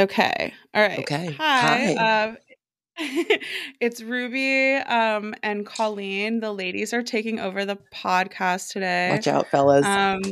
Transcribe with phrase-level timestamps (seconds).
[0.00, 0.54] Okay.
[0.72, 0.98] All right.
[1.00, 1.36] Okay.
[1.38, 1.94] Hi.
[1.94, 1.94] Hi.
[1.96, 2.34] Uh,
[3.80, 6.40] it's Ruby um, and Colleen.
[6.40, 9.10] The ladies are taking over the podcast today.
[9.10, 9.84] Watch out, fellas.
[9.84, 10.22] Um,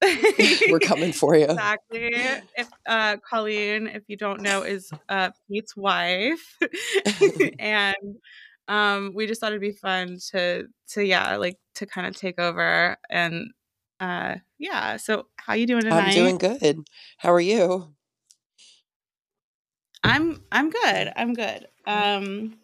[0.70, 1.44] We're coming for you.
[1.44, 2.12] exactly.
[2.56, 6.58] If uh, Colleen, if you don't know, is uh, Pete's wife,
[7.58, 8.16] and
[8.68, 12.40] um, we just thought it'd be fun to to yeah, like to kind of take
[12.40, 13.50] over and
[14.00, 14.96] uh, yeah.
[14.96, 16.08] So how you doing tonight?
[16.08, 16.78] I'm doing good.
[17.18, 17.94] How are you?
[20.04, 21.12] I'm I'm good.
[21.16, 21.66] I'm good.
[21.86, 22.56] Um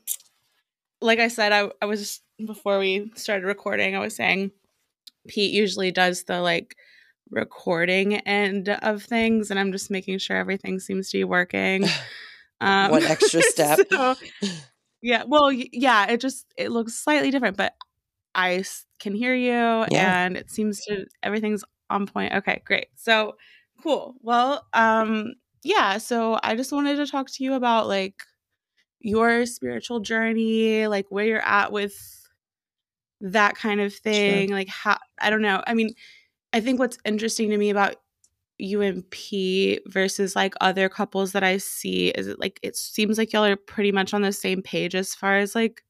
[1.01, 4.53] like I said, I I was before we started recording, I was saying
[5.29, 6.77] Pete usually does the like
[7.31, 11.87] recording end of things and I'm just making sure everything seems to be working.
[12.63, 13.81] Um One extra step.
[13.91, 14.15] so,
[15.03, 17.73] yeah, well yeah, it just it looks slightly different, but
[18.35, 18.65] I
[18.99, 20.25] can hear you Yeah.
[20.27, 22.35] and it seems to everything's on point.
[22.35, 22.89] Okay, great.
[22.97, 23.37] So
[23.83, 24.15] cool.
[24.21, 28.23] Well, um yeah, so I just wanted to talk to you about like
[29.01, 32.29] your spiritual journey, like where you're at with
[33.21, 34.45] that kind of Sure.
[34.45, 35.63] thing, like how I don't know.
[35.67, 35.95] I mean,
[36.53, 37.97] I think what's interesting to me about
[38.59, 43.19] you and Pete versus like other couples that I see is it like it seems
[43.19, 45.83] like y'all are pretty much on the same page as far as like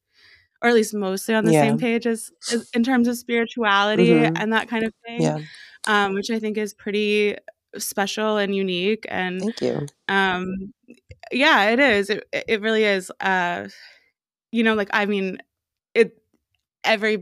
[0.62, 1.54] or at least mostly on the Yeah.
[1.54, 4.41] same page as, as in terms of spirituality Mhm.
[4.41, 5.41] and that kind of thing Yeah.
[5.86, 7.36] um, which I think is pretty
[7.78, 9.06] special and unique.
[9.08, 9.86] And Thank you.
[10.08, 10.72] um,
[11.32, 12.10] yeah, it is.
[12.10, 13.10] It, it really is.
[13.20, 13.68] Uh,
[14.52, 15.38] you know, like I mean,
[15.94, 16.16] it
[16.84, 17.18] every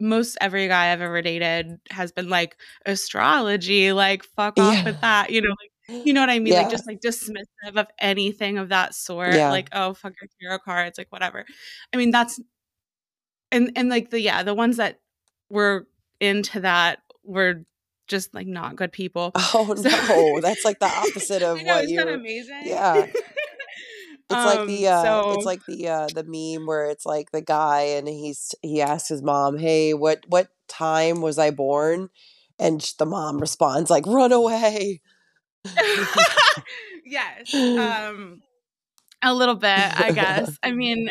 [0.00, 4.84] most every guy I've ever dated has been like astrology, like fuck off Yeah.
[4.84, 5.30] with that.
[5.30, 6.54] You know, like you know what I mean?
[6.54, 6.62] Yeah.
[6.62, 9.34] Like just like dismissive of anything of that sort.
[9.34, 9.50] Yeah.
[9.50, 11.44] Like oh fuck your tarot cards, like whatever.
[11.92, 12.40] I mean that's
[13.52, 14.98] and and like the yeah the ones that
[15.48, 15.86] were
[16.20, 17.64] into that were
[18.08, 19.32] just like not good people.
[19.54, 22.08] Oh So- no, that's like the opposite of know, what you're.
[22.08, 22.62] amazing?
[22.64, 23.06] Yeah.
[24.30, 27.30] It's like the Um, uh so- it's like the uh the meme where it's like
[27.30, 32.08] the guy and he's he asks his mom, "Hey, what what time was I born?"
[32.58, 35.02] And the mom responds like, "Run away."
[37.04, 37.52] yes.
[37.54, 38.40] Um
[39.22, 40.56] a little bit, I guess.
[40.62, 41.08] I mean,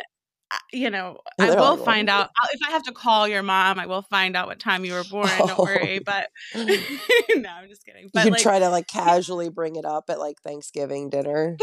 [0.72, 3.80] you know, I will find out if I have to call your mom.
[3.80, 5.28] I will find out what time you were born.
[5.38, 6.04] Don't worry, Oh.
[6.06, 8.10] but no, I'm just kidding.
[8.14, 11.58] But you like, try to like casually bring it up at like Thanksgiving dinner.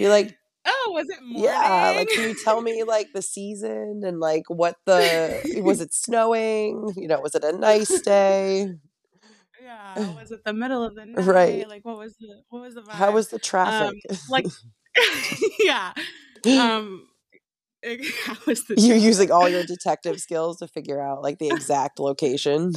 [0.00, 0.36] You're like,
[0.66, 1.44] oh, was it morning?
[1.44, 5.92] yeah, like can you tell me like the season and like what the was it
[5.94, 6.92] snowing?
[6.96, 8.74] You know, was it a nice day?
[9.62, 11.24] yeah, was it the middle of the night?
[11.24, 11.68] Right.
[11.68, 12.90] Like, what was the what was the vibe?
[12.90, 13.98] How was the traffic?
[14.28, 14.46] like,
[15.60, 15.92] yeah.
[16.46, 17.06] Um,
[18.24, 22.00] how was the You're using all your detective skills to figure out like the exact
[22.00, 22.72] location.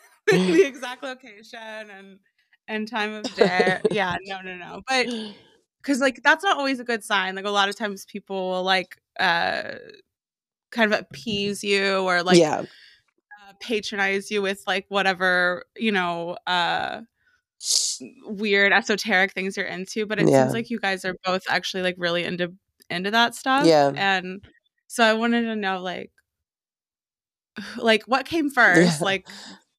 [0.26, 2.18] the exact location and
[2.66, 3.80] and time of day.
[3.88, 4.82] Yeah, no, no, no.
[4.86, 5.08] But
[5.82, 7.34] because like that's not always a good sign.
[7.34, 9.74] Like a lot of times people will like uh
[10.70, 12.62] kind of appease you or like yeah,
[13.48, 17.02] uh, patronize you with like whatever you know uh
[18.26, 20.06] weird esoteric things you're into.
[20.06, 20.30] But it Yeah.
[20.30, 22.54] seems like you guys are both actually like really into
[22.90, 23.70] into that stuff.
[23.70, 23.92] Yeah.
[23.94, 24.44] and
[24.88, 26.12] so I wanted to know like
[27.76, 29.02] like what came first Yeah.
[29.02, 29.28] like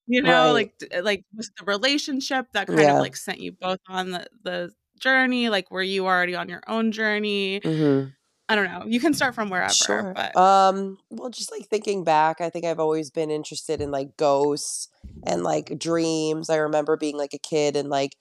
[0.08, 0.54] you know Right.
[0.54, 2.92] like like was the relationship that kind Yeah.
[2.92, 6.62] of like sent you both on the the journey like were you already on your
[6.68, 8.14] own journey hmm
[8.50, 10.16] i don't know you can start from wherever sure.
[10.16, 14.18] but Um, well, just like thinking back, I think I've always been interested in like
[14.18, 14.88] ghosts
[15.24, 16.50] and like dreams.
[16.50, 18.16] I remember being like a kid and like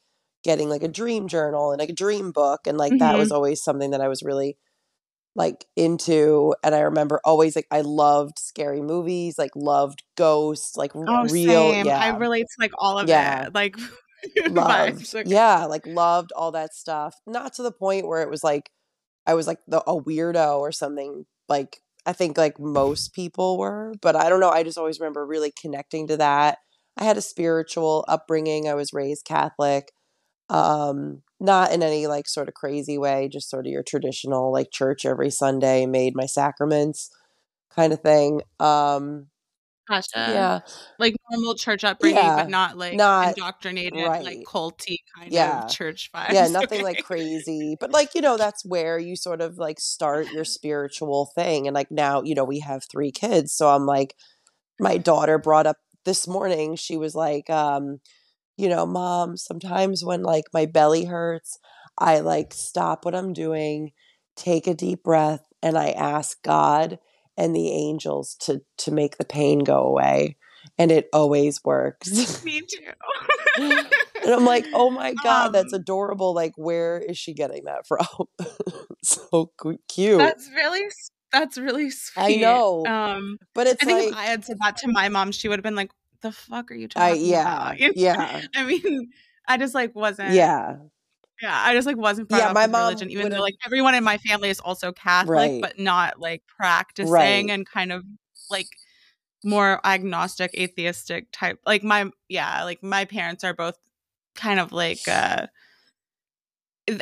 [0.44, 3.18] getting like a dream journal and like a dream book, and like that Mm-hmm.
[3.18, 4.56] was always something that I was really
[5.38, 6.54] like into.
[6.62, 11.70] And I remember always like I loved scary movies, like loved ghosts, like oh real,
[11.70, 11.98] same yeah.
[11.98, 13.46] i relate to like all of Yeah.
[13.46, 13.76] it like
[14.48, 15.14] loved.
[15.14, 15.30] Okay.
[15.30, 18.68] yeah like loved all that stuff not to the point where it was like
[19.28, 23.94] i was like the, a weirdo or something like i think like most people were
[24.02, 26.58] but i don't know i just always remember really connecting to that
[26.96, 29.92] i had a spiritual upbringing i was raised catholic
[30.50, 34.70] um not in any like sort of crazy way just sort of your traditional like
[34.72, 37.10] church every sunday made my sacraments
[37.74, 39.26] kind of thing um
[39.88, 40.60] gotcha yeah
[40.98, 42.36] like normal church upbringing Yeah.
[42.36, 44.22] but not like Not- indoctrinated right.
[44.22, 45.64] like culty kind Yeah.
[45.64, 49.40] of church vibes yeah nothing like crazy but like you know that's where you sort
[49.40, 53.52] of like start your spiritual thing and like now you know we have three kids
[53.54, 54.14] so i'm like
[54.80, 57.98] my daughter brought up this morning she was like um
[58.58, 61.58] you know mom sometimes when like my belly hurts
[61.96, 63.92] i like stop what i'm doing
[64.36, 66.98] take a deep breath and i ask god
[67.36, 70.36] and the angels to to make the pain go away
[70.76, 72.92] and it always works me too
[74.24, 76.34] And I'm like, oh my god, that's Um, adorable.
[76.34, 78.06] Like, where is she getting that from?
[79.02, 79.50] so
[79.88, 80.18] cute.
[80.18, 80.82] That's really
[81.32, 82.22] that's really sweet.
[82.22, 85.08] I know, Um, but it's I think like, if I had said that to my
[85.08, 85.90] mom, she would have been like,
[86.22, 89.10] "The fuck are you I talking yeah, about?" Yeah, I mean,
[89.46, 90.34] I just like wasn't.
[90.34, 90.76] yeah,
[91.42, 92.52] Yeah, I just like wasn't yeah.
[92.52, 95.78] My mom religion, even though like everyone in my family is also Catholic, right, but
[95.78, 98.04] not like practicing right, and kind of
[98.50, 98.68] like
[99.44, 101.60] more agnostic, atheistic type.
[101.66, 103.76] Like my yeah, like my parents are both
[104.36, 105.46] kind of like uh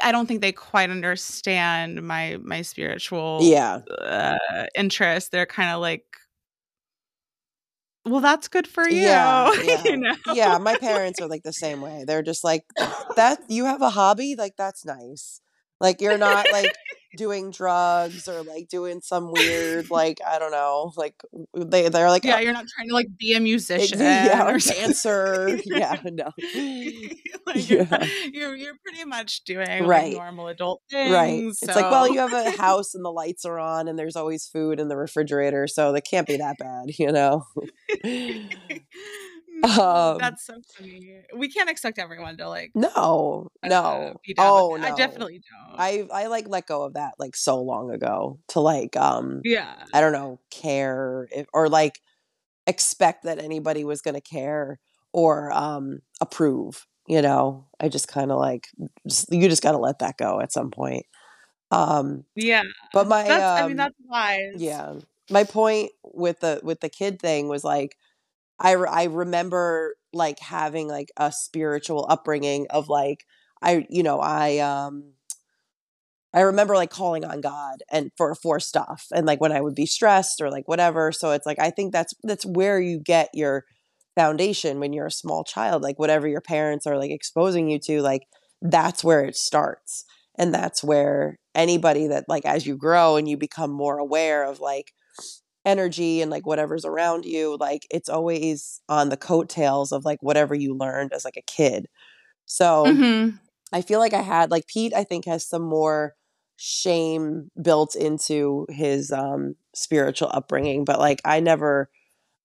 [0.02, 5.30] I don't think they quite understand my my spiritual yeah, uh interest.
[5.32, 6.04] They're kind of like,
[8.06, 9.52] well, that's good for you, yeah,
[9.84, 10.14] you know.
[10.32, 10.58] yeah.
[10.58, 12.04] My parents are like the same way.
[12.06, 12.64] They're just like
[13.16, 13.40] that.
[13.48, 15.40] You have a hobby, like that's nice.
[15.80, 16.72] Like you're not like
[17.16, 21.14] doing drugs or like doing some weird like I don't know like
[21.54, 24.58] they they're like Yeah, "Oh, you're not trying to like be a musician yeah or
[24.58, 26.24] dancer yeah no.
[27.46, 28.06] like you're, yeah.
[28.32, 30.12] you're you're pretty much doing like right.
[30.14, 31.40] normal adult things right.
[31.40, 31.58] things.
[31.62, 34.46] it's like well you have a house and the lights are on and there's always
[34.46, 37.44] food in the refrigerator so it can't be that bad you know
[39.62, 41.22] no, um that's so funny.
[41.36, 44.82] We can't expect everyone to like no uh, no oh it.
[44.82, 45.80] I definitely don't.
[45.80, 49.74] I I like let go of that like so long ago to like um yeah.
[49.92, 52.00] I don't know care if, or like
[52.66, 54.78] expect that anybody was going to care
[55.12, 58.68] or um approve you know i just kind of like
[59.06, 61.06] just, you just got to let that go at some point
[61.70, 62.62] um Yeah.
[62.92, 64.60] but my That's I mean um that's wise.
[64.60, 64.94] yeah
[65.30, 67.96] my point with the with the kid thing was like
[68.58, 73.24] i re- i remember like having like a spiritual upbringing of like
[73.62, 75.12] i you know i um
[76.36, 79.74] I remember like calling on God and for for stuff and like when I would
[79.74, 81.10] be stressed or like whatever.
[81.10, 83.64] So it's like I think that's that's where you get your
[84.14, 85.82] foundation when you're a small child.
[85.82, 88.22] Like whatever your parents are like exposing you to, like
[88.60, 90.04] that's where it starts.
[90.38, 94.60] And that's where anybody that like as you grow and you become more aware of
[94.60, 94.92] like
[95.66, 100.54] energy and like whatever's around you, like it's always on the coattails of like whatever
[100.54, 101.88] you learned as like a kid.
[102.46, 103.38] So Mhm.
[103.72, 106.14] I feel like I had like Pete I think has some more
[106.56, 111.90] shame built into his um spiritual upbringing but like I never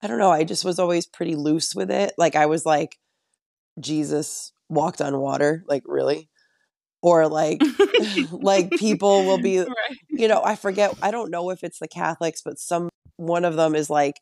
[0.03, 2.97] I don't know I just was always pretty loose with it like I was like
[3.79, 6.29] Jesus walked on water like really
[7.01, 7.61] or like
[8.31, 9.67] like people will be right.
[10.09, 12.89] you know I forget I don't know if it's the Catholics but some
[13.21, 14.19] one of them is like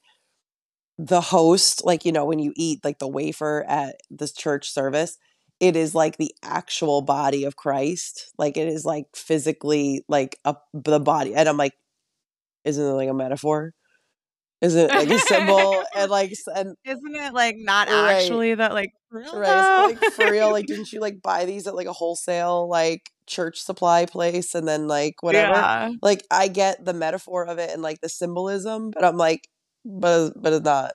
[0.98, 5.18] the host like you know when you eat like the wafer at this church service
[5.62, 10.56] it is like the actual body of Christ like it is like physically like a,
[10.74, 11.74] the body and I'm like
[12.66, 13.74] isn't it like a metaphor
[14.62, 18.14] isn't it like a symbol and like and Isn't it like not right.
[18.14, 21.68] actually that like for real right like for real like didn't you like buy these
[21.68, 25.54] at like a wholesale like church supply place and then like whatever?
[25.54, 25.92] Yeah.
[26.02, 29.48] like I get the metaphor of it and like the symbolism but I'm like
[29.86, 30.94] but but it's not.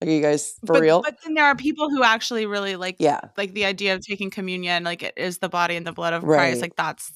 [0.00, 1.00] Like are you guys for But real?
[1.00, 3.20] but then there are people who actually really like yeah.
[3.36, 6.24] like the idea of taking communion like it is the body and the blood of
[6.24, 6.38] right.
[6.50, 7.12] Christ like that's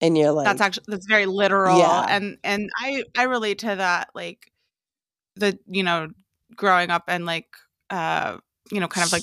[0.00, 2.06] and you're like, that's actually that's very literal yeah.
[2.08, 4.52] and and I I relate to that like
[5.38, 6.08] the you know
[6.54, 7.48] growing up and like
[7.90, 8.36] uh
[8.70, 9.22] you know kind of like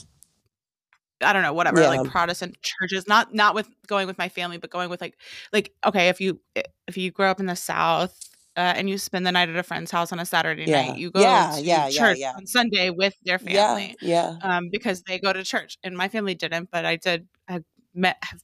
[1.21, 1.89] I don't know whatever yeah.
[1.89, 5.17] Like Protestant churches not not with going with my family but going with like
[5.53, 6.39] like okay if you
[6.87, 8.17] if you grow up in the South
[8.57, 10.87] uh, and you spend the night at a friend's house on a Saturday yeah.
[10.87, 12.33] night you go yeah to yeah church yeah.
[12.35, 14.57] on Sunday with their family, yeah yeah.
[14.57, 17.61] um because they go to church and my family didn't but I did I
[17.93, 18.41] met have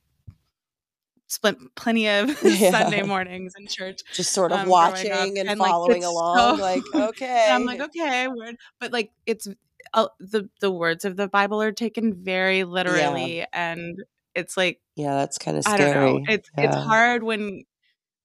[1.31, 5.97] spent plenty of Sunday mornings in church just sort of um watching and and following
[5.97, 6.83] it's along so like
[7.21, 8.25] and I'm like okay.
[8.25, 9.47] Okay word but like it's
[9.93, 12.65] uh, the the words of the Bible are taken very yeah.
[12.65, 14.03] literally and
[14.35, 16.35] it's like yeah that's kind of I don't know scary.
[16.35, 17.63] it's it's hard when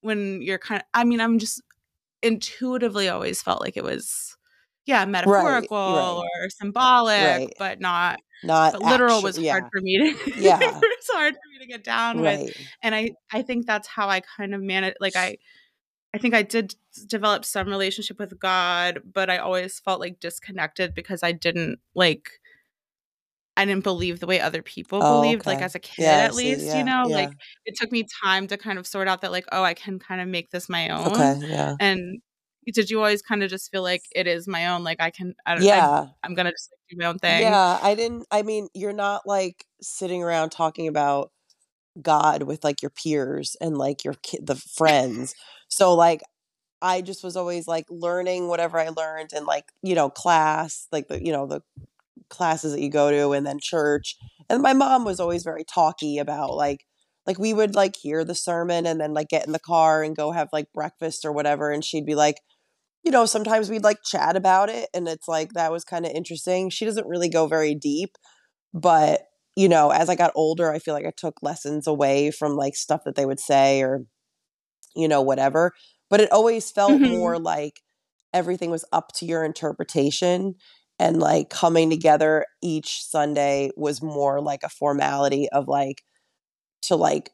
[0.00, 1.62] when you're kind of I mean I'm just
[2.22, 4.36] intuitively always felt like it was
[4.84, 6.44] yeah metaphorical right.
[6.44, 7.54] or symbolic right.
[7.58, 9.68] but not not but literal was hard yeah.
[9.70, 10.58] for me to yeah.
[10.60, 14.20] it's hard for me to get down with and i i think that's how i
[14.36, 15.36] kind of manage like i
[16.14, 16.74] i think i did
[17.06, 22.30] develop some relationship with god but i always felt like disconnected because i didn't like
[23.56, 26.34] i didn't believe the way other people oh believed like as a kid yeah at
[26.34, 27.16] least you know yeah.
[27.16, 27.32] like
[27.64, 30.20] it took me time to kind of sort out that like oh i can kind
[30.20, 31.74] of make this my own okay yeah.
[31.80, 32.20] and
[32.74, 35.34] did you always kind of just feel like it is my own like i can
[35.46, 36.06] i don't I, yeah.
[36.22, 37.42] I'm gonna just like, do my own thing?
[37.42, 41.30] Yeah I didn't I mean you're not like sitting around talking about
[42.02, 45.34] God with like your peers and like your kid the friends
[45.68, 46.22] so like
[46.82, 51.08] I just was always like learning whatever I learned and like, you know, class, like
[51.08, 51.62] the, you know, the
[52.28, 54.16] classes that you go to and then church.
[54.50, 56.84] And my mom was always very talky about like
[57.26, 60.16] like we would like hear the sermon and then like get in the car and
[60.16, 62.36] go have like breakfast or whatever and she'd be like
[63.02, 66.12] you know sometimes we'd like chat about it and it's like that was kind of
[66.12, 68.16] interesting she doesn't really go very deep
[68.72, 69.22] but
[69.56, 72.76] you know as i got older i feel like i took lessons away from like
[72.76, 74.04] stuff that they would say or
[74.94, 75.72] you know whatever
[76.10, 77.08] but it always felt Mhm.
[77.08, 77.80] more like
[78.32, 80.54] everything was up to your interpretation
[80.98, 86.02] and like coming together each sunday was more like a formality of like
[86.82, 87.30] to like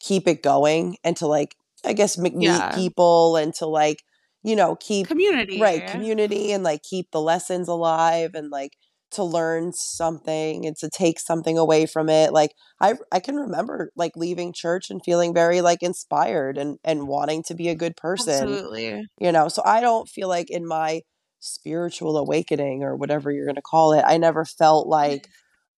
[0.00, 2.74] keep it going and to like i guess meet Yeah.
[2.74, 4.02] people and to like
[4.42, 5.60] you know keep community.
[5.60, 8.72] right community and like keep the lessons alive and like
[9.12, 13.92] to learn something and to take something away from it like i i can remember
[13.96, 17.96] like leaving church and feeling very like inspired and and wanting to be a good
[17.96, 19.06] person Absolutely.
[19.20, 19.48] you know?
[19.48, 21.02] So i don't feel like in my
[21.38, 25.30] spiritual awakening or whatever you're going to call it i never felt like mm.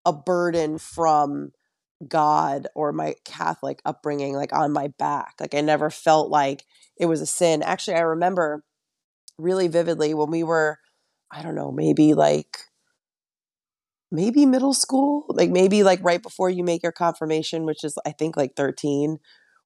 [0.06, 1.50] a burden from
[2.06, 6.64] god or my catholic upbringing like on my back like i never felt like
[6.96, 7.62] it was a sin.
[7.62, 8.62] Actually i remember
[9.36, 10.78] really vividly when we were
[11.30, 12.56] i don't know maybe like
[14.10, 18.12] maybe middle school like maybe like right before you make your confirmation which is i
[18.12, 19.18] think like 13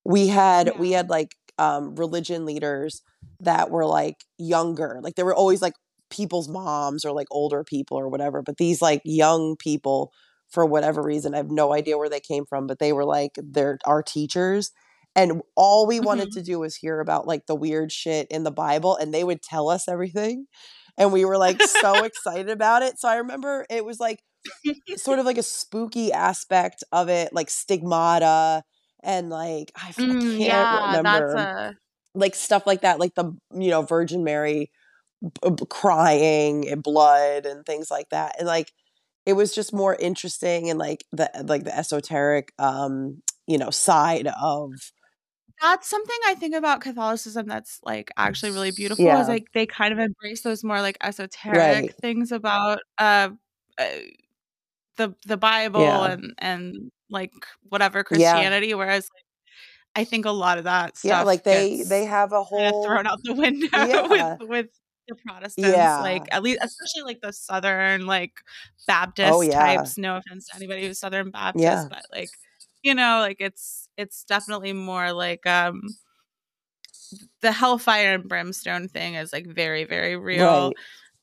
[0.04, 3.02] we had we had like um religion leaders
[3.40, 5.74] that were like younger like they were always like
[6.10, 10.12] people's moms or like older people or whatever but these like young people
[10.50, 13.32] for whatever reason i have no idea where they came from but they were like
[13.36, 14.72] they're our teachers
[15.14, 16.34] and all we wanted Mhm.
[16.34, 19.42] to do was hear about like the weird shit in the bible and they would
[19.42, 20.46] tell us everything
[20.98, 24.20] and we were like so excited about it so i remember it was like
[24.96, 28.62] sort of like a spooky aspect of it, like stigmata
[29.02, 31.74] and like I, I Mm, can't yeah, remember that's a
[32.14, 34.70] like stuff like that, like the you know Virgin Mary
[35.22, 38.72] b- b- crying and blood and things like that, and like
[39.26, 44.28] it was just more interesting and like the like the esoteric um you know side
[44.42, 44.92] of
[45.60, 49.18] that's something I think about Catholicism that's like actually really beautiful Yeah.
[49.18, 51.94] is like they kind of embrace those more like esoteric Right.
[52.00, 53.30] things about uh,
[53.78, 53.88] uh
[54.96, 56.04] the the Bible Yeah.
[56.12, 57.32] and and like
[57.68, 58.02] whatever Yeah.
[58.04, 59.24] Christianity whereas like
[59.94, 63.06] I think a lot of that stuff yeah like they they have a whole thrown
[63.06, 64.06] out the window Yeah.
[64.38, 64.66] with with
[65.08, 66.00] the Protestants Yeah.
[66.00, 68.32] like at least especially like the southern like
[68.86, 69.58] Baptist Oh, yeah.
[69.76, 71.86] types no offense to anybody who's southern Baptist Yeah.
[71.90, 72.30] but like
[72.82, 75.82] you know like it's it's definitely more like um
[77.42, 80.76] the hellfire and brimstone thing is like very very real right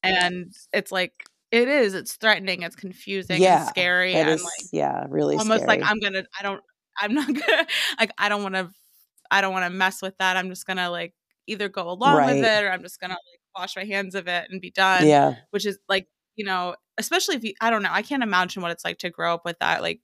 [0.04, 1.14] and it's like
[1.52, 5.68] it is it's threatening it's confusing Yeah, and scary and is like yeah really almost
[5.68, 6.62] like i'm gonna i don't
[7.00, 7.68] i'm not gonna
[8.00, 8.70] like i don't want to
[9.32, 11.14] i don't want to mess with that i'm just gonna like
[11.48, 12.36] either go along Right.
[12.36, 15.08] with it or i'm just gonna like wash my hands of it and be done
[15.08, 18.62] yeah which is like you know especially if you i don't know i can't imagine
[18.62, 20.02] what it's like to grow up with that like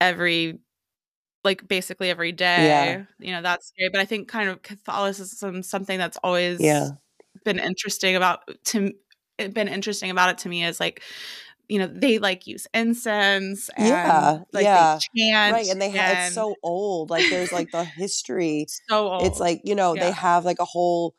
[0.00, 0.58] every
[1.44, 3.04] like basically every day Yeah.
[3.18, 6.90] you know that's scary but i think kind of catholicism something that's always Yeah.
[7.44, 8.92] been interesting about to
[9.54, 11.02] been interesting about it to me is like
[11.68, 14.98] you know they like use incense and Yeah, like yeah.
[15.14, 19.08] they chant right and they have it's so old like there's like the history so
[19.08, 19.22] old.
[19.24, 20.06] it's like you know Yeah.
[20.06, 21.14] they have like a whole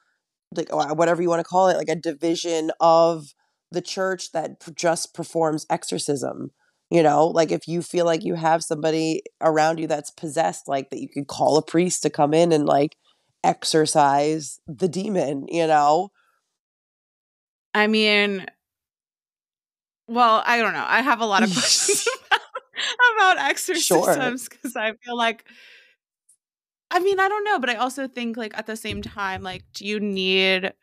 [0.55, 3.33] like oh, uh, whatever you want to call it like a division of
[3.71, 6.51] the church that just performs exorcism
[6.89, 10.89] you know like if you feel like you have somebody around you that's possessed like
[10.89, 12.95] that you could call a priest to come in and like
[13.43, 16.09] exorcise the demon you know
[17.79, 18.45] I mean,
[20.07, 20.85] well, I don't know.
[20.87, 22.41] I have a lot of questions about,
[23.35, 25.45] about exorcisms because I feel like,
[26.91, 29.63] I mean, I don't know, but I also think like at the same time, like,
[29.73, 30.73] do you need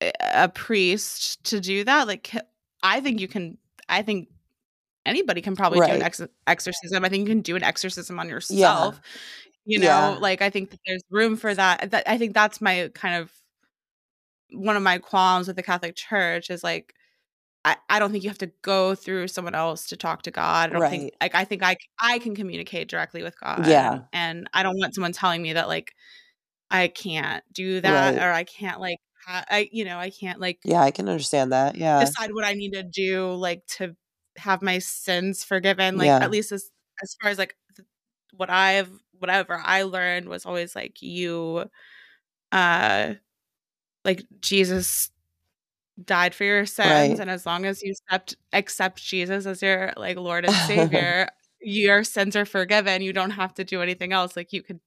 [0.00, 2.06] a- priest to do that?
[2.06, 2.32] Like,
[2.82, 3.58] I think you can.
[3.88, 4.28] I think
[5.06, 7.04] anybody can probably do an ex- exorcism.
[7.04, 9.00] I think you can do an exorcism on yourself.
[9.64, 10.08] You know, Yeah.
[10.20, 11.90] like I think that there's room for that.
[11.90, 13.32] That I think that's my kind of
[14.52, 16.94] one of my qualms with the Catholic Church is like
[17.64, 20.70] I, I don't think you have to go through someone else to talk to God.
[20.70, 21.14] I don't think Right.
[21.20, 23.66] like I think I I can communicate directly with God.
[23.66, 23.92] Yeah.
[23.92, 25.92] And, and I don't want someone telling me that like
[26.70, 28.22] I can't do that Right.
[28.22, 31.52] or I can't like ha- I you know I can't like yeah i can understand
[31.52, 33.96] that yeah decide what I need to do like to
[34.36, 35.96] have my sins forgiven.
[35.98, 36.18] Like Yeah.
[36.22, 36.70] at least as
[37.02, 37.88] as far as like th-
[38.36, 41.64] what I've whatever I learned was always like you
[42.52, 43.14] uh
[44.04, 45.10] like Jesus
[46.04, 47.18] died for your sins Right.
[47.18, 51.28] and as long as you accept accept Jesus as your like Lord and Savior,
[51.60, 53.02] your sins are forgiven.
[53.02, 54.36] You don't have to do anything else.
[54.36, 54.80] Like you could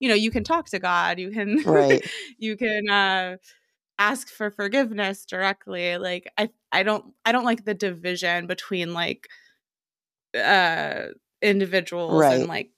[0.00, 1.18] you know, you can talk to God.
[1.18, 2.04] You can right
[2.38, 3.36] you can uh
[3.98, 9.28] ask for forgiveness directly like i I don't I don't like the division between like
[10.34, 11.06] uh
[11.42, 12.40] individuals Right.
[12.40, 12.70] and like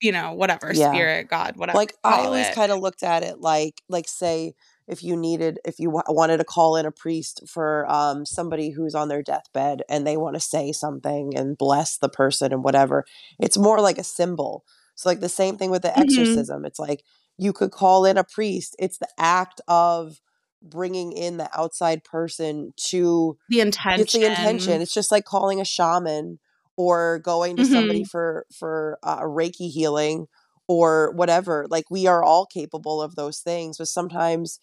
[0.00, 0.90] you know whatever Yeah.
[0.90, 4.54] spirit god whatever like i always kind of looked at it like like say
[4.86, 8.70] if you needed if you wa- wanted to call in a priest for um somebody
[8.70, 12.64] who's on their deathbed and they want to say something and bless the person and
[12.64, 13.04] whatever
[13.38, 14.64] it's more like a symbol
[14.94, 16.00] so like the same thing with the Mhm.
[16.00, 17.02] exorcism it's like
[17.38, 20.20] you could call in a priest it's the act of
[20.62, 25.60] bringing in the outside person to the intention it's the intention it's just like calling
[25.60, 26.38] a shaman
[26.76, 28.10] or going to somebody Mhm.
[28.10, 30.26] for for uh, a reiki healing
[30.68, 34.58] or whatever like we are all capable of those things but sometimes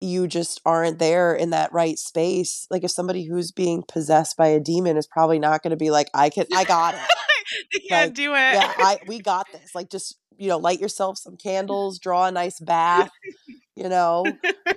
[0.00, 4.48] you just aren't there in that right space like if somebody who's being possessed by
[4.48, 7.00] a demon is probably not going to be like i can i got it.
[7.72, 8.54] They can't like, do it.
[8.54, 9.74] Yeah i we got this.
[9.74, 13.10] Like just you know light yourself some candles draw a nice bath
[13.76, 14.24] you know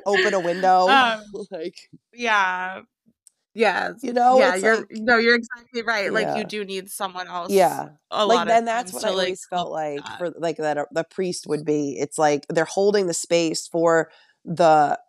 [0.06, 1.76] open a window Um, like
[2.14, 2.82] yeah
[3.56, 6.90] yeah you know yeah it's you're like no you're exactly right like you do need
[6.90, 10.18] someone else yeah a like then that's what I like always felt like that.
[10.18, 11.98] for like that uh, the priest would be.
[12.00, 14.10] It's like they're holding the space for
[14.46, 15.00] the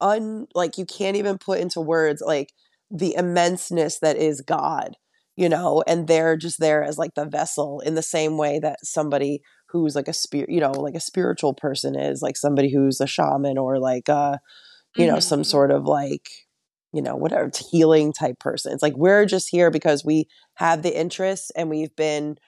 [0.00, 2.52] un like you can't even put into words like
[2.90, 4.96] the immenseness that is God,
[5.36, 8.78] you know, and they're just there as like the vessel in the same way that
[8.82, 13.00] somebody who's like a spirit, you know, like a spiritual person is, like somebody who's
[13.00, 14.38] a shaman or like uh
[14.96, 15.46] you know, some Mhm.
[15.46, 16.28] sort of like
[16.92, 18.72] you know, whatever healing type person.
[18.72, 22.38] It's like we're just here because we have the interest and we've been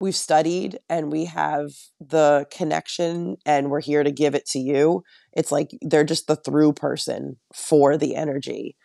[0.00, 5.02] we've studied and we have the connection and we're here to give it to you.
[5.32, 8.76] It's like they're just the through person for the energy.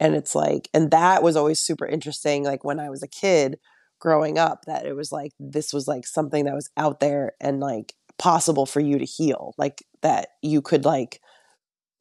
[0.00, 3.58] And it's like and that was always super interesting like when I was a kid
[4.00, 7.60] growing up that it was like this was like something that was out there and
[7.60, 9.54] like possible for you to heal.
[9.58, 11.20] Like that you could like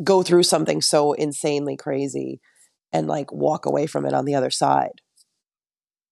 [0.04, 2.40] go through something so insanely crazy
[2.92, 5.02] and like walk away from it on the other side.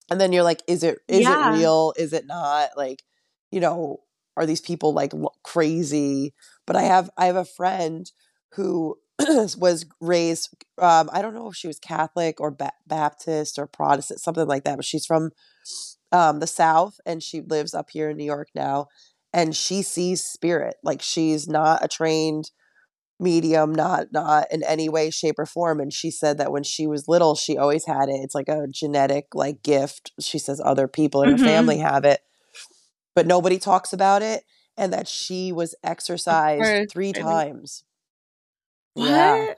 [0.09, 1.53] And then you're like, is it is Yeah.
[1.53, 1.93] it real?
[1.97, 2.71] Is it not?
[2.75, 3.03] Like,
[3.51, 4.01] you know,
[4.35, 6.33] are these people like lo- crazy?
[6.65, 8.11] But I have I have a friend
[8.53, 8.97] who
[9.57, 10.49] was raised.
[10.79, 14.63] Um, I don't know if she was Catholic or ba- Baptist or Protestant, something like
[14.63, 14.77] that.
[14.77, 15.31] But she's from
[16.11, 18.87] um, the South and she lives up here in New York now.
[19.31, 20.77] And she sees spirit.
[20.83, 22.49] Like she's not a trained
[23.19, 26.87] medium not not in any way shape or form and she said that when she
[26.87, 28.21] was little she always had it.
[28.23, 30.11] It's like a genetic like gift.
[30.19, 31.43] She says other people in her Mhm.
[31.43, 32.21] family have it
[33.15, 34.43] but nobody talks about it
[34.77, 37.83] and that she was exorcised three times.
[38.93, 39.07] What?
[39.09, 39.53] Yeah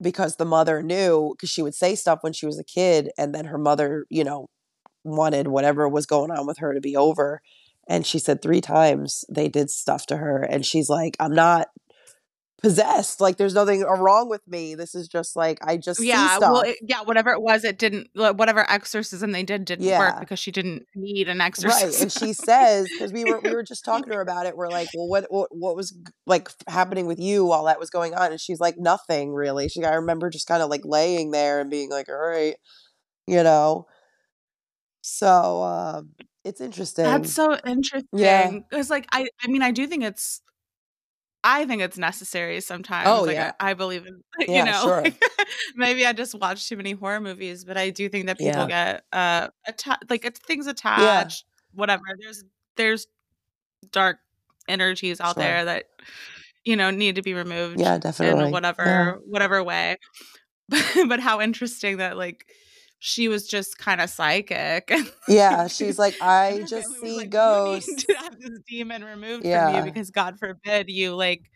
[0.00, 3.32] because the mother knew because she would say stuff when she was a kid and
[3.32, 4.48] then her mother you know
[5.04, 7.40] wanted whatever was going on with her to be over
[7.88, 11.68] and she said three times they did stuff to her and she's like i'm not
[12.62, 16.38] possessed like there's nothing wrong with me this is just like i just see yeah
[16.38, 19.98] well it, yeah whatever it was it didn't whatever exorcism they did didn't Yeah.
[19.98, 23.52] work because she didn't need an exorcism right and she says because we were we
[23.52, 25.96] were just talking to her about it we're like well what, what what was
[26.26, 28.30] like happening with you while that was going on?
[28.30, 29.68] And she's like nothing really.
[29.68, 32.54] She i remember just kind of like laying there and being like all right
[33.26, 33.86] you know?
[35.02, 36.10] So um
[36.44, 37.04] it's interesting.
[37.04, 38.08] That's so interesting.
[38.12, 40.40] Yeah, Because, like, I, I mean, I do think it's,
[41.44, 43.08] I think it's necessary sometimes.
[43.08, 43.52] Oh, like, yeah.
[43.58, 45.02] I, I believe in, you Yeah, know, sure.
[45.02, 45.22] like,
[45.74, 48.94] maybe I just watch too many horror movies, but I do think that people Yeah.
[48.94, 52.02] get, uh, atta- like, it's things attached, whatever.
[52.20, 52.44] There's,
[52.76, 53.06] there's
[53.90, 54.18] dark
[54.68, 55.42] energies out Sure.
[55.42, 55.86] there that,
[56.64, 59.12] you know, need to be removed yeah in definitely whatever, yeah.
[59.26, 59.96] whatever way.
[61.08, 62.46] but how interesting that, like,
[63.04, 64.92] she was just kind of psychic.
[65.26, 69.44] yeah she's like i just see like, ghosts You need to have this demon removed
[69.48, 71.50] from you because God forbid you like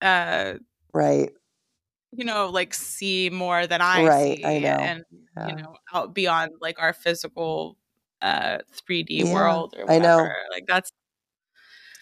[0.00, 0.54] uh
[0.94, 1.30] right
[2.12, 4.78] you know like see more than I Right, see I know.
[4.80, 5.04] and
[5.36, 5.48] yeah.
[5.50, 7.76] you know out beyond like our physical
[8.22, 10.26] uh 3D Yeah, world or I know.
[10.50, 10.90] Like that's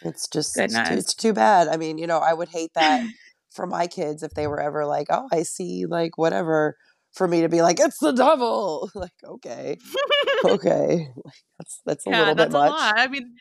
[0.03, 3.01] it's just it's too, it's too bad i mean you know i would hate that
[3.51, 6.77] for my kids if they were ever like oh i see like whatever
[7.17, 9.79] for me to be like it's the devil like okay
[10.45, 12.95] okay like, that's that's a yeah, little that's bit a much lot.
[12.99, 13.35] I mean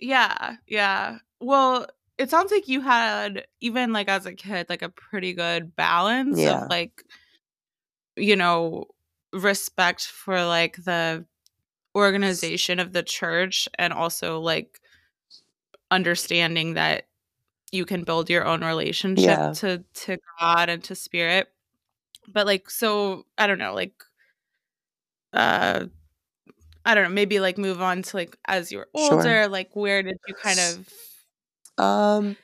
[0.00, 1.18] yeah, yeah.
[1.40, 5.74] Well, it sounds like you had even like as a kid like a pretty good
[5.76, 6.64] balance Yeah.
[6.64, 7.02] of like
[8.16, 8.86] you know
[9.32, 11.24] respect for like the
[11.96, 14.80] organization of the church and also like
[15.90, 17.04] understanding that
[17.72, 19.52] you can build your own relationship Yeah.
[19.56, 21.48] to to God and to spirit.
[22.32, 23.92] But like so I don't know, like
[25.32, 25.86] uh
[26.84, 29.14] I don't know, maybe like move on to like as you were Sure.
[29.14, 32.36] older, like where did you kind of um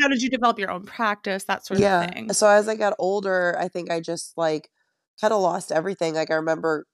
[0.00, 1.44] how did you develop your own practice?
[1.44, 2.04] That sort yeah.
[2.06, 2.32] of thing.
[2.32, 4.70] So as I got older, I think I just like
[5.20, 6.14] kind of lost everything.
[6.14, 6.86] Like I remember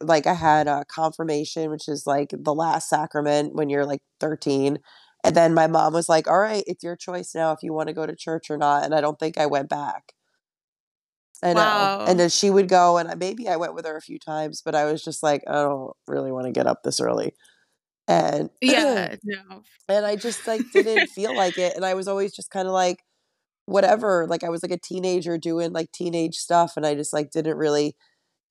[0.00, 4.78] like I had a confirmation, which is like the last sacrament when you're like 13.
[5.24, 7.86] And then my mom was like, "All right, it's your choice now if you want
[7.88, 10.14] to go to church or not." And I don't think I went back.
[11.42, 11.60] I know.
[11.60, 12.04] Wow.
[12.06, 14.74] And then she would go, and maybe I went with her a few times, but
[14.74, 17.34] I was just like, I don't really want to get up this early.
[18.06, 19.62] And yeah, no.
[19.88, 21.74] and I just like didn't feel like it.
[21.74, 23.00] And I was always just kind of like,
[23.66, 24.26] whatever.
[24.28, 27.56] Like I was like a teenager doing like teenage stuff, and I just like didn't
[27.56, 27.96] really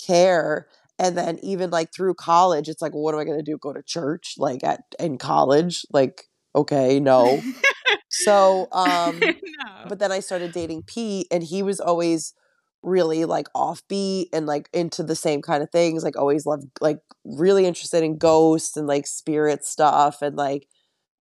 [0.05, 0.67] care.
[0.99, 3.57] And then even like through college, it's like, well, what am I going to do?
[3.57, 5.85] Go to church like at in college?
[5.91, 6.25] Like,
[6.55, 7.41] okay, no.
[8.09, 9.31] so, um, no.
[9.87, 12.33] but then I started dating Pete, and he was always
[12.83, 16.03] really like offbeat and like into the same kind of things.
[16.03, 20.67] Like always loved like really interested in ghosts and like spirit stuff, and like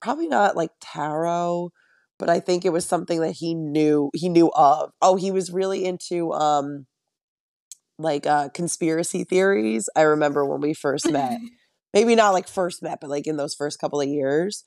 [0.01, 1.71] probably not like tarot,
[2.19, 4.91] but I think it was something that he knew he knew of.
[5.01, 6.85] Oh, he was really into um
[7.99, 9.89] like uh conspiracy theories.
[9.95, 11.39] I remember when we first met.
[11.93, 14.65] Maybe not like first met, but like in those first couple of years.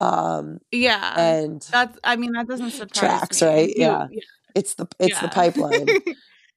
[0.00, 1.14] Um yeah.
[1.20, 3.48] and that's I mean that doesn't surprise Tracks, me.
[3.48, 3.68] right?
[3.76, 4.06] You- Yeah.
[4.58, 5.86] It's the it's the pipeline.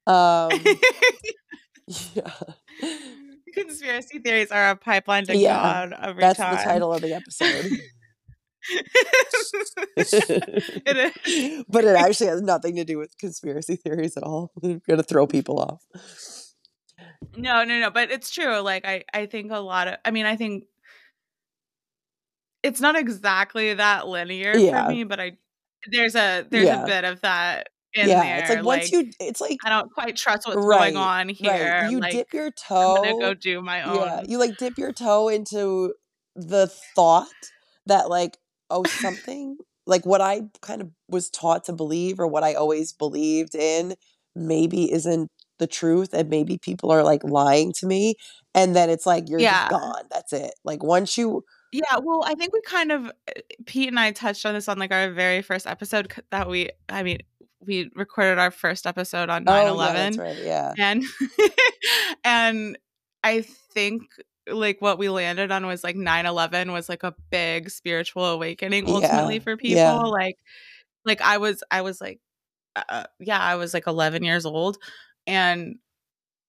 [0.04, 0.50] Um
[2.14, 2.32] yeah.
[3.54, 6.56] Conspiracy theories are a pipeline to Yeah, God every That's time.
[6.56, 7.70] the title of the episode.
[9.96, 11.64] it is.
[11.68, 14.50] but it actually has nothing to do with conspiracy theories at all.
[14.60, 15.84] We're gonna throw people off.
[17.36, 17.90] No, no, no.
[17.90, 18.58] But it's true.
[18.58, 19.96] Like I, I think a lot of.
[20.04, 20.64] I mean, I think
[22.62, 24.86] it's not exactly that linear Yeah.
[24.86, 25.36] for me, but I
[25.90, 26.84] there's a there's Yeah.
[26.84, 28.38] a bit of that in yeah, there.
[28.38, 31.76] it's like once you, it's like I don't quite trust what's Right, going on here.
[31.82, 32.96] right, you like, dip your toe.
[32.96, 33.94] I'm gonna go do my own.
[33.94, 35.94] Yeah, you like dip your toe into
[36.34, 37.26] the thought
[37.86, 38.38] that like
[38.70, 42.92] oh something like what I kind of was taught to believe or what I always
[42.92, 43.94] believed in
[44.34, 45.28] maybe isn't
[45.58, 48.14] the truth and maybe people are like lying to me
[48.54, 49.64] and then it's like you're Yeah.
[49.64, 53.40] just gone that's it like once you Yeah, well, I think we kind of uh,
[53.66, 57.02] Pete and I touched on this on like our very first episode that we I
[57.02, 57.18] mean,
[57.66, 61.04] we recorded our first episode on 9/11 oh yeah that's right yeah and
[62.24, 62.78] and
[63.24, 64.02] I think
[64.50, 68.94] like what we landed on was like 9/11 was like a big spiritual awakening Yeah,
[68.94, 69.92] ultimately for people yeah.
[69.94, 70.36] like
[71.04, 72.20] like I was I was like
[72.74, 74.78] uh, yeah, I was like 11 years old
[75.26, 75.76] and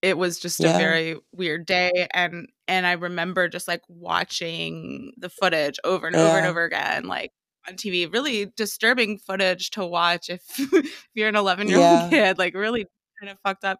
[0.01, 0.75] it was just Yeah.
[0.75, 6.15] a very weird day and and I remember just like watching the footage over and
[6.15, 7.31] over and over again like
[7.67, 12.03] on TV really disturbing footage to watch if, if you're an 11 year Yeah.
[12.03, 12.85] old kid like really
[13.21, 13.79] kind of fucked up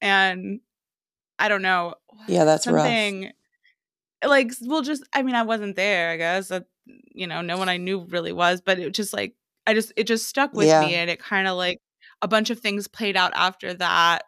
[0.00, 0.60] and
[1.38, 1.94] I don't know
[2.28, 3.32] yeah that's rough something
[4.24, 7.68] like well just I mean I wasn't there I guess that you know no one
[7.68, 9.34] I knew really was but it just like
[9.66, 10.80] I just it just stuck with Yeah.
[10.80, 11.78] me and it kind of like
[12.22, 14.22] a bunch of things played out after that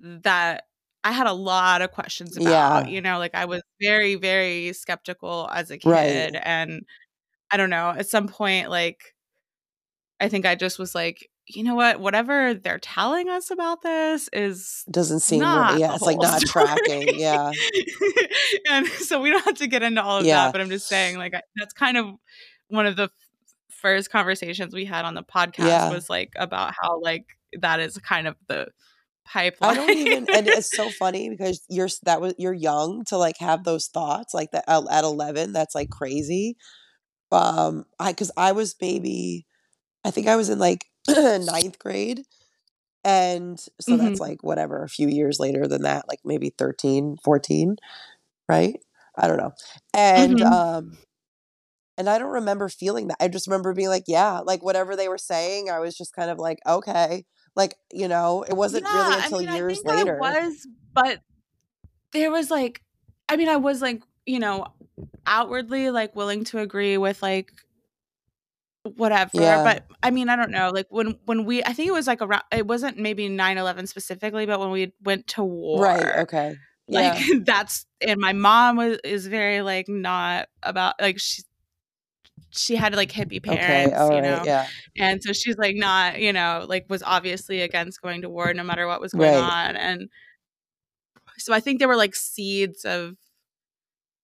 [0.00, 0.64] that
[1.04, 2.90] I had a lot of questions about Yeah.
[2.90, 6.06] you know like I was very very skeptical as a Right.
[6.06, 6.82] kid and
[7.54, 9.14] I don't know at some point like
[10.20, 14.28] I think I just was like you know what whatever they're telling us about this
[14.32, 15.78] is doesn't seem right.
[15.78, 16.66] yeah it's like not story.
[16.66, 17.52] tracking yeah
[18.70, 20.44] and so we don't have to get into all of Yeah.
[20.46, 22.14] that, but I'm just saying, like, I- that's kind of
[22.68, 23.10] one of the
[23.70, 25.90] first conversations we had on the podcast Yeah.
[25.92, 27.26] was like about how like
[27.60, 28.68] that is kind of the
[29.26, 29.70] pipeline.
[29.70, 33.36] I don't even, and it's so funny because you're that was you're young to like
[33.38, 35.52] have those thoughts like that at, at eleven.
[35.52, 36.56] That's like crazy.
[37.32, 39.46] Um, I because I was maybe,
[40.04, 42.24] I think I was in like ninth grade,
[43.04, 44.20] and so that's Mhm.
[44.20, 47.76] like whatever a few years later than that, like maybe 13, 14,
[48.48, 48.78] right?
[49.16, 49.52] I don't know,
[49.94, 50.52] and Mhm.
[50.52, 50.98] um.
[51.96, 53.16] And I don't remember feeling that.
[53.20, 56.30] I just remember being like, yeah, like whatever they were saying, I was just kind
[56.30, 57.24] of like, okay.
[57.54, 60.20] Like, you know, it wasn't really until I mean, years later.
[60.22, 61.20] I was, but
[62.12, 62.82] there was like,
[63.28, 64.66] I mean, I was like, you know,
[65.26, 67.50] outwardly like willing to agree with like
[68.96, 69.64] whatever Yeah.
[69.64, 72.20] but i mean i don't know like when when we i think it was like
[72.20, 76.18] around it wasn't maybe 9-11 specifically but when we went to war Right.
[76.18, 76.56] Okay.
[76.86, 77.38] like yeah.
[77.46, 81.42] that's and my mom was is very like not about like she
[82.50, 84.16] she had like hippie parents Okay.
[84.16, 84.22] You right.
[84.22, 84.66] know Yeah.
[84.98, 88.62] and so she's like not you know like was obviously against going to war no
[88.64, 89.68] matter what was going Right.
[89.70, 90.08] on and
[91.38, 93.16] so i think there were like seeds of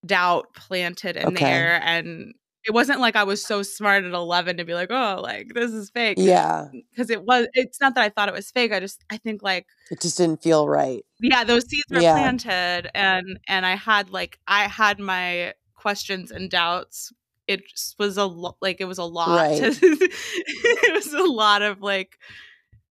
[0.05, 1.45] doubt planted in Okay.
[1.45, 2.35] there and
[2.67, 5.71] it wasn't like i was so smart at 11 to be like oh like this
[5.73, 6.69] is fake Yeah.
[6.91, 9.43] because it was it's not that i thought it was fake i just i think
[9.43, 11.05] like It just didn't feel right.
[11.21, 12.15] yeah those seeds were Yeah.
[12.15, 17.13] planted and and i had like i had my questions and doubts
[17.47, 17.63] it
[17.99, 19.29] was a lo- like it was a lot.
[19.37, 19.59] Right.
[19.61, 22.17] To, it was a lot of like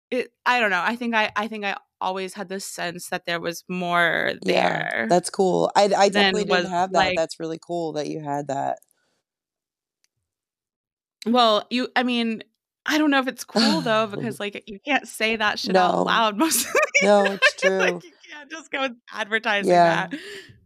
[0.09, 0.31] it.
[0.47, 0.81] I don't know.
[0.83, 4.89] I think I I think I always had this sense that there was more there.
[4.93, 5.71] Yeah, that's cool.
[5.75, 6.97] I I definitely didn't have that.
[6.99, 8.79] like That's really cool that you had that.
[11.25, 11.89] well, you.
[11.95, 12.43] I mean,
[12.85, 15.97] I don't know if it's cool though because like you can't say that shit out
[15.97, 16.03] No.
[16.03, 17.71] loud most of No, the it's time.
[17.79, 18.01] like true.
[18.03, 18.16] you can't
[18.49, 20.07] just go advertising Yeah.
[20.07, 20.19] that.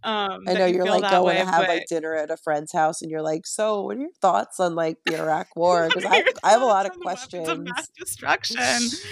[0.03, 2.31] Um, I that know you you're like going way, to have but like dinner at
[2.31, 5.47] a friend's house and you're like, "So, what are your thoughts on like the Iraq
[5.55, 7.89] war?" Because I I have a lot of weapons of mass questions.
[7.97, 8.99] destruction?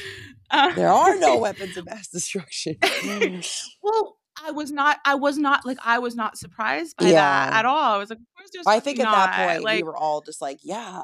[0.52, 2.76] Uh, There are no weapons of mass destruction.
[3.84, 4.98] well, I was not.
[5.06, 7.94] I was not like I was not surprised by that at all.
[7.94, 9.48] I was like, of course, there's I think fucking at that not.
[9.62, 11.04] point we were all just like, "Yeah,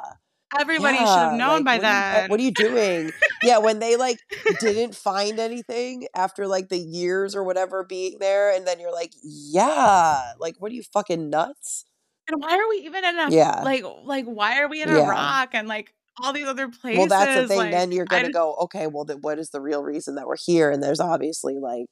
[0.59, 3.11] everybody should have known Like, by you uh, what are you doing?
[3.41, 4.19] Yeah, when they like
[4.59, 9.13] didn't find anything after like the years or whatever being there and then you're like,
[9.23, 11.85] "Yeah, like what are you fucking nuts?"
[12.27, 13.61] And why are we even in a Yeah.
[13.63, 15.05] like like why are we in Yeah.
[15.05, 16.97] Iraq and like all these other places?
[16.97, 17.57] Well, that's the thing.
[17.59, 20.15] Like Then you're going to just go, "Okay, well then what is the real reason
[20.15, 21.89] that we're here?" And there's obviously like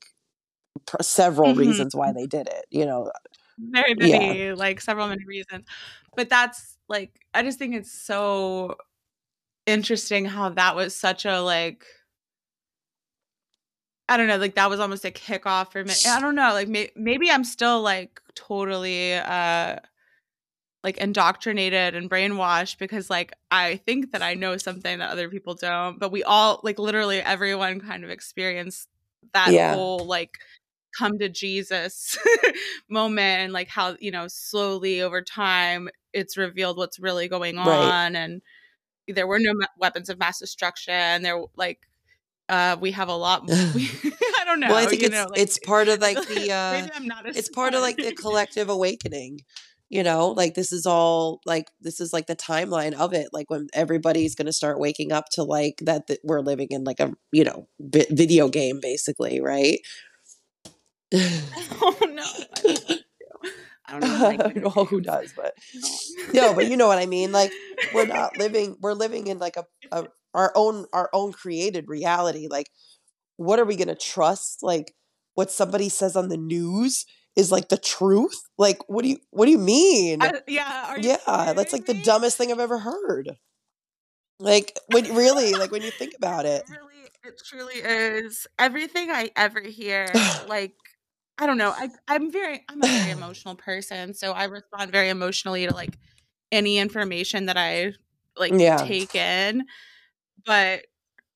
[0.88, 1.58] pr- several Mhm.
[1.58, 3.12] reasons why they did it, you know.
[3.60, 4.20] very Yeah.
[4.20, 5.66] many like several many reasons,
[6.16, 8.78] but that's like I just think it's so
[9.68, 11.86] interesting how that was such a like
[14.10, 15.96] I don't know, like that was almost a kickoff for me.
[16.06, 19.78] I don't know, like may- maybe I'm still like totally uh
[20.84, 25.56] like indoctrinated and brainwashed because like I think that I know something that other people
[25.56, 28.90] don't, but we all like literally everyone kind of experienced
[29.34, 29.62] that Yeah.
[29.66, 30.40] whole like
[30.98, 32.18] come to Jesus
[32.90, 37.68] moment and like how you know slowly over time it's revealed what's really going Right.
[37.68, 38.42] on and
[39.08, 41.80] there were no weapons of mass destruction there like
[42.50, 43.54] uh we have a lot we,
[44.40, 46.72] I don't know Well, I think it's know like it's part of like the uh
[46.72, 49.42] maybe I'm not as it's part of like the collective awakening.
[49.90, 53.28] You know, like this is all like this is like the timeline of it.
[53.32, 56.84] Like when everybody's going to start waking up to like that, that we're living in
[56.84, 59.78] like a you know vi- video game basically, right?
[61.14, 62.26] oh no
[63.94, 64.40] I don't, like you.
[64.40, 65.34] I don't even like video well, who does?
[65.36, 65.54] But
[66.34, 66.54] No.
[66.54, 67.32] but you know what I mean.
[67.32, 67.52] Like
[67.94, 68.78] we're not living.
[68.82, 72.48] We're living in like a, a our own our own created reality.
[72.50, 72.70] Like
[73.38, 74.64] what are we going to trust?
[74.64, 74.94] Like
[75.36, 78.40] what somebody says on the news is like the truth?
[78.58, 80.22] Like what do you what do you mean?
[80.22, 83.38] I, yeah are you Yeah, that's like the me dumbest thing I've ever heard.
[84.40, 86.64] Like when really, like when you think about it.
[86.68, 88.48] It really, it truly is.
[88.60, 90.06] Everything I ever hear,
[90.48, 90.74] like,
[91.38, 91.72] I don't know.
[91.72, 95.98] I, I'm very, I'm a very emotional person, so I respond very emotionally to like
[96.52, 97.94] any information that I
[98.38, 98.78] like Yeah.
[98.78, 99.66] take in.
[100.46, 100.88] But,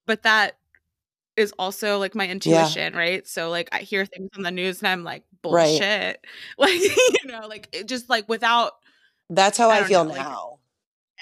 [0.07, 0.59] but that
[1.37, 2.77] is also like my Yeah.
[2.77, 3.27] intuition, right?
[3.27, 5.83] So like I hear things on the news and I'm like Right.
[5.83, 6.25] bullshit,
[6.59, 6.71] like
[7.07, 8.73] you know, like it just like without,
[9.29, 10.59] That's how I I feel know, like now.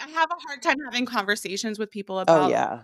[0.01, 2.83] I have a hard time having conversations with people about Oh about yeah.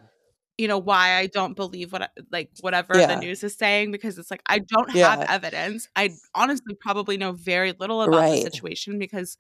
[0.58, 4.18] You know why I don't believe what I, like whatever the news is saying because
[4.18, 5.88] it's like I don't have evidence.
[5.96, 9.38] I honestly probably know very little about the situation because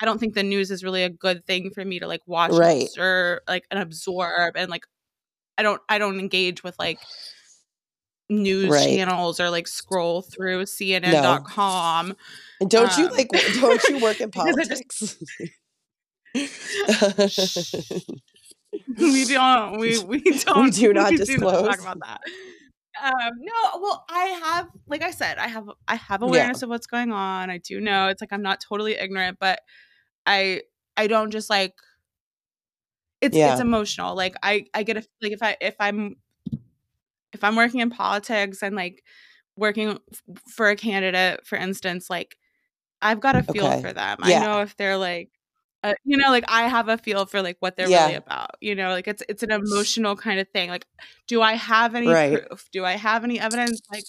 [0.00, 2.58] I don't think the news is really a good thing for me to like watch
[2.58, 2.90] Right.
[2.94, 4.84] observe like and absorb and like
[5.58, 7.08] I don't I don't engage with like
[8.28, 8.86] news Right.
[8.86, 10.66] channels or like scroll through
[11.04, 11.46] No.
[11.46, 12.14] CNN.com
[12.60, 15.18] And don't you um like don't you work in because I just politics?
[19.00, 22.20] we don't we we we don't do not we do not talk about that
[23.02, 26.28] um no well i have like i said i have i have Yeah.
[26.28, 29.60] awareness of what's going on i do know it's like i'm not totally ignorant but
[30.26, 30.62] i
[30.96, 31.74] i don't just like
[33.20, 36.16] it's it's emotional like i i get a like if i if i'm
[37.32, 39.02] if i'm working in politics and like
[39.56, 40.22] working f-
[40.54, 42.36] for a candidate for instance like
[43.00, 43.80] i've got a feel Okay.
[43.82, 45.30] for them i know if they're like
[45.84, 48.74] uh, you know like i have a feel for like what they're really about you
[48.74, 50.86] know like it's it's an emotional kind of thing like
[51.26, 52.30] do i have any Right.
[52.48, 54.06] proof do i have any evidence like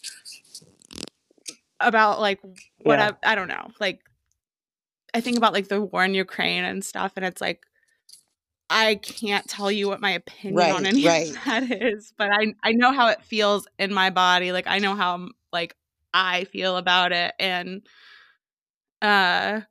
[1.80, 2.40] about like
[2.84, 3.12] what Yeah.
[3.24, 4.02] I, I don't know like
[5.14, 7.66] i think about like the war in ukraine and stuff and it's like
[8.70, 10.86] i can't tell you what my opinion on Right.
[10.86, 11.28] any Right.
[11.30, 14.80] of that is but i i know how it feels in my body like i
[14.80, 15.76] know how like
[16.14, 17.82] i feel about it and
[19.02, 19.62] uh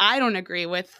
[0.00, 0.98] i don't agree with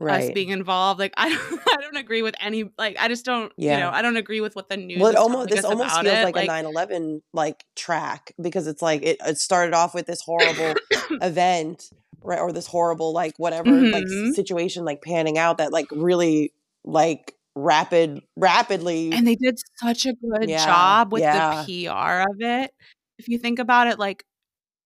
[0.00, 0.98] us being involved.
[1.00, 2.70] Like I don't, I don't agree with any.
[2.78, 3.52] Like I just don't.
[3.58, 6.00] You know, I don't agree with what the news Well, it is almost this almost
[6.00, 6.24] feels it.
[6.24, 10.20] like a Like 9/11 like track because it's like it, it started off with this
[10.22, 10.74] horrible
[11.22, 11.90] event,
[12.22, 14.28] right, or this horrible like whatever like Mhm.
[14.30, 16.52] s- situation like panning out that like really
[16.84, 22.20] like rapid rapidly and they did such a good yeah job with yeah the PR
[22.22, 22.74] of it.
[23.18, 24.24] If you think about it, like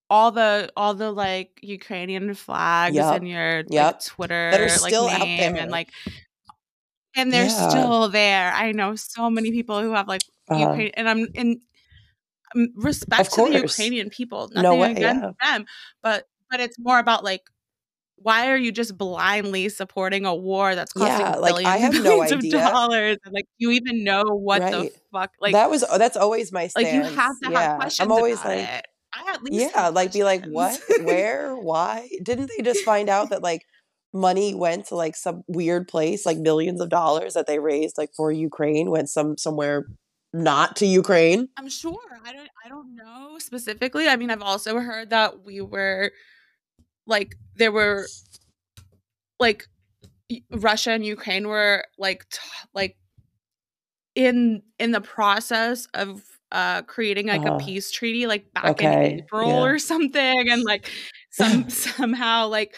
[0.09, 3.17] all the all the like Ukrainian flags Yep.
[3.23, 5.57] in your like Twitter That are like still out there.
[5.57, 5.91] and like
[7.17, 7.69] and they're Yeah.
[7.69, 8.53] still there.
[8.53, 10.61] I know so many people who have like Uh-huh.
[10.71, 11.61] Ukraine and I'm in
[12.55, 13.61] um, respect to the.
[13.63, 14.49] Ukrainian people.
[14.55, 15.67] No Nothing way, against them,
[16.03, 17.43] but but it's more about like
[18.19, 21.95] why are you just blindly supporting a war that's costing Yeah, like, billions I have
[21.95, 25.85] no billions of dollars and like you even know what the fuck like that was
[25.99, 26.77] that's always my stance.
[26.87, 27.61] like you have to yeah.
[27.61, 28.87] have questions I'm always about like, it.
[29.29, 32.09] At least yeah, like be like, what, where, why?
[32.23, 33.63] Didn't they just find out that like
[34.13, 38.11] money went to like some weird place, like millions of dollars that they raised like
[38.17, 39.87] for Ukraine went some somewhere
[40.33, 41.49] not to Ukraine?
[41.57, 41.99] I'm sure.
[42.25, 44.09] I don't I don't know specifically.
[44.09, 46.13] I mean, I've also heard that we were
[47.07, 48.07] like there were
[49.39, 49.67] like
[50.51, 52.41] Russia and Ukraine were like t-
[52.75, 52.97] like
[54.15, 56.23] in in the process of
[56.53, 57.57] uh creating like Uh-huh.
[57.57, 59.63] a peace treaty like back Okay, in April yeah.
[59.63, 60.91] or something and like
[61.31, 62.77] some somehow like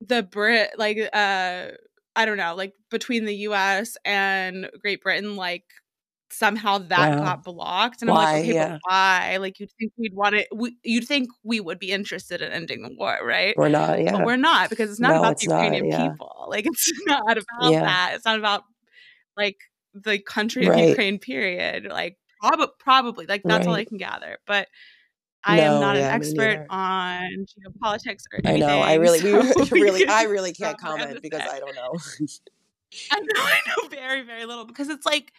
[0.00, 1.68] the Brit like uh
[2.16, 5.64] I don't know like between the US and Great Britain like
[6.30, 7.24] somehow that Wow.
[7.24, 8.72] got blocked and I'm like okay Yeah.
[8.72, 12.42] but why like you'd think we'd want it we, you'd think we would be interested
[12.42, 14.24] in ending the war right We're not, but yeah.
[14.24, 16.08] we're not because it's not No, about it's the not, Ukrainian yeah.
[16.10, 18.64] people like it's not about that it's not about
[19.36, 19.58] like
[19.94, 20.88] the country of Right.
[20.88, 22.16] Ukraine period like
[22.48, 24.68] prob- probably like that's all I can gather but
[25.46, 28.62] I am not an yeah, me expert on geopolitics or anything.
[28.62, 28.80] I know.
[28.80, 31.42] I really, so we really, I really can't comment because.
[31.42, 31.98] I don't know.
[33.10, 35.32] I know, I know very, very little because it's like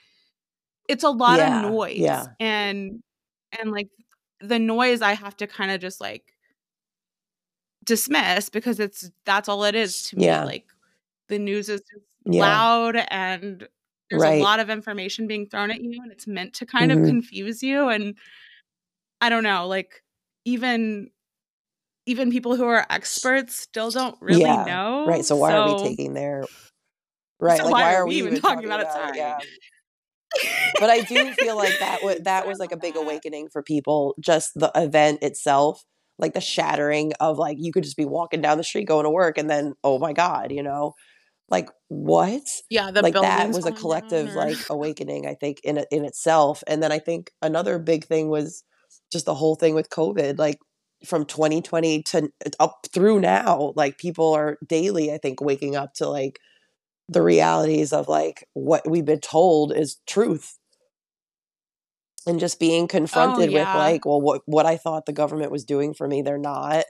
[0.87, 1.97] it's a lot Yeah, of noise.
[1.97, 2.25] yeah.
[2.39, 3.01] And
[3.59, 3.89] and like
[4.41, 6.33] the noise I have to kind of just like
[7.83, 10.25] dismiss because it's that's all it is to me.
[10.25, 10.43] Yeah.
[10.43, 10.65] Like
[11.29, 11.81] the news is
[12.25, 13.67] loud and
[14.09, 14.39] there's Right.
[14.39, 17.01] a lot of information being thrown at you and it's meant to kind Mhm.
[17.01, 18.15] of confuse you and
[19.21, 20.03] I don't know, like
[20.45, 21.09] even
[22.07, 24.63] even people who are experts still don't really yeah.
[24.63, 25.05] know.
[25.07, 25.25] Right.
[25.25, 26.45] So why are we taking their
[27.39, 27.57] right?
[27.57, 28.87] so like why are we even talking about it?
[28.87, 29.15] about it?
[29.15, 29.17] Sorry.
[29.17, 29.39] Yeah.
[30.79, 34.15] But I do feel like that was that was like a big awakening for people.
[34.19, 35.83] Just the event itself,
[36.19, 39.09] like the shattering of like you could just be walking down the street going to
[39.09, 40.93] work, and then oh my god, you know,
[41.49, 42.41] like what?
[42.69, 45.27] Yeah, the like that was a collective or- like awakening.
[45.27, 48.63] I think in in itself, and then I think another big thing was
[49.11, 50.57] just the whole thing with COVID, like
[51.05, 52.29] from 2020 to
[52.59, 53.73] up through now.
[53.75, 56.39] Like people are daily, I think, waking up to like
[57.09, 60.57] the realities of like what we've been told is truth
[62.25, 63.77] and just being confronted with Oh, yeah.
[63.77, 66.85] like well what what I thought the government was doing for me they're not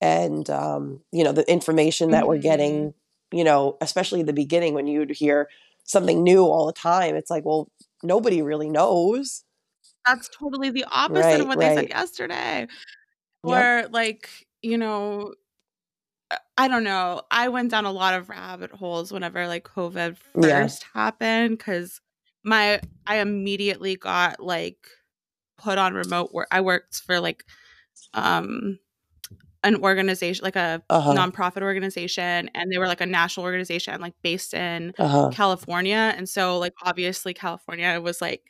[0.00, 2.42] and um you know the information that we're Mhm.
[2.42, 2.94] getting
[3.32, 5.48] you know especially in the beginning when you'd hear
[5.84, 7.68] something new all the time it's like well
[8.02, 9.44] nobody really knows
[10.06, 11.88] That's totally the opposite Right, of what they said right.
[11.88, 12.66] yesterday.
[13.44, 13.68] Yep.
[13.92, 14.30] Like,
[14.62, 15.34] you know,
[16.58, 17.22] I don't know.
[17.30, 20.68] I went down a lot of rabbit holes whenever like COVID Yeah.
[20.68, 22.00] first happened cuz
[22.44, 24.88] my I immediately got like
[25.58, 26.48] put on remote work.
[26.50, 27.44] I worked for like
[28.14, 28.78] um
[29.64, 34.14] an organization like a uh-huh nonprofit organization and they were like a national organization like
[34.22, 38.42] based in uh-huh California and so like obviously California was like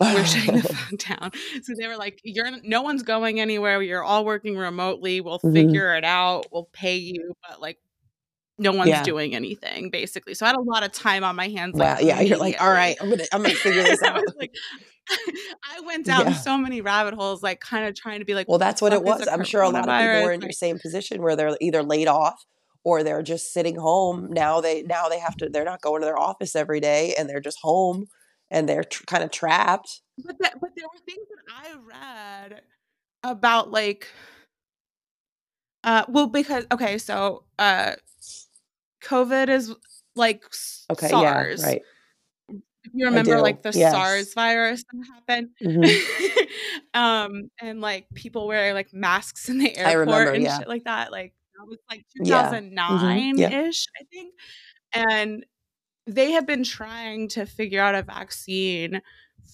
[0.00, 1.30] we're shutting the fuck down.
[1.64, 3.82] So they were like, "You're no one's going anywhere.
[3.82, 5.20] You're all working remotely.
[5.20, 5.52] We'll Mhm.
[5.52, 6.46] figure it out.
[6.52, 7.78] We'll pay you, but like,
[8.58, 9.02] no one's Yeah.
[9.02, 11.74] doing anything basically." So I had a lot of time on my hands.
[11.74, 14.22] wow Like, yeah you're like all right i'm gonna i'm gonna figure this I out
[14.24, 14.52] was like,
[15.76, 16.32] I went down Yeah.
[16.32, 19.02] so many rabbit holes, like kind of trying to be like, Well, that's what it
[19.02, 19.26] was.
[19.28, 22.08] I'm sure a lot of people were in your same position where they're either laid
[22.08, 22.44] off
[22.84, 24.28] or they're just sitting home.
[24.30, 25.48] Now they now they have to.
[25.48, 28.06] They're not going to their office every day, and they're just home,
[28.50, 30.00] and they're tr- kind of trapped.
[30.24, 32.62] But that, but there were things that I read
[33.24, 34.08] about like
[35.84, 37.92] uh well because okay so uh
[39.04, 39.74] COVID is
[40.16, 40.44] like
[40.90, 41.60] Okay, SARS.
[41.62, 41.82] yeah, right.
[42.94, 43.92] You remember like the yes.
[43.92, 45.50] SARS virus that happened.
[45.62, 46.46] Mhm.
[46.94, 50.58] um and like people wearing like masks in the airport remember, and yeah.
[50.58, 51.10] shit like that.
[51.12, 52.44] Like that was like Yeah.
[52.48, 53.50] Mhm, 2009 yeah.
[53.68, 54.34] ish, I think.
[54.94, 55.46] And
[56.06, 59.02] they have been trying to figure out a vaccine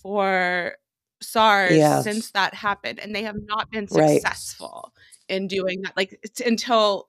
[0.03, 0.77] for
[1.23, 2.03] SARS Yeah.
[2.03, 4.21] since that happened, and they have not been Right.
[4.21, 4.93] successful
[5.29, 5.97] in doing that.
[5.97, 7.09] Like it's until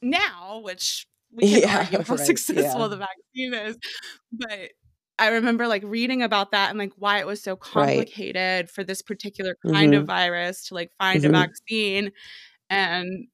[0.00, 2.88] now, which we can Yeah, argue how right, successful yeah.
[2.88, 3.76] the vaccine is,
[4.32, 4.70] but
[5.18, 8.12] I remember like reading about that and like why it was so Right.
[8.12, 10.06] complicated for this particular kind of Mhm.
[10.06, 11.26] virus to like find Mhm.
[11.26, 12.12] a vaccine
[12.70, 13.28] and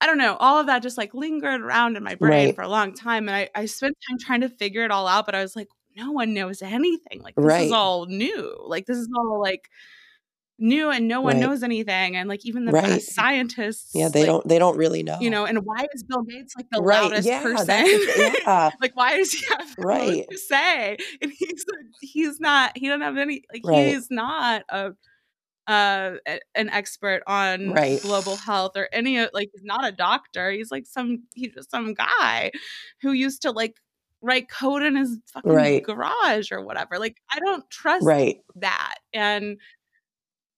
[0.00, 2.54] I don't know, all of that just like lingered around in my brain Right.
[2.54, 5.24] for a long time and I I spent time trying to figure it all out
[5.26, 7.22] but I was like no one knows anything.
[7.22, 7.66] Like this Right.
[7.66, 8.54] is all new.
[8.66, 9.70] Like this is all like
[10.58, 11.40] new and no one Right.
[11.40, 12.84] knows anything and like even the Right.
[12.84, 15.18] best scientists Yeah, they like, don't they don't really know.
[15.20, 17.02] you know and why is bill gates like the Right.
[17.02, 18.70] loudest Yeah, person the yeah.
[18.80, 20.24] like why does he have Right.
[20.30, 21.64] to say and he's
[22.00, 23.88] he's not he doesn't have any like Right.
[23.88, 24.92] he's not a
[25.68, 26.16] uh
[26.54, 28.00] an expert on Right.
[28.00, 31.70] global health or any of like he's not a doctor he's like some he's just
[31.70, 32.50] some guy
[33.02, 33.76] who used to like
[34.22, 35.82] write code in his fucking Right.
[35.82, 38.38] garage or whatever like i don't trust Right.
[38.56, 39.58] that and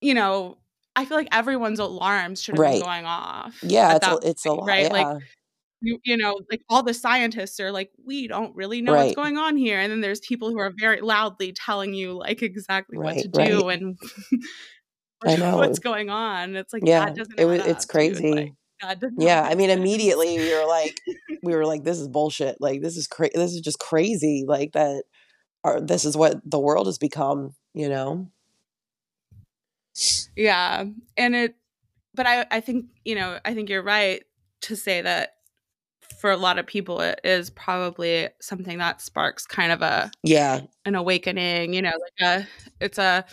[0.01, 0.57] you know
[0.97, 2.81] i feel like everyone's alarms should have Right.
[2.81, 4.67] been going off Yeah, it's a, it's a lot.
[4.67, 4.93] right Yeah.
[4.93, 5.23] like
[5.81, 9.37] you, you know like all the scientists are like we don't really know what's going
[9.39, 13.17] on here and then there's people who are very loudly telling you like exactly what
[13.19, 13.81] to do right.
[13.81, 13.97] and
[15.27, 15.59] I know.
[15.59, 18.31] what's going on it's like Yeah, that doesn't it was it's up, crazy.
[18.33, 21.01] like that does not Yeah, I mean immediately we were like
[21.43, 22.57] we were like this is bullshit.
[22.61, 25.05] Like this is crazy this is just crazy like that
[25.65, 28.31] or this is what the world has become, you know.
[30.37, 30.85] Yeah
[31.17, 31.55] and it
[32.15, 34.23] but i i think you know i think you're right
[34.61, 35.35] to say that
[36.21, 40.63] for a lot of people it is probably something that sparks kind of a Yeah.
[40.85, 42.47] an awakening you know like a
[42.81, 43.25] it's a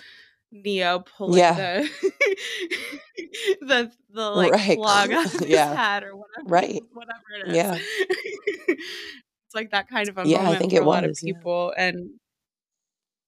[0.51, 1.53] neo pulling Yeah.
[1.53, 1.89] the
[3.61, 4.77] the the like Right.
[4.85, 6.81] out of his head or whatever Right.
[6.93, 7.77] whatever it is Yeah.
[8.67, 11.23] it's like that kind of a Yeah, I think for it a lot of was,
[11.23, 11.33] yeah.
[11.33, 12.11] people and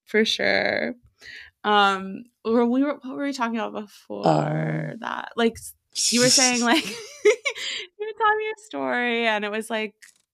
[0.05, 0.93] for sure
[1.63, 2.23] um
[2.53, 5.57] were we were what were we talking about before Um, that like
[6.11, 6.85] you were saying like
[7.25, 7.33] you
[7.99, 9.93] were telling me a story and it was like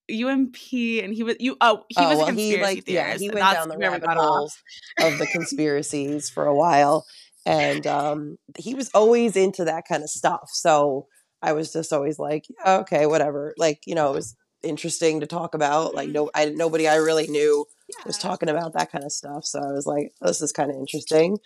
[0.09, 0.57] UMP
[1.03, 3.51] and he was you oh he Oh, was a conspiracy he like yeah, he went
[3.51, 4.57] down the rabbit holes
[5.01, 7.05] of the conspiracies for a while,
[7.45, 10.49] and um, he was always into that kind of stuff.
[10.51, 11.07] So
[11.41, 13.53] I was just always like, yeah, okay, whatever.
[13.57, 15.95] Like you know, it was interesting to talk about.
[15.95, 16.14] Like Mhm.
[16.14, 17.66] no, I nobody I really knew
[18.05, 19.45] was talking about that kind of stuff.
[19.45, 21.38] So I was like, this is kind of interesting.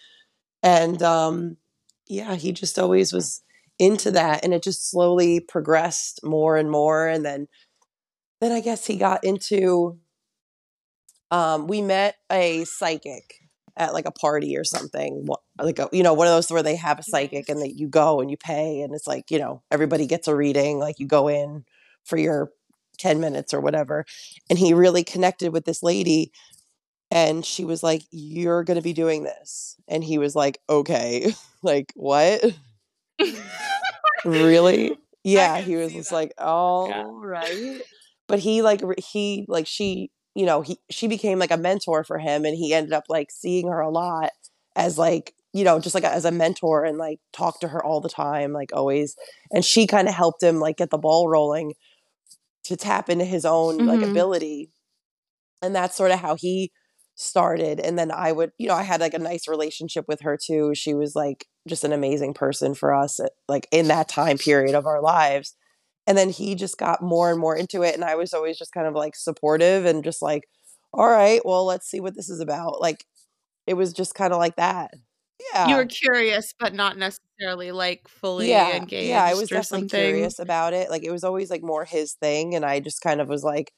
[0.67, 1.55] And um,
[2.07, 3.41] yeah, he just always was
[3.79, 7.47] into that, and it just slowly progressed more and more, and then
[8.41, 9.97] then I guess he got into
[11.31, 13.23] um we met a psychic
[13.77, 15.25] at like a party or something
[15.61, 17.87] like a, you know one of those where they have a psychic and that you
[17.87, 21.07] go and you pay and it's like you know everybody gets a reading like you
[21.07, 21.65] go in
[22.05, 22.51] for your
[22.97, 24.05] 10 minutes or whatever.
[24.49, 26.31] And he really connected with this lady
[27.11, 29.75] and she was like you're going to be doing this.
[29.87, 31.33] And he was like okay.
[31.63, 32.43] Like what?
[34.25, 34.97] Really?
[35.23, 36.15] Yeah he was just that.
[36.15, 37.81] like all right.
[38.27, 42.17] But he like he like she you know he she became like a mentor for
[42.19, 44.29] him and he ended up like seeing her a lot
[44.75, 48.01] as like you know just like as a mentor and like talk to her all
[48.01, 49.15] the time like always.
[49.51, 51.73] And she kind of helped him like get the ball rolling
[52.65, 54.11] to tap into his own like Mhm.
[54.11, 54.69] ability.
[55.61, 56.71] And that's sort of how he
[57.19, 60.37] started and then i would you know i had like a nice relationship with her
[60.37, 64.37] too she was like just an amazing person for us at, like in that time
[64.37, 65.55] period of our lives
[66.05, 68.71] and then he just got more and more into it and i was always just
[68.71, 70.47] kind of like supportive and just like
[70.93, 73.03] all right well let's see what this is about like
[73.65, 74.91] it was just kind of like that.
[75.53, 75.67] Yeah.
[75.67, 79.89] you were curious but not necessarily like fully yeah engaged yeah i was definitely something?
[79.89, 83.21] curious about it like it was always like more his thing and i just kind
[83.21, 83.71] of was like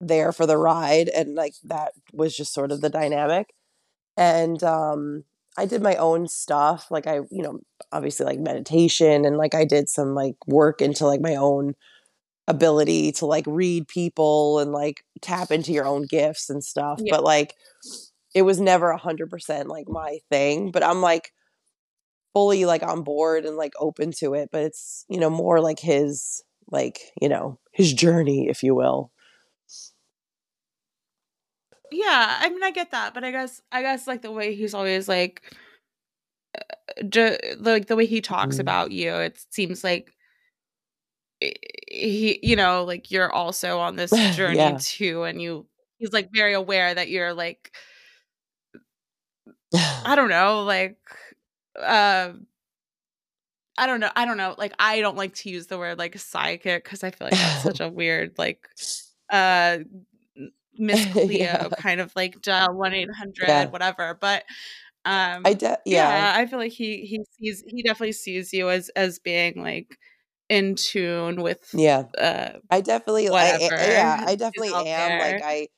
[0.00, 3.52] there for the ride and like that was just sort of the dynamic
[4.16, 5.24] and um
[5.58, 7.60] i did my own stuff like i you know
[7.92, 11.74] obviously like meditation and like i did some like work into like my own
[12.48, 17.14] ability to like read people and like tap into your own gifts and stuff Yeah.
[17.16, 17.54] but like
[18.34, 21.32] it was never a hundred percent like my thing but i'm like
[22.32, 25.78] fully like on board and like open to it but it's you know more like
[25.80, 29.10] his like you know his journey if you will
[31.92, 34.74] yeah i mean i get that but i guess i guess like the way he's
[34.74, 35.42] always like
[37.08, 38.60] ju- like the way he talks Mhm.
[38.60, 40.12] about you it seems like
[41.40, 44.78] he you know like you're also on this journey Yeah.
[44.80, 45.66] too and you
[45.98, 47.72] he's like very aware that you're like
[49.72, 50.96] i don't know like
[51.80, 52.32] uh
[53.78, 54.10] I don't know.
[54.14, 54.54] I don't know.
[54.58, 57.62] Like I don't like to use the word like psychic because I feel like that's
[57.62, 58.68] such a weird like
[59.32, 59.78] uh
[60.80, 61.68] Miss Cleo Yeah.
[61.78, 64.18] kind of like dial one eight hundred whatever.
[64.20, 64.44] But
[65.04, 66.08] um i de- yeah.
[66.08, 69.98] yeah I feel like he he sees he definitely sees you as as being like
[70.48, 75.68] in tune with yeah uh i definitely like yeah i definitely am like i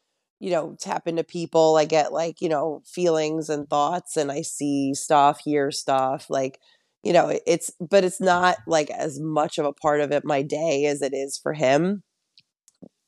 [0.41, 4.41] you know tap into people i get like you know feelings and thoughts and i
[4.43, 6.59] see stuff hear stuff like
[7.03, 10.41] you know it's but it's not like as much of a part of it my
[10.43, 12.03] day as it is for him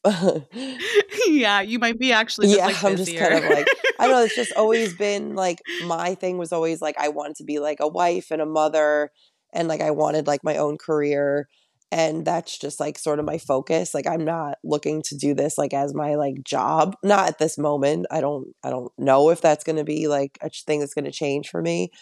[1.27, 3.67] yeah, you might be actually yeah, like I'm just kind of like
[3.99, 7.37] I don't know, it's just always been like my thing was always like I wanted
[7.37, 9.11] to be like a wife and a mother
[9.53, 11.49] and like I wanted like my own career
[11.91, 13.95] and that's just like sort of my focus.
[13.95, 16.97] Like I'm not looking to do this like as my like job.
[17.05, 18.07] Not at this moment.
[18.11, 21.05] I don't I don't know if that's going to be like a thing that's going
[21.05, 21.93] to change for me,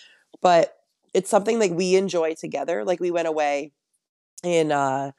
[0.40, 0.74] but
[1.12, 2.84] it's something like we enjoy together.
[2.84, 3.72] Like we went away
[4.42, 5.12] in uh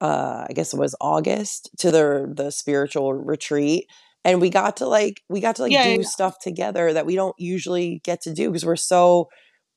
[0.00, 3.86] uh I guess it was August to the the spiritual retreat
[4.26, 6.06] and we got to like we got to like yeah, do yeah.
[6.06, 9.28] stuff together that we don't usually get to do because we're so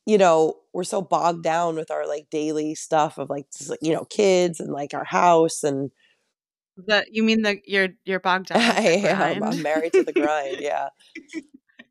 [0.06, 3.94] you know we're so bogged down with our like daily stuff of like just, you
[3.94, 5.90] know kids and like our house and
[6.76, 10.58] The you mean the you're you're bogged down I am I'm married to the grind
[10.60, 10.88] yeah.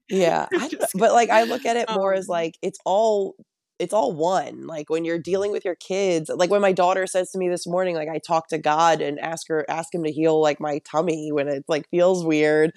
[0.09, 2.55] Yeah I don't know, Just but like I look at it more as Um, like
[2.61, 3.36] it's all
[3.80, 7.32] it's all one like when you're dealing with your kids like when my daughter says
[7.32, 10.11] to me this morning like I talk to God and ask her ask him to
[10.11, 12.73] heal like my tummy when it like feels weird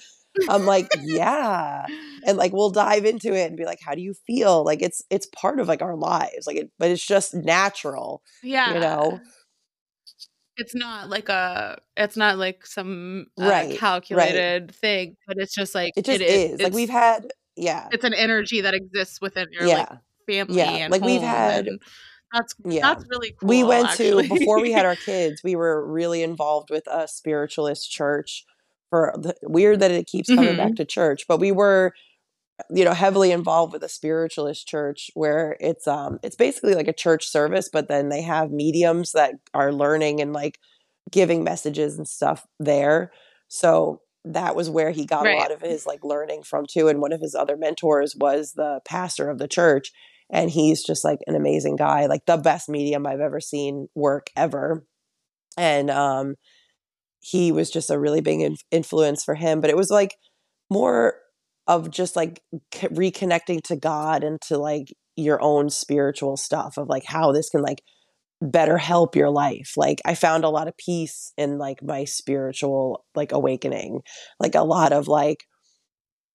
[0.49, 1.85] I'm like yeah
[2.25, 4.65] and like we'll dive into it and be like how do you feel?
[4.65, 8.73] Like it's it's part of like our lives like it but it's just natural Yeah.
[8.73, 9.21] you know?
[10.57, 13.79] It's not like a it's not like some uh right right.
[13.79, 17.89] calculated thing, but it's just like it it just is is like we've had yeah.
[17.91, 19.97] it's an energy that exists within your like yeah
[20.27, 21.69] family yeah and like we've had
[22.33, 23.49] that's yeah that's really cool.
[23.49, 27.91] we went to before we had our kids we were really involved with a spiritualist
[27.91, 28.45] church
[28.91, 30.77] for the, weird that it keeps coming back Mhm.
[30.77, 31.93] to church but we were
[32.71, 36.93] you know heavily involved with a spiritualist church where it's um it's basically like a
[36.93, 40.59] church service but then they have mediums that are learning and like
[41.11, 43.11] giving messages and stuff there
[43.49, 47.01] so that was where he got a lot of his like learning from too and
[47.01, 49.91] one of his other mentors was the pastor of the church
[50.33, 54.31] and he's just like an amazing guy like the best medium i've ever seen work
[54.37, 54.85] ever.
[55.57, 56.35] And um
[57.21, 60.17] he was just a really big inf- influence for him but it was like
[60.71, 61.15] more
[61.69, 62.41] of just like
[62.75, 67.51] c- reconnecting to god and to like your own spiritual stuff of like how this
[67.51, 67.83] can like
[68.43, 69.75] better help your life.
[69.77, 74.01] Like i found a lot of peace in like my spiritual like awakening.
[74.41, 75.45] Like a lot of like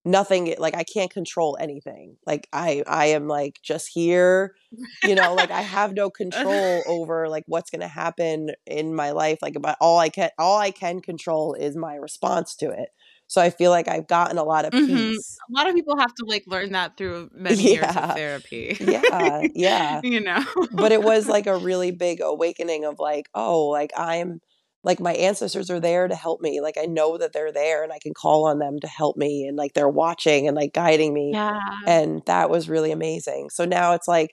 [0.08, 4.56] nothing like i can't control anything like i i am like just here
[5.04, 9.12] you know like i have no control over like what's going to happen in my
[9.12, 12.90] life like about all i can all i can control is my response to it
[13.28, 15.14] so i feel like i've gotten a lot of Mhm.
[15.14, 18.78] peace A lot of people have to like learn that through many years of therapy.
[18.80, 20.44] yeah yeah you know.
[20.72, 24.42] but it was like a really big awakening of like oh like i'm
[24.84, 27.92] like my ancestors are there to help me like i know that they're there and
[27.92, 31.14] i can call on them to help me and like they're watching and like guiding
[31.14, 31.60] me yeah.
[31.86, 34.32] and that was really amazing so now it's like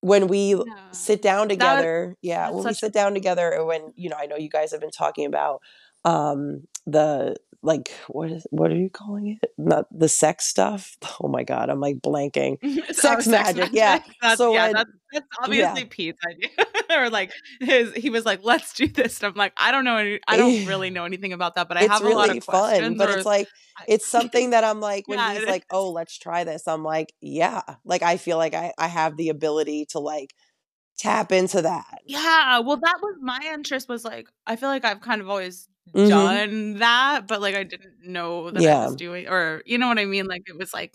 [0.00, 0.62] when we Yeah.
[0.92, 4.16] sit down together yeah when we such a sit down together and when you know
[4.18, 5.60] i know you guys have been talking about
[6.06, 9.50] um the like what is what are you calling it?
[9.58, 10.96] Not the sex stuff?
[11.20, 12.58] Oh my god i'm like blanking.
[12.62, 14.02] Oh, sex sex magic yeah.
[14.22, 15.44] That's so yeah, when that's that's yeah.
[15.44, 16.66] obviously Pete's idea.
[16.96, 19.20] or like his he was like, let's do this.
[19.20, 21.76] And I'm like, I don't know any I don't really know anything about that, but
[21.76, 23.48] I it's have a lot really of fun questions but it's like
[23.88, 27.12] it's something that i'm like when yeah, he's like oh let's try this i'm like
[27.20, 27.62] yeah.
[27.84, 30.32] Like i feel like i i have the ability to like
[30.98, 32.00] tap into that.
[32.06, 35.68] Yeah, well that was my interest was like I feel like I've kind of always
[35.94, 39.88] hmm done that, but like I didn't know that I was doing or you know
[39.88, 40.26] what I mean?
[40.26, 40.94] Like it was like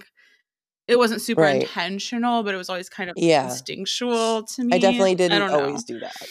[0.88, 1.62] it wasn't super right.
[1.62, 3.44] intentional, but it was always kind of yeah.
[3.44, 4.76] instinctual to me.
[4.76, 6.28] i definitely didn't don't always do that.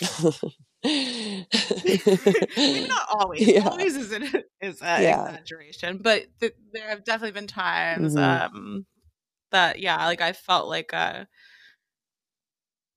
[2.56, 3.42] Not always.
[3.46, 3.68] yeah.
[3.68, 4.24] Always is an
[4.60, 5.28] is an yeah.
[5.28, 8.86] exaggeration, but th- there have definitely been times hmm um
[9.52, 11.24] that yeah, like I felt like uh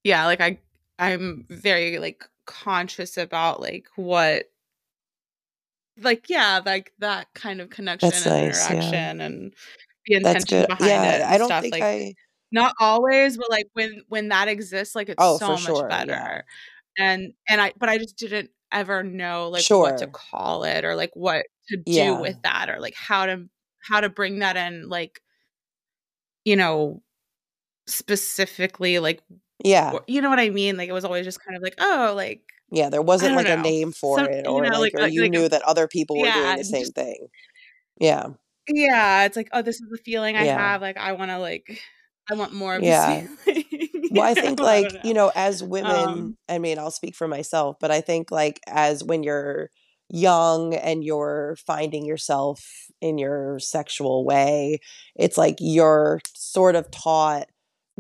[0.04, 0.60] yeah, like I
[1.00, 4.52] I'm very like conscious about like what
[6.02, 8.76] like yeah, like that kind of connection that's and nice yeah.
[8.76, 9.54] interaction and
[10.08, 12.14] the intention behind it yeah i don't stuff think like i
[12.54, 16.06] not always, but like when when that exists, like it's oh so much sure yeah.
[16.06, 16.46] better.
[16.98, 20.96] And and I but I just didn't ever know like what to call it or
[20.96, 22.22] like what to do yeah.
[22.22, 23.50] with that or like how to
[23.82, 25.20] how to bring that in like,
[26.46, 27.02] you know,
[27.88, 29.22] specifically like
[29.66, 29.98] yeah.
[30.08, 30.78] you know what I mean?
[30.78, 33.58] Like it was always just kind of like, oh, like Yeah, there wasn't like a
[33.58, 35.62] name for Some it you or know, like like or like, you like knew that
[35.64, 37.28] other people were doing the same just thing.
[38.00, 38.30] Yeah.
[38.68, 40.58] yeah, it's like, oh, this is the feeling I Yeah.
[40.58, 40.82] have.
[40.82, 41.82] Like I want to like
[42.32, 43.06] I want more of this Yeah.
[43.06, 43.38] feeling.
[44.10, 44.68] Well, I think know?
[44.68, 45.16] I like, you know.
[45.16, 49.04] know, as women, Um I mean, I'll speak for myself, but I think like as
[49.04, 49.70] when you're
[50.10, 52.64] young and you're finding yourself
[53.02, 54.80] in your sexual way,
[55.16, 57.48] it's like you're sort of taught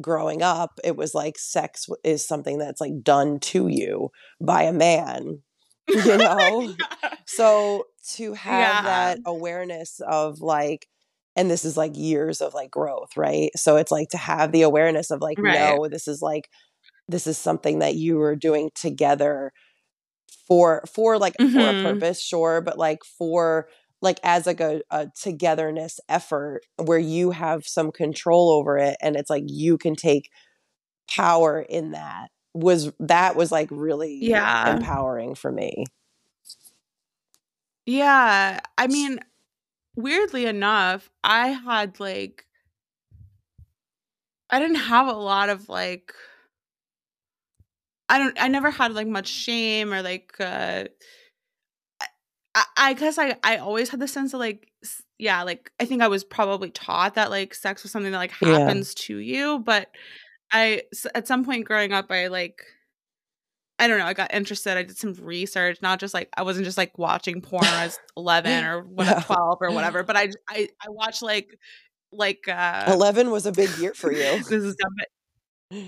[0.01, 4.09] growing up, it was like sex is something that's like done to you
[4.41, 5.39] by a man.
[5.93, 6.73] you know?
[7.01, 7.09] Yeah.
[7.25, 7.85] So
[8.15, 8.83] to have Yeah.
[8.83, 10.87] that awareness of like,
[11.35, 13.49] and this is like years of like growth, right?
[13.55, 15.79] So it's like to have the awareness of like, Right.
[15.79, 16.49] no, this is like,
[17.07, 19.51] this is something that you were doing together
[20.47, 21.75] for for like for a Mhm.
[21.75, 23.67] purpose, sure, but like for
[24.03, 29.15] like as like a, a togetherness effort where you have some control over it and
[29.15, 30.29] it's like you can take
[31.09, 34.53] power in that was that was like really Yeah.
[34.65, 35.85] empowering for me.
[37.85, 38.59] Yeah.
[38.77, 39.19] I mean,
[39.95, 42.47] weirdly enough, I had like
[44.49, 46.13] I didn't have a lot of like
[48.09, 50.85] I don't I never had like much shame or like uh
[52.55, 54.71] I I guess I I always had the sense of like
[55.17, 58.33] yeah, like I think I was probably taught that like sex was something that like
[58.41, 58.59] Yeah.
[58.59, 59.89] happens to you, but
[60.51, 60.83] i
[61.15, 62.61] at some point growing up I like
[63.79, 64.77] I don't know, I got interested.
[64.77, 68.63] I did some research, not just like I wasn't just like watching porn was 11
[68.65, 69.19] or what Yeah.
[69.21, 71.57] 12 or whatever, but I, I i watched like
[72.11, 74.37] like uh 11 was a big year for you.
[74.49, 75.83] this is dumb, but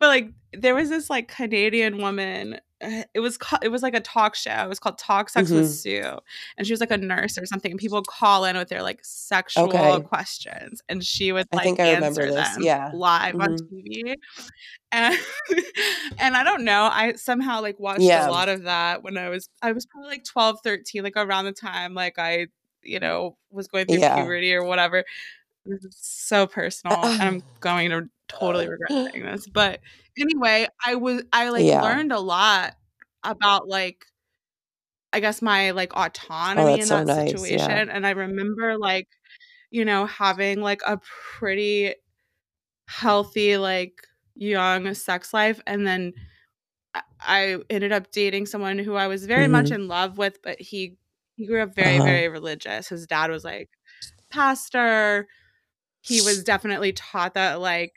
[0.00, 2.58] but like there was this like Canadian woman.
[2.82, 4.50] Uh, It was ca- it was like a talk show.
[4.64, 5.68] It was called Talk Sex with Mhm.
[5.68, 6.18] Sue,
[6.56, 7.70] and she was like a nurse or something.
[7.72, 10.00] And people would call in with their like sexual Okay.
[10.02, 12.54] questions, and she would I like think I remember answer this.
[12.54, 12.90] them Yeah.
[12.94, 13.68] live on Mhm.
[13.70, 14.14] TV.
[14.92, 15.18] And
[16.18, 16.88] and I don't know.
[16.92, 18.28] I somehow like watched Yeah.
[18.28, 21.44] a lot of that when I was I was probably like 12, 13, like around
[21.46, 22.46] the time like I
[22.84, 24.14] you know was going through Yeah.
[24.16, 25.04] puberty or whatever.
[25.68, 26.96] This is so personal.
[27.04, 29.46] and I'm going to totally regret saying this.
[29.48, 29.80] But
[30.18, 31.82] anyway, I was I like Yeah.
[31.82, 32.74] learned a lot
[33.24, 34.06] about like
[35.12, 37.50] I guess my like autonomy Oh, in that's so that nice.
[37.50, 37.80] Yeah.
[37.80, 37.88] situation.
[37.88, 39.08] And I remember like,
[39.70, 41.00] you know, having like a
[41.38, 41.94] pretty
[42.88, 43.94] healthy, like
[44.34, 45.60] young sex life.
[45.66, 46.14] And then
[47.20, 49.74] I- ended up dating someone who I was very much Mhm.
[49.74, 50.98] in love with, but he
[51.36, 52.04] he grew up very, Uh-huh.
[52.04, 52.88] very religious.
[52.88, 53.70] His dad was like
[54.30, 55.28] pastor.
[56.08, 57.94] He was definitely taught that like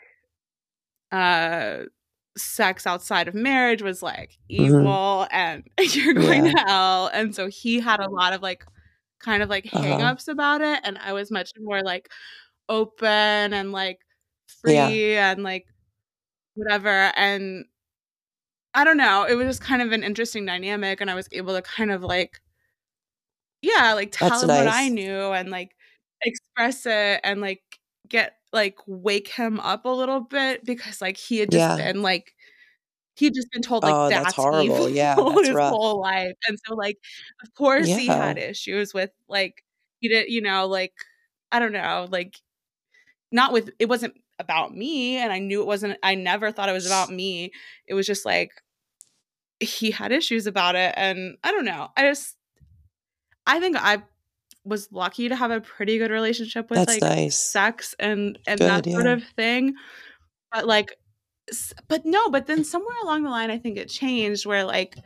[1.12, 1.84] uh
[2.38, 5.02] sex outside of marriage was like Mhm.
[5.02, 6.46] evil and you're going Yeah.
[6.46, 7.08] to hell.
[7.14, 8.66] And so he had a lot of like
[9.20, 10.12] kind of like Uh-huh.
[10.12, 10.80] hangups about it.
[10.84, 12.10] And I was much more like
[12.70, 13.08] open
[13.54, 14.00] and like
[14.64, 14.98] Yeah.
[15.02, 15.68] free and like
[16.56, 17.12] whatever.
[17.18, 17.66] And
[18.74, 19.24] I don't know.
[19.26, 21.02] It was just kind of an interesting dynamic.
[21.02, 22.42] And I was able to kind of like,
[23.62, 25.76] yeah, like tell That's him what I knew and like
[26.24, 27.62] express it and like
[28.12, 31.78] get like wake him up a little bit because like he had just Yeah.
[31.78, 32.36] been like
[33.16, 34.90] he'd just been told like Oh, that's that's horrible.
[34.90, 35.72] Yeah, evil that's his rough.
[35.72, 36.34] whole life.
[36.48, 36.98] And so like
[37.44, 39.64] of course he had issues with like
[40.02, 40.94] he did you know like
[41.52, 42.38] I don't know like
[43.32, 46.74] not with it wasn't about me and I knew it wasn't I never thought it
[46.74, 47.52] was about me.
[47.88, 48.52] It was just like
[49.60, 51.90] he had issues about it and I don't know.
[51.96, 52.36] I just
[53.46, 54.04] I think I
[54.66, 57.54] was lucky to have a pretty good relationship with That's like nice.
[57.54, 59.14] sex and and that sort yeah.
[59.14, 59.76] of thing.
[60.54, 60.96] But like
[61.90, 64.98] but no, but then somewhere along the line I think it changed where like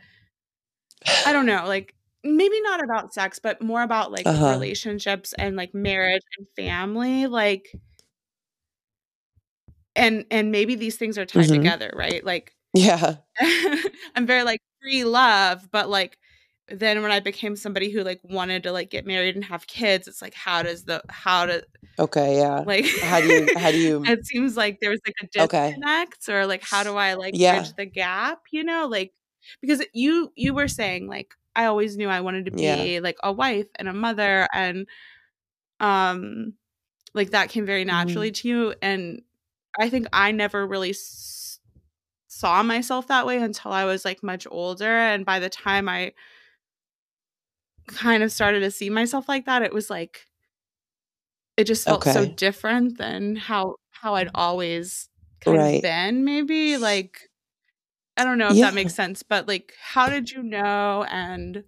[1.24, 1.94] I don't know, like
[2.24, 4.36] maybe not about sex, but more about like Uh-huh.
[4.44, 7.68] relationships and like marriage and family, like
[9.94, 11.52] and and maybe these things are tied Mhm.
[11.52, 12.24] together, right?
[12.24, 13.16] Like Yeah.
[14.16, 16.18] I'm very like free love, but like
[16.68, 20.08] then when I became somebody who like wanted to like get married and have kids,
[20.08, 21.64] it's like how does the how to
[21.98, 22.64] Okay, yeah.
[22.64, 25.78] like How do you how do you it seems like there was like a Okay.
[25.78, 27.46] disconnect or like how do I like Yeah.
[27.46, 28.86] bridge the gap, you know?
[28.86, 29.12] Like
[29.60, 33.00] because you you were saying like I always knew I wanted to be Yeah.
[33.00, 34.86] like a wife and a mother and
[35.80, 36.54] um
[37.14, 38.32] like that came very naturally Mhm.
[38.32, 39.22] to you and
[39.80, 41.60] I think I never really s-
[42.28, 46.12] saw myself that way until I was like much older and by the time I
[47.88, 50.26] kind of started to see myself like that it was like
[51.56, 55.08] it just felt so different than how how I'd always
[55.40, 57.30] kind of been maybe like
[58.16, 61.64] I don't know if that makes sense but like how did you know and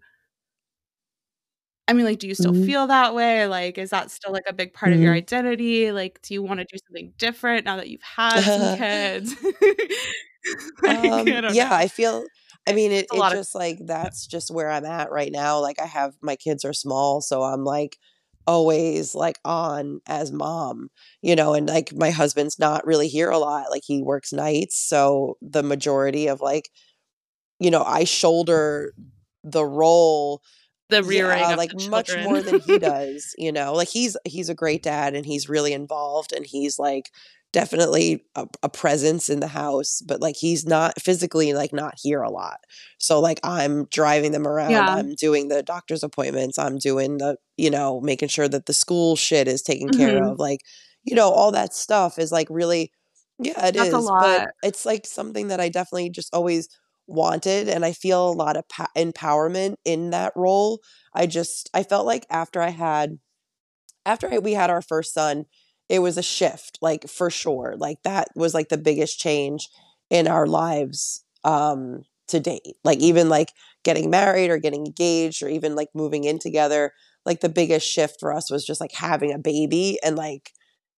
[1.87, 2.65] I mean like do you still Mhm.
[2.67, 3.47] feel that way?
[3.47, 5.15] Like is that still like a big part of your Mhm.
[5.15, 5.91] identity?
[5.93, 9.35] Like do you want to do something different now that you've had some kids?
[10.83, 11.75] Like, Um, don't yeah, know.
[11.75, 12.29] I feel
[12.69, 15.33] I mean it it's it lot of just like that's just where I'm at right
[15.33, 15.61] now.
[15.61, 17.99] Like I have my kids are small, so I'm like
[18.47, 20.91] always like on as mom,
[21.23, 23.71] you know, and like my husband's not really here a lot.
[23.71, 26.71] Like he works nights, so the majority of like
[27.61, 28.93] you know, I shoulder
[29.45, 30.43] the role
[30.91, 33.75] the rearing yeah, of like the much more than he does, you know.
[33.75, 37.11] Like he's he's a great dad and he's really involved and he's like
[37.53, 42.23] definitely a, a presence in the house, but like he's not physically like not here
[42.23, 42.59] a lot.
[42.99, 44.91] So like I'm driving them around, Yeah.
[44.91, 49.17] I'm doing the doctor's appointments, I'm doing the, you know, making sure that the school
[49.17, 50.31] shit is taken care Mhm.
[50.31, 50.39] of.
[50.39, 50.61] Like,
[51.05, 52.93] you know, all that stuff is like really
[53.39, 56.69] yeah, it That's is, a but it's like something that I definitely just always
[57.07, 60.81] wanted and I feel a lot of pa- empowerment in that role.
[61.15, 63.19] I just I felt like after I had
[64.07, 65.47] after I, we had our first son,
[65.89, 67.75] it was a shift, like for sure.
[67.77, 69.69] Like that was like the biggest change
[70.11, 72.77] in our lives um to date.
[72.85, 73.53] Like even like
[73.85, 76.93] getting married or getting engaged or even like moving in together,
[77.25, 80.53] like the biggest shift for us was just like having a baby and like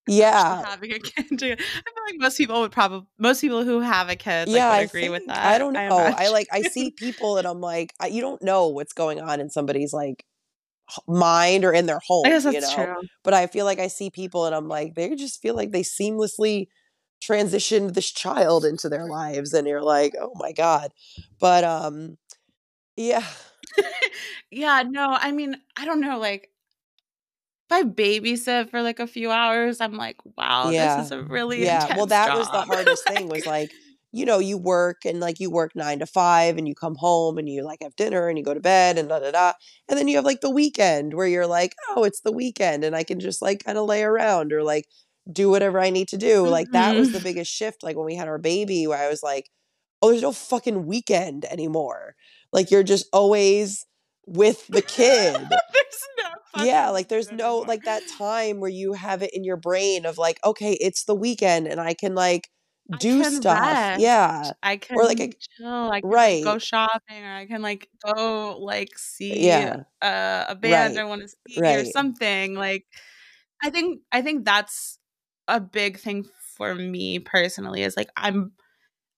[0.07, 0.65] yeah.
[0.65, 1.27] having a kid.
[1.31, 4.71] I feel like most people would probably most people who have a kid like, yeah,
[4.71, 5.39] would I agree with that.
[5.39, 5.81] I don't know.
[5.81, 6.33] I, imagine.
[6.33, 9.51] like I see people and I'm like, I, you don't know what's going on in
[9.51, 10.25] somebody's like
[11.07, 12.27] mind or in their home.
[12.27, 12.95] I guess you know, true.
[13.23, 15.83] but I feel like I see people and I'm like, they just feel like they
[15.83, 16.69] seamlessly
[17.23, 20.93] transitioned this child into their lives, and you're like, oh my god.
[21.39, 22.17] But um,
[22.97, 23.25] yeah,
[24.51, 26.49] yeah, no, I mean, I don't know, like
[27.71, 30.97] if I babysit for like a few hours, I'm like, wow, Yeah.
[30.97, 31.97] this is a really yeah.
[31.97, 32.67] Well, that was the job.
[32.67, 33.29] hardest thing.
[33.29, 33.71] Was like,
[34.13, 37.39] you know, you work and like you work nine to five, and you come home
[37.39, 39.53] and you like have dinner and you go to bed and da da da,
[39.89, 42.95] and then you have like the weekend where you're like, oh, it's the weekend, and
[42.97, 44.87] I can just like kind of lay around or like
[45.31, 46.49] do whatever I need to do.
[46.49, 47.25] Like that was the Mhm.
[47.25, 47.83] biggest shift.
[47.83, 49.51] Like when we had our baby, where I was like,
[50.03, 52.15] oh, there's no fucking weekend anymore.
[52.53, 53.87] Like you're just always
[54.27, 55.37] with the kid.
[55.51, 56.25] there's no
[56.65, 57.67] yeah, like there's no anymore.
[57.67, 61.15] like that time where you have it in your brain of like, okay, it's the
[61.15, 62.49] weekend and I can like
[62.99, 63.91] do stuff.
[63.95, 63.95] rest.
[63.95, 64.53] Yeah.
[64.63, 65.91] I can Or like a chill.
[65.91, 66.43] I can like, right.
[66.43, 69.85] go shopping, or I can like go like see Yeah.
[70.03, 71.01] uh, a band Right.
[71.01, 72.55] I want to see or something.
[72.55, 72.87] Like
[73.63, 74.99] I think I think that's
[75.49, 76.27] a big thing
[76.57, 77.83] for me personally.
[77.83, 78.53] Is like I'm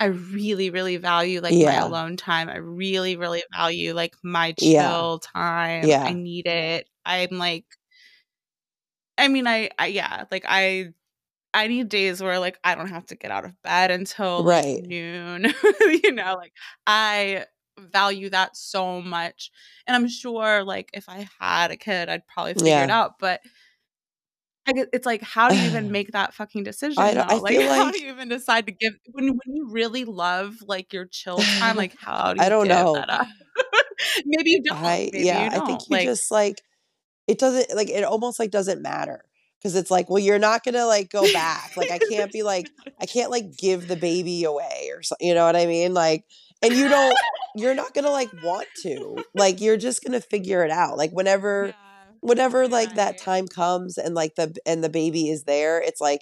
[0.01, 2.49] I really really value like my alone time.
[2.51, 5.05] I really really value like my Yeah.
[5.07, 5.97] chill time.
[6.05, 6.89] I need it.
[7.07, 7.67] I'm like
[9.19, 10.93] I mean I, I yeah like I
[11.55, 14.63] I need days where like I don't have to get out of bed until like
[14.63, 14.85] Right.
[14.89, 15.47] noon.
[16.03, 16.53] you know, like
[16.87, 17.47] I
[17.79, 19.51] value that so much.
[19.87, 23.19] And I'm sure like if I had a kid, I'd probably figure it out.
[23.19, 23.41] But
[24.67, 27.25] I it's like how do you even make that fucking decision I?
[27.29, 30.57] I Like feel how do you even decide to give when when you really love
[30.67, 31.77] like your chill time?
[31.77, 33.07] Like how do you I don't know.
[33.07, 33.27] that up?
[34.27, 34.79] Maybe you don't.
[34.87, 35.61] I Maybe yeah, you I don't.
[35.61, 36.63] think you like just like
[37.29, 39.25] it doesn't like it almost like doesn't matter
[39.63, 41.73] because it's like well you're not gonna like go back.
[41.77, 45.35] Like I can't be like I can't like give the baby away or something you
[45.35, 45.95] know what I mean?
[45.95, 46.25] Like
[46.63, 47.17] and you don't
[47.57, 49.25] you're not gonna like want to.
[49.35, 50.97] Like you're just gonna figure it out.
[50.97, 51.73] Like whenever Yeah.
[52.21, 56.21] whenever like that time comes and like the and the baby is there it's like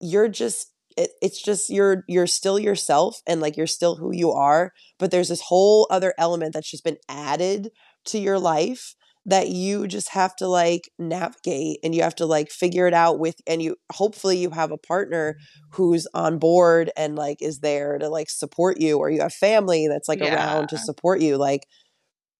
[0.00, 4.30] you're just it, it's just you're you're still yourself and like you're still who you
[4.32, 7.70] are but there's this whole other element that's just been added
[8.06, 8.94] to your life
[9.26, 13.18] that you just have to like navigate and you have to like figure it out
[13.18, 15.36] with and you hopefully you have a partner
[15.70, 19.88] who's on board and like is there to like support you or you have family
[19.88, 21.66] that's like around to support you like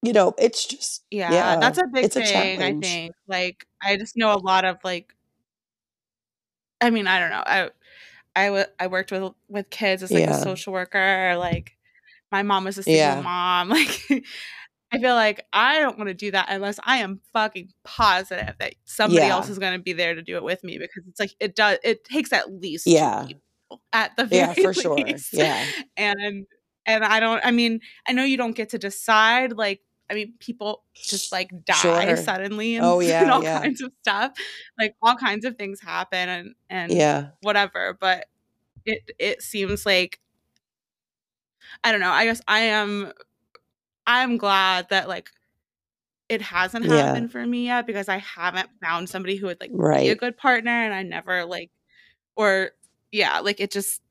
[0.02, 3.14] you know it's just Yeah, yeah that's a big it's a thing, I think.
[3.28, 5.14] Like, I just know a lot of like
[6.80, 7.42] I mean, I don't know.
[7.46, 7.70] I
[8.36, 11.76] I I worked with with kids as like a social worker, like
[12.32, 13.22] my mom was a single Yeah.
[13.22, 13.70] mom.
[14.10, 14.24] Like
[14.94, 18.74] I feel like I don't want to do that unless I am fucking positive that
[18.84, 21.34] somebody else is going to be there to do it with me because it's like
[21.40, 23.26] it does it takes at least Yeah.
[23.92, 24.98] at the very Yeah, for sure.
[25.32, 25.64] Yeah.
[25.96, 26.46] And
[26.86, 29.80] and I don't I mean, I know you don't get to decide like
[30.10, 32.16] I mean, people just like die Sure.
[32.16, 33.60] suddenly and, Oh, and yeah, all yeah.
[33.62, 34.32] kinds of stuff.
[34.78, 37.28] Like all kinds of things happen and and Yeah.
[37.40, 37.96] whatever.
[37.98, 38.26] But
[38.84, 40.20] it it seems like
[41.82, 42.10] I don't know.
[42.10, 43.12] I guess I am
[44.06, 45.30] I'm glad that like
[46.28, 47.02] it hasn't Yeah.
[47.06, 50.36] happened for me yet because I haven't found somebody who would like be a good
[50.36, 51.70] partner and I never like
[52.36, 52.72] or
[53.12, 54.02] yeah, like it just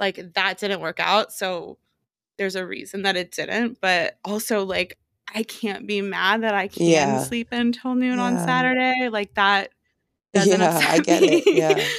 [0.00, 1.32] like that didn't work out.
[1.32, 1.78] So
[2.38, 4.98] there's a reason that it didn't, but also like
[5.34, 7.18] I can't be mad that I can Yeah.
[7.18, 9.08] sleep until noon on Saturday.
[9.10, 9.70] Like that
[10.34, 11.42] doesn't Yeah, upset I get me.
[11.44, 11.44] it.
[11.50, 11.90] Yeah.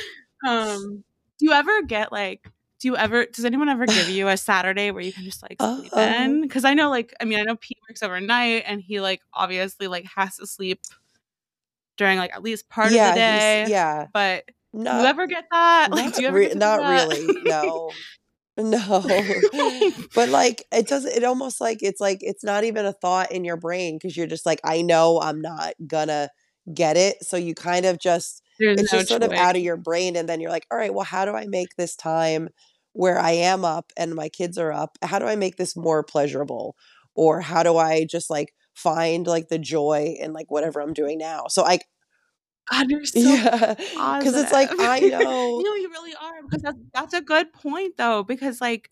[0.47, 1.03] um
[1.39, 2.49] do you ever get like
[2.79, 5.57] do you ever does anyone ever give you a Saturday where you can just like
[5.61, 6.41] sleep Uh, in?
[6.41, 9.87] Because I know like I mean I know Pete works overnight and he like obviously
[9.87, 10.81] like has to sleep
[11.97, 13.65] during like at least part yeah, of the day.
[13.67, 14.07] yeah.
[14.13, 15.89] But do you ever get that?
[15.91, 17.09] Like do you ever re- not that?
[17.09, 17.41] really.
[17.43, 17.91] No.
[18.57, 19.01] No.
[20.15, 23.43] but like it does it almost like it's like it's not even a thought in
[23.43, 26.29] your brain because you're just like I know I'm not gonna
[26.73, 27.23] get it.
[27.23, 30.15] So you kind of just There's it's no just sort of out of your brain
[30.15, 32.49] and then you're like, "All right, well, how do I make this time
[32.99, 34.97] where I am up and my kids are up?
[35.01, 36.75] How do I make this more pleasurable?
[37.15, 41.17] Or how do I just like find like the joy in like whatever I'm doing
[41.17, 41.79] now?" So I
[42.71, 43.75] God, you're so yeah,
[44.21, 44.69] cuz it's like.
[44.79, 48.89] I know No, you really are because that's that's a good point though because like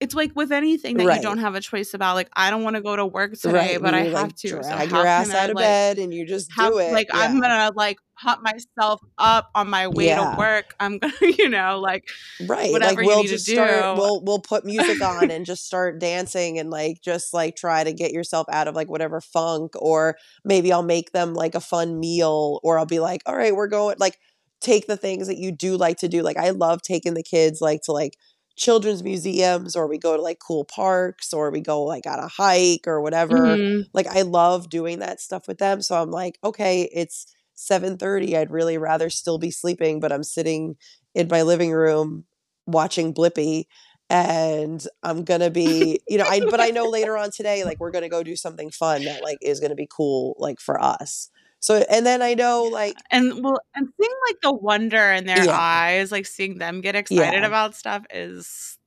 [0.00, 2.14] it's like with anything that you don't have a choice about.
[2.16, 4.48] Like I don't want to go to work today, Right, but I you have to.
[4.48, 6.92] Drag how your ass I out of like bed and you just have do it.
[6.92, 10.74] like I'm gonna like pump myself up on my way to work.
[10.80, 12.04] I'm gonna, you know, like
[12.38, 12.72] Right.
[12.72, 13.96] whatever Like you we'll need to just start do.
[13.96, 17.92] we'll we'll put music on and just start dancing and like just like try to
[17.94, 21.98] get yourself out of like whatever funk or maybe I'll make them like a fun
[21.98, 24.18] meal or I'll be like, "All right, we're going like
[24.60, 27.62] take the things that you do like to do." Like I love taking the kids
[27.62, 28.18] like to like
[28.56, 32.28] children's museums or we go to like cool parks or we go like on a
[32.28, 33.60] hike or whatever.
[33.60, 33.84] Mhm.
[33.94, 35.80] Like I love doing that stuff with them.
[35.82, 37.26] So I'm like, "Okay, it's
[37.56, 38.36] 7:30.
[38.36, 40.76] I'd really rather still be sleeping, but I'm sitting
[41.14, 42.24] in my living room
[42.66, 43.64] watching Blippi
[44.10, 47.80] and I'm going to be, you know, I but I know later on today like
[47.80, 50.60] we're going to go do something fun that like is going to be cool like
[50.60, 51.30] for us.
[51.60, 55.46] So and then I know like And well, and seeing like the wonder in their
[55.46, 55.52] Yeah.
[55.52, 57.44] eyes, like seeing them get excited Yeah.
[57.44, 58.78] about stuff is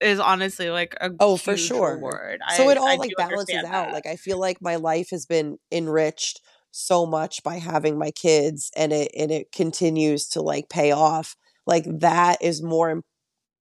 [0.00, 2.04] is honestly like a Oh, for sure.
[2.04, 2.40] reward.
[2.46, 3.90] So I it all do like balances out.
[3.90, 3.90] that.
[3.90, 8.70] Like I feel like my life has been enriched so much by having my kids
[8.76, 11.36] and it and it continues to like pay off.
[11.66, 13.02] Like that is more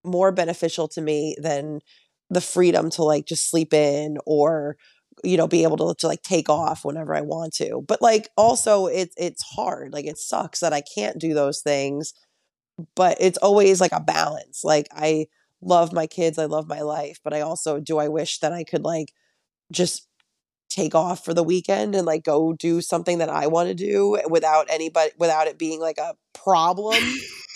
[0.03, 1.81] more beneficial to me than
[2.29, 4.77] the freedom to like just sleep in or
[5.23, 7.83] you know be able to, to like take off whenever I want to.
[7.87, 9.93] But like also it's it's hard.
[9.93, 12.13] Like it sucks that I can't do those things,
[12.95, 14.63] but it's always like a balance.
[14.63, 15.27] Like I
[15.61, 18.63] love my kids, I love my life, but I also do I wish that I
[18.63, 19.11] could like
[19.71, 20.07] just
[20.69, 24.19] take off for the weekend and like go do something that I want to do
[24.29, 27.01] without anybody without it being like a problem.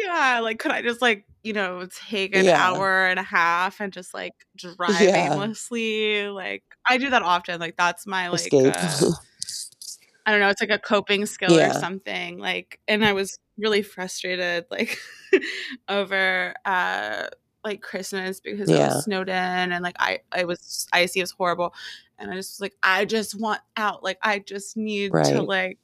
[0.00, 2.62] yeah, like could I just like, you know, take an Yeah.
[2.62, 5.32] hour and a half and just like drive Yeah.
[5.32, 6.28] aimlessly?
[6.28, 7.60] Like I do that often.
[7.60, 8.74] Like that's my like Escape.
[8.74, 9.12] uh
[10.26, 12.38] I don't know, it's like a coping skill or something.
[12.38, 14.98] Like and I was really frustrated like
[15.88, 17.26] over uh
[17.64, 18.78] like Christmas because Yeah.
[18.80, 19.34] was snowed in
[19.72, 21.74] and like I I was icy, it was horrible.
[22.18, 24.02] And I just was like, I just want out.
[24.04, 25.42] Like I just need to Right.
[25.42, 25.78] like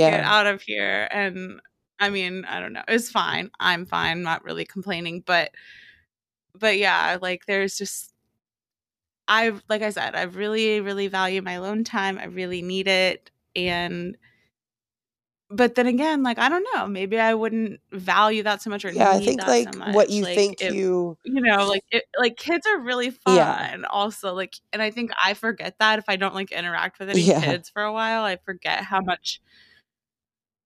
[0.00, 1.08] get out of here.
[1.10, 1.60] And
[1.98, 2.84] I mean, I don't know.
[2.88, 3.50] It's fine.
[3.60, 5.50] I'm fine, not really complaining, but
[6.54, 8.12] but yeah, like there's just
[9.28, 12.18] I've like I said, I really, really value my alone time.
[12.18, 13.30] I really need it.
[13.54, 14.16] And
[15.50, 18.92] but then again, like I don't know, maybe I wouldn't value that so much or
[18.92, 22.04] Yeah, I think like so what you Like think it you you know, like it
[22.18, 23.44] like kids are really fun.
[23.44, 23.68] Yeah.
[23.86, 27.28] also like and I think I forget that if I don't like interact with any
[27.28, 27.42] Yeah.
[27.42, 29.40] kids for a while, I forget how much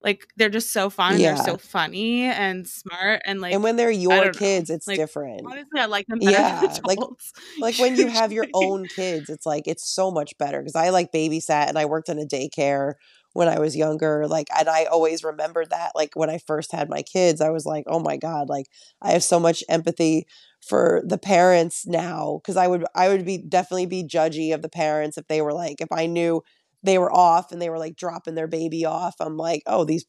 [0.02, 3.76] like they're just so fun and they're so funny and smart and like And when
[3.76, 4.40] they're your don't know.
[4.40, 5.54] kids, it's Like different.
[5.54, 7.32] honestly, I like them Yeah, like adults.
[7.60, 10.90] like when you have your own kids, it's like it's so much better because I
[10.90, 12.94] like babysat and I worked in a daycare
[13.34, 14.26] when I was younger.
[14.26, 15.92] Like, and I always remembered that.
[15.94, 18.66] Like when I first had my kids, I was like, oh my god, like
[19.02, 20.26] I have so much empathy
[20.66, 24.68] for the parents now because I would I would be definitely be judgy of the
[24.70, 26.42] parents if they were like if I knew
[26.82, 29.16] they were off and they were like dropping their baby off.
[29.20, 30.06] I'm like, oh these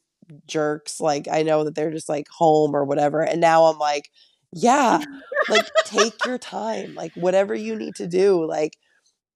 [0.48, 1.02] jerks.
[1.02, 3.22] Like I know that they're just like home or whatever.
[3.22, 4.10] And now I'm like,
[4.54, 5.04] yeah,
[5.50, 8.78] like take your time like whatever you need to do like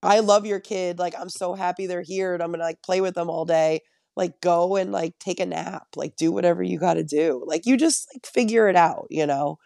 [0.03, 3.01] i love your kid like i'm so happy they're here and i'm gonna like play
[3.01, 3.81] with them all day
[4.15, 7.77] like go and like take a nap like do whatever you gotta do like you
[7.77, 9.57] just like figure it out you know?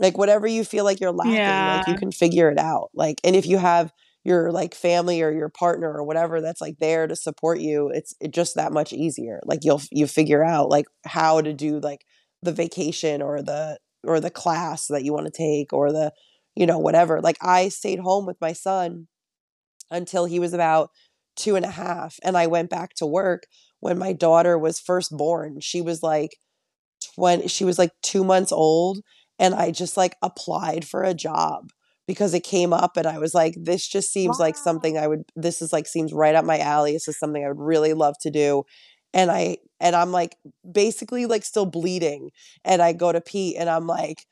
[0.00, 3.34] Like whatever you feel like you're lacking like you can figure it out like and
[3.34, 3.92] if you have
[4.22, 8.14] your like family or your partner or whatever that's like there to support you it's
[8.20, 12.04] it just that much easier like you'll you figure out like how to do like
[12.42, 16.12] the vacation or the or the class that you want to take or the
[16.54, 19.08] you know whatever like i stayed home with my son
[19.90, 20.90] until he was about
[21.36, 23.46] two and a half and i went back to work
[23.80, 25.60] when my daughter was first born.
[25.60, 26.36] She was like
[27.14, 29.00] 20 she was like two months old
[29.38, 31.70] and i just like applied for a job
[32.06, 35.22] because it came up and i was like this just seems like something i would
[35.36, 36.92] this is like seems right up my alley.
[36.92, 38.64] This is something i would really love to do.
[39.14, 40.36] And i and i'm like
[40.70, 42.30] basically like still bleeding
[42.64, 44.26] and i go to pete and i'm like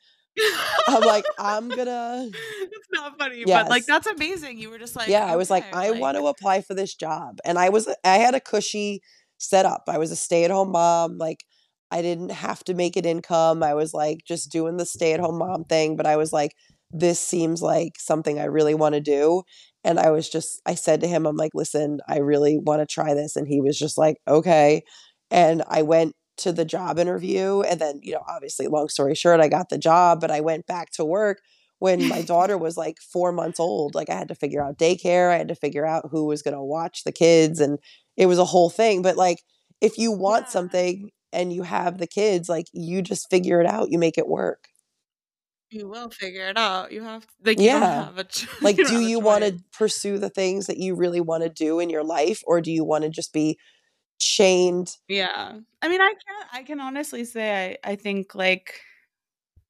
[0.87, 4.57] i'm like i'm gonna it's not funny, but like that's amazing.
[4.57, 6.95] You were just like, yeah i was like okay, i want to apply for this
[6.95, 7.39] job.
[7.45, 9.01] And i was i had a cushy
[9.37, 9.83] setup.
[9.87, 11.43] I was a stay-at-home mom like
[11.91, 13.63] i didn't have to make an income.
[13.63, 16.53] I was like just doing the stay-at-home mom thing but i was like
[16.91, 19.43] this seems like something i really want to do.
[19.83, 22.85] And i was just i said to him i'm like listen i really want to
[22.85, 23.35] try this.
[23.35, 24.83] And he was just like okay.
[25.29, 29.39] And i went to the job interview and then you know obviously long story short
[29.39, 31.41] i got the job but i went back to work
[31.79, 35.31] when my daughter was like four months old like i had to figure out daycare
[35.31, 37.79] i had to figure out who was going to watch the kids and
[38.15, 39.39] it was a whole thing but like
[39.81, 40.51] if you want Yeah.
[40.51, 44.27] something and you have the kids like you just figure it out you make it
[44.27, 44.69] work
[45.69, 46.91] You will figure it out.
[46.91, 47.91] You have like you don't Yeah.
[47.91, 48.17] have
[48.61, 51.89] like do you want to pursue the things that you really want to do in
[51.89, 53.57] your life or do you want to just be
[54.19, 55.59] chained Yeah.
[55.81, 58.81] I mean, I can I can honestly say I I think like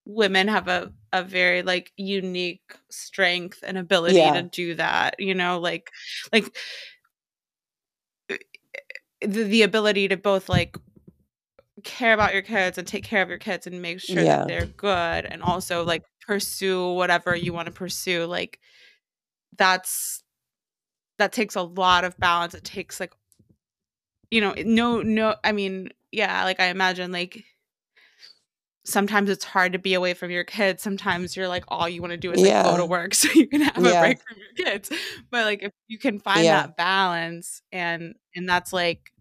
[0.05, 4.33] women have a a very like unique strength and ability Yeah.
[4.33, 5.91] to do that, you know, like
[6.33, 6.55] like
[8.29, 8.37] eh,
[9.21, 10.77] eh, the, the ability to both like
[11.83, 14.37] care about your kids and take care of your kids and make sure Yeah.
[14.37, 18.59] that they're good and also like pursue whatever you want to pursue like
[19.57, 20.23] that's
[21.17, 23.13] that takes a lot of balance it takes like
[24.31, 27.43] you know no no i mean yeah like i imagine like
[28.85, 30.81] sometimes it's hard to be away from your kids.
[30.81, 33.47] Sometimes you're like all you want to do is like go to work so you
[33.47, 34.89] can have a break from your kids.
[35.29, 36.61] But like if you can find Yeah.
[36.67, 39.11] that balance and and that's like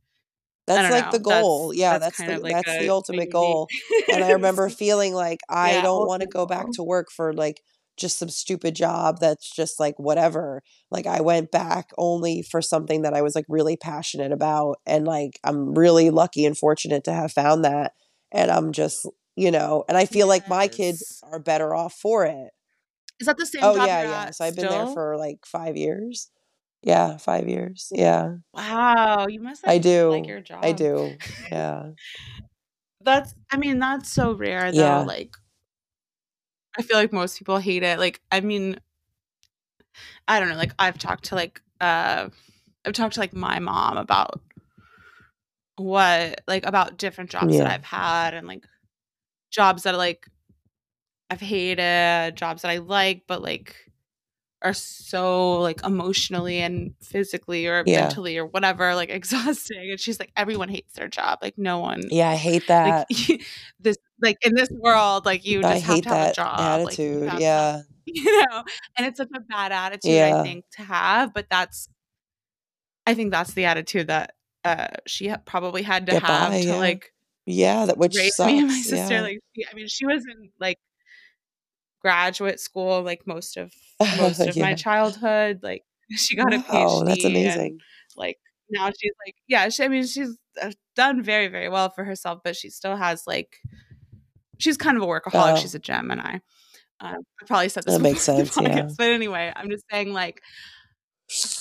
[0.69, 1.75] that's like the know, that's- goal.
[1.75, 3.69] Yeah that's that's, the like that's the ultimate unique- goal.
[4.13, 7.33] And i remember feeling like i Yeah, don't want to go back to work for
[7.33, 7.61] like
[7.97, 13.03] just some stupid job that's just like whatever like i went back only for something
[13.03, 17.13] that i was like really passionate about and like i'm really lucky and fortunate to
[17.13, 17.93] have found that
[18.33, 22.25] and i'm just you know and i feel like my kids are better off for
[22.25, 22.51] it.
[23.19, 25.77] Is that the same oh job yeah yeah so i've been there for like five
[25.77, 26.31] years.
[26.83, 28.35] Yeah five years yeah.
[28.53, 30.61] Wow you must i do like your job.
[30.63, 31.17] i do
[31.51, 31.91] yeah.
[33.03, 34.99] That's i mean that's so rare though Yeah.
[35.01, 35.31] like
[36.79, 38.79] i feel like most people hate it like i mean
[40.29, 42.29] i don't know like i've talked to like uh
[42.85, 44.41] i've talked to like my mom about
[45.77, 48.65] what like about different jobs that i've had and like
[49.51, 50.27] jobs that like
[51.31, 53.77] i've hated jobs that i like but like
[54.63, 58.07] are so like emotionally and physically or Yeah.
[58.07, 62.03] mentally or whatever like exhausting and she's like everyone hates their job like no one
[62.09, 63.43] yeah i hate that like
[63.81, 66.35] this like in this world like you just I have hate to have a that
[66.35, 67.31] job like, you attitude.
[67.33, 67.81] to yeah.
[68.07, 68.65] you know
[68.97, 70.41] and it's such a bad attitude Yeah.
[70.41, 71.89] i think to have but that's
[73.07, 76.67] i think that's the attitude that uh she probably had to Get have by, to
[76.67, 76.77] yeah.
[76.77, 77.13] like
[77.47, 78.51] Yeah, that which raise sucks.
[78.53, 79.21] me and my sister yeah.
[79.23, 80.79] like she, i mean she was in like
[82.01, 83.73] graduate school like most of
[84.19, 85.83] most of my childhood like
[86.17, 87.79] she got a phd that's and, amazing.
[88.17, 88.39] like
[88.71, 92.41] now she's like yeah she, i mean she's uh, done very very well for herself
[92.45, 93.57] but she still has like
[94.59, 95.57] she's kind of a workaholic Oh.
[95.57, 96.39] she's a gemini
[97.01, 98.95] um, i probably said this That makes before in the sense, yeah.
[98.99, 100.41] but anyway i'm just saying like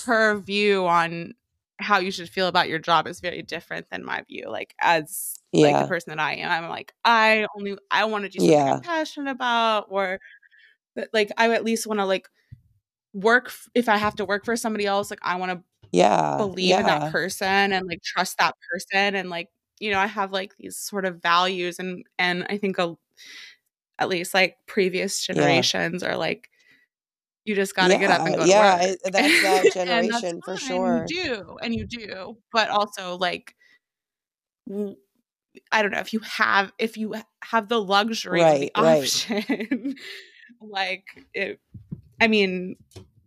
[0.04, 1.34] her view on
[1.78, 5.34] how you should feel about your job is very different than my view like as
[5.52, 8.52] like the person that i am i'm like i only i want to do something
[8.56, 8.74] Yeah.
[8.74, 10.18] i'm passionate about or
[11.12, 12.28] like i at least want to like
[13.12, 16.36] work f- if i have to work for somebody else like i want to Yeah.
[16.38, 19.48] believe in that person and like trust that person and like
[19.80, 22.96] you know i have like these sort of values and and i think a,
[23.98, 25.64] at least like previous Yeah.
[25.64, 26.50] generations are like
[27.44, 29.70] you just got to get up and Yeah, go to yeah, work I- that's that
[29.88, 31.14] And generation for sure.
[31.14, 33.54] you do and you do but also like
[35.72, 39.12] I don't know if you have if you have the luxury of the Right, right.
[39.14, 39.94] option
[40.60, 41.04] like
[41.34, 41.60] it
[42.20, 42.76] i mean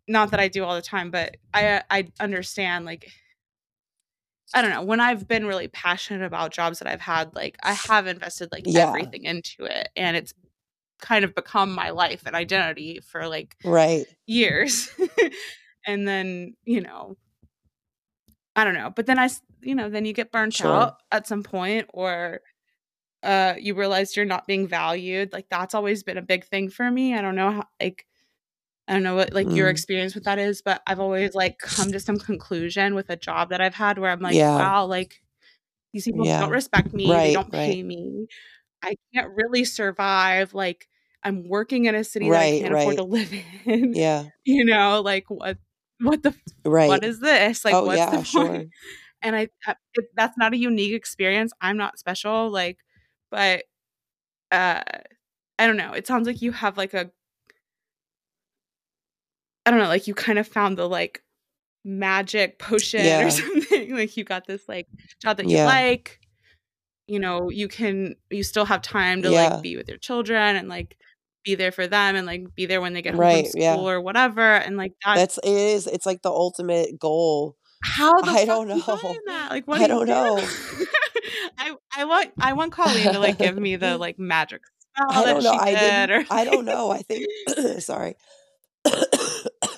[0.07, 3.11] not that i do all the time but i i understand like
[4.53, 7.73] i don't know when i've been really passionate about jobs that i've had like i
[7.73, 8.87] have invested like Yeah.
[8.87, 10.33] everything into it and it's
[10.99, 14.05] kind of become my life and identity for like Right.
[14.27, 14.89] years
[15.87, 17.15] and then you know
[18.55, 19.29] i don't know but then I
[19.61, 20.67] you know then you get burnt Sure.
[20.67, 22.41] out at some point or
[23.23, 26.89] uh you realize you're not being valued like that's always been a big thing for
[26.89, 28.05] me i don't know how like
[28.89, 29.71] i don't know what like your Mm.
[29.71, 33.49] experience with that is but i've always like come to some conclusion with a job
[33.51, 34.57] that i've had where i'm like Yeah.
[34.57, 35.21] wow like
[35.93, 36.41] these people Yeah.
[36.41, 37.85] don't respect me they don't pay right.
[37.85, 38.27] me
[38.83, 40.87] i can't really survive like
[41.23, 43.33] i'm working in a city that i can't afford to live
[43.65, 44.25] in Yeah.
[44.45, 45.57] you know like what
[46.01, 46.33] what the
[46.65, 46.89] Right.
[46.89, 48.47] what is this like oh what's yeah, the sure.
[48.47, 48.69] point
[49.21, 49.75] and i I-
[50.15, 52.79] that's not a unique experience i'm not special like
[53.31, 53.63] but
[54.51, 54.81] uh
[55.59, 57.11] i don't know it sounds like you have like a
[59.65, 61.21] i don't know like you kind of found the like
[61.85, 63.25] magic potion Yeah.
[63.25, 64.87] or something like you got this like
[65.21, 65.65] job that you Yeah.
[65.65, 66.19] like
[67.07, 69.49] you know you can you still have time to Yeah.
[69.53, 70.97] like be with your children and like
[71.45, 73.89] be there for them and like be there when they get home Right, from school
[73.89, 75.87] or whatever and like that That's it is.
[75.87, 77.55] It's like the ultimate goal.
[77.81, 78.77] how I don't know.
[79.25, 79.47] that?
[79.49, 80.37] Like, what I do you don't know.
[81.57, 84.61] I I want I want Colleen to like give me the like magic
[84.93, 85.53] spell I don't know.
[85.53, 85.79] she I did.
[85.79, 86.11] didn't.
[86.11, 86.91] Or I don't know.
[86.91, 87.25] I think.
[87.81, 88.15] sorry.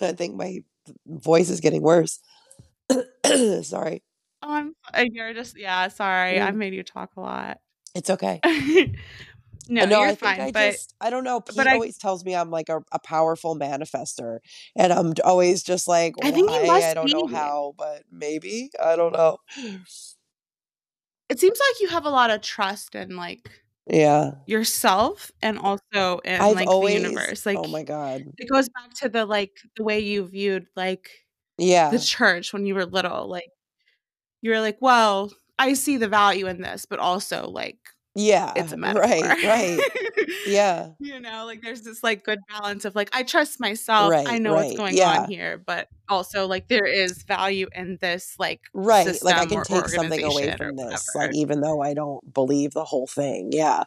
[0.03, 0.63] I think my
[1.05, 2.19] voice is getting worse.
[3.63, 4.03] sorry.
[4.43, 4.75] Oh, I'm.
[4.93, 5.87] uh, You're just yeah.
[5.89, 7.57] Sorry, I've Mm, made you talk a lot.
[7.93, 8.39] it's okay.
[8.45, 10.41] no, no, you're I think fine.
[10.41, 10.95] I But just.
[10.99, 11.39] I don't know.
[11.41, 14.39] but Pete I always tells me I'm like a, a powerful manifester,
[14.75, 16.89] and I'm always just like, I think you why?
[16.89, 18.71] I don't know how, but maybe.
[18.83, 19.37] I don't know.
[21.29, 23.60] It seems like you have a lot of trust and like
[23.91, 24.41] Yeah.
[24.45, 27.45] yourself and also in I've like the universe.
[27.45, 28.33] Like Oh my god.
[28.37, 31.09] it goes back to the like the way you viewed like
[31.57, 33.29] yeah the church when you were little.
[33.29, 33.51] Like
[34.41, 37.79] you were like, well, I see the value in this, but also like
[38.15, 38.51] Yeah.
[38.55, 39.09] it's a metaphor.
[39.09, 39.43] Right.
[39.43, 39.79] Right.
[40.45, 40.89] Yeah.
[40.99, 44.09] you know, like there's this like good balance of like I trust myself.
[44.11, 44.41] right, I Right.
[44.41, 45.21] know what's going Yeah.
[45.21, 49.21] on here, but also like there is value in this like Right.
[49.23, 52.85] Like I can take something away from this, like even though I don't believe the
[52.85, 53.49] whole thing.
[53.51, 53.83] Yeah.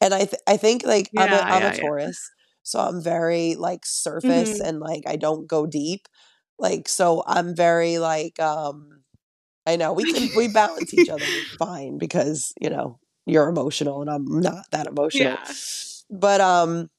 [0.00, 1.80] And I th- I think like I'm a Yeah, I'm a yeah, yeah.
[1.80, 2.30] Taurus,
[2.62, 4.68] so I'm very like surface Mhm.
[4.68, 6.08] and like I don't go deep.
[6.58, 9.02] Like so I'm very like um
[9.66, 11.26] I know we can we balance each other
[11.58, 12.98] fine because, you know,
[13.28, 15.32] you're emotional and I'm not that emotional.
[15.32, 15.52] yeah.
[16.10, 16.90] But um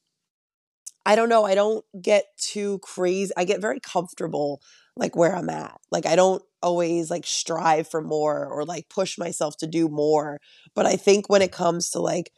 [1.06, 1.44] I don't know.
[1.44, 3.32] I don't get too crazy.
[3.36, 4.62] I get very comfortable
[4.96, 5.80] like where I'm at.
[5.92, 10.40] Like I don't always like strive for more or like push myself to do more.
[10.76, 12.32] But I think when it comes to like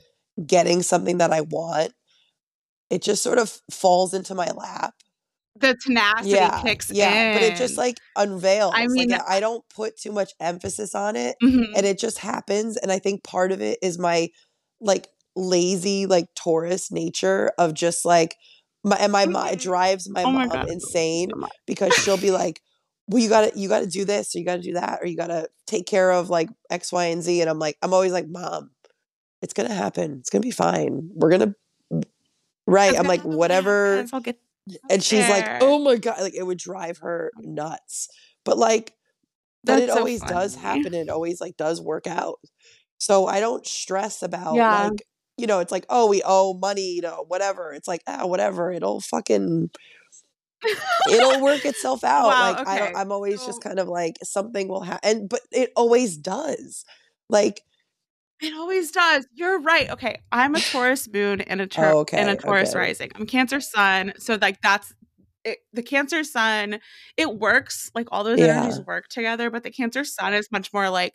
[0.45, 1.93] getting something that I want,
[2.89, 4.93] it just sort of falls into my lap.
[5.59, 6.61] The tenacity Yeah.
[6.63, 7.33] kicks Yeah.
[7.33, 8.73] But it just like unveils.
[8.75, 11.65] I mean, I I don't put too much emphasis on it mhm.
[11.75, 12.77] and it just happens.
[12.77, 14.29] And I think part of it is my
[14.79, 18.35] like lazy, like Taurus nature of just like
[18.83, 19.61] my and my mom it Mhm.
[19.61, 22.61] drives my oh mom god, I love you insane so because she'll be like,
[23.07, 25.49] Well, you gotta you gotta do this or you gotta do that, or you gotta
[25.67, 27.41] take care of like X, Y, and Z.
[27.41, 28.71] And I'm like, I'm always like, Mom,
[29.41, 30.17] it's gonna happen.
[30.19, 31.09] It's gonna be fine.
[31.13, 31.55] We're gonna
[32.67, 32.97] right.
[32.97, 34.13] I'm like, it whatever happens.
[34.13, 34.39] I'll get
[34.89, 38.07] and she's like, "Oh my god!" Like it would drive her nuts.
[38.45, 38.93] But like,
[39.63, 40.93] but it so always does happen.
[40.93, 42.39] It always like does work out.
[42.97, 44.87] So I don't stress about Yeah.
[44.89, 45.03] like
[45.37, 45.59] you know.
[45.59, 47.73] It's like, oh, we owe money to whatever.
[47.73, 48.71] It's like, ah, whatever.
[48.71, 49.69] It'll fucking
[51.09, 52.27] it'll work itself out.
[52.27, 52.51] wow.
[52.51, 52.93] Like okay.
[52.95, 56.85] I am always just kind of like something will happen, but it always does.
[57.29, 57.61] Like,
[58.41, 59.27] it always does.
[59.33, 59.89] You're right.
[59.89, 63.11] Okay, I'm a Taurus moon and a oh, and a Taurus okay, rising.
[63.15, 64.93] I'm Cancer sun, so like that's
[65.43, 66.79] it, the Cancer sun.
[67.17, 67.91] It works.
[67.93, 71.13] Like all those yeah, energies work together, but the Cancer sun is much more like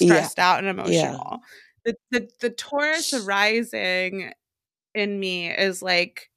[0.00, 1.40] yeah, stressed out and yeah, emotional.
[1.84, 4.32] The the the Taurus rising
[4.94, 6.28] in me is like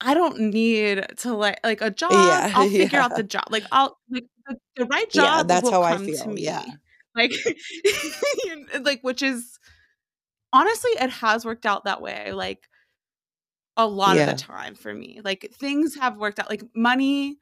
[0.00, 2.12] I don't need to like like a job.
[2.12, 3.44] yeah, I'll figure out the job.
[3.50, 5.22] Like I'll like the, the right yeah.
[5.22, 6.38] job That's will how I come to feel.
[6.38, 6.74] Yeah, me.
[7.16, 7.32] Like
[8.82, 9.58] like which is
[10.52, 12.68] honestly it has worked out that way like
[13.76, 15.20] a lot of the time for me.
[15.22, 17.38] Like things have worked out like money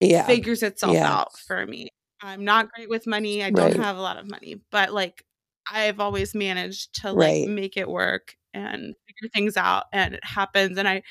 [0.00, 1.08] yeah, figures itself yeah.
[1.10, 1.88] out for me.
[2.22, 3.42] I'm not great with money.
[3.44, 3.76] I don't Right.
[3.76, 5.24] have a lot of money, but like
[5.70, 7.48] I've always managed to like Right.
[7.48, 11.02] make it work and figure things out and it happens and I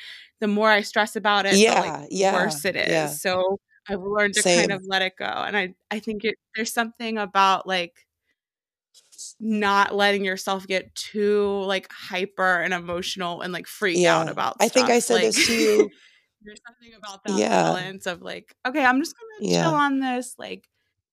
[0.42, 3.08] the more I stress about it, the like Yeah, yeah, worse it is yeah.
[3.10, 3.60] So
[3.90, 5.26] I've learned to kind of let it go.
[5.26, 8.06] And I I think it there's something about like
[9.40, 14.30] not letting yourself get too like hyper and emotional and like freak out Yeah.
[14.30, 15.92] about I think I said Like this to you.
[16.42, 17.74] there's something about that Yeah.
[17.74, 20.36] balance of like, okay, I'm just gonna chill on this.
[20.40, 20.68] Like,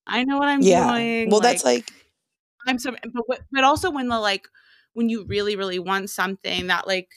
[0.06, 0.66] I know what I'm Yeah.
[0.66, 1.30] doing.
[1.30, 1.92] Well, that's Like, like
[2.66, 2.92] I'm so,
[3.28, 4.48] but but also when the like
[4.94, 7.08] when you really really want something that like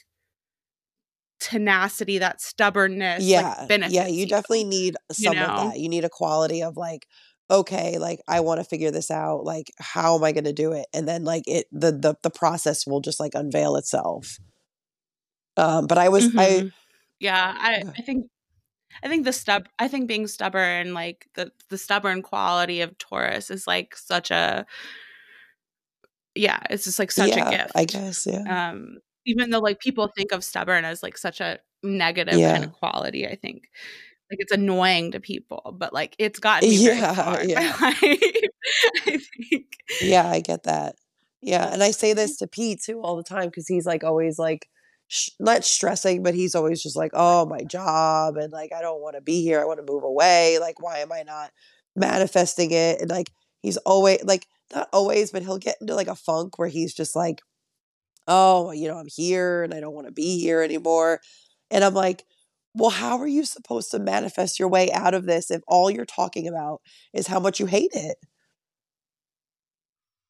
[1.40, 3.66] tenacity, that stubbornness, like yeah.
[3.88, 4.26] Yeah, you you.
[4.26, 5.78] definitely need You some of that.
[5.78, 7.06] You need a quality of like
[7.48, 9.44] okay, like I want to figure this out.
[9.44, 10.86] Like how am I going to do it?
[10.92, 14.38] And then like it the the the process will just like unveil itself.
[15.56, 16.68] Um but I was I hmm
[17.20, 18.26] Yeah, I I think
[19.02, 23.50] I think the stub I think being stubborn, like the the stubborn quality of Taurus
[23.50, 24.66] is like such a
[26.34, 27.72] yeah, it's just like such a gift.
[27.74, 28.68] I guess, yeah.
[28.68, 32.72] Um even though like people think of stubborn as like such a negative kind of
[32.72, 33.68] quality, I think.
[34.30, 37.72] Like it's annoying to people, but like it's gotten me Yeah, far yeah.
[37.80, 39.66] I think.
[40.00, 40.96] Yeah, I get that.
[41.42, 44.04] Yeah, and I say Um, this to Pete too all the time because he's like
[44.04, 44.68] always like
[45.08, 49.00] sh- not stressing, but he's always just like, "Oh, my job," and like, "I don't
[49.02, 49.60] want to be here.
[49.60, 50.58] I want to move away.
[50.60, 51.50] Like, why am I not
[51.94, 53.30] manifesting it?" And like,
[53.62, 57.14] he's always like, not always, but he'll get into like a funk where he's just
[57.16, 57.42] like,
[58.26, 61.20] "Oh, you know, I'm here and I don't want to be here anymore,"
[61.70, 62.24] and I'm like.
[62.78, 66.04] Well, how are you supposed to manifest your way out of this if all you're
[66.04, 66.82] talking about
[67.14, 68.18] is how much you hate it?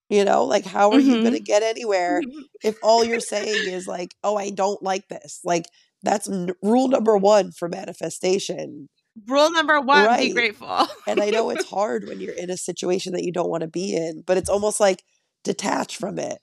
[0.09, 1.45] You know, like how are you going to mm-hmm.
[1.45, 2.23] get anywhere
[2.63, 5.67] if all you're saying is like, "Oh, I don't like this." Like
[6.03, 8.89] that's n- rule number 1 for manifestation.
[9.27, 10.87] Rule number 1, be grateful.
[11.09, 13.69] And I know it's hard when you're in a situation that you don't want to
[13.69, 15.03] be in, but it's almost like
[15.43, 16.39] detach from it.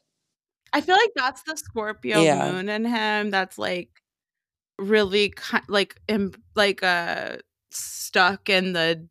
[0.74, 2.52] I feel like that's the Scorpio Yeah.
[2.52, 3.90] moon in him that's like
[4.80, 7.38] really ki- like im- like uh
[7.72, 9.08] stuck in the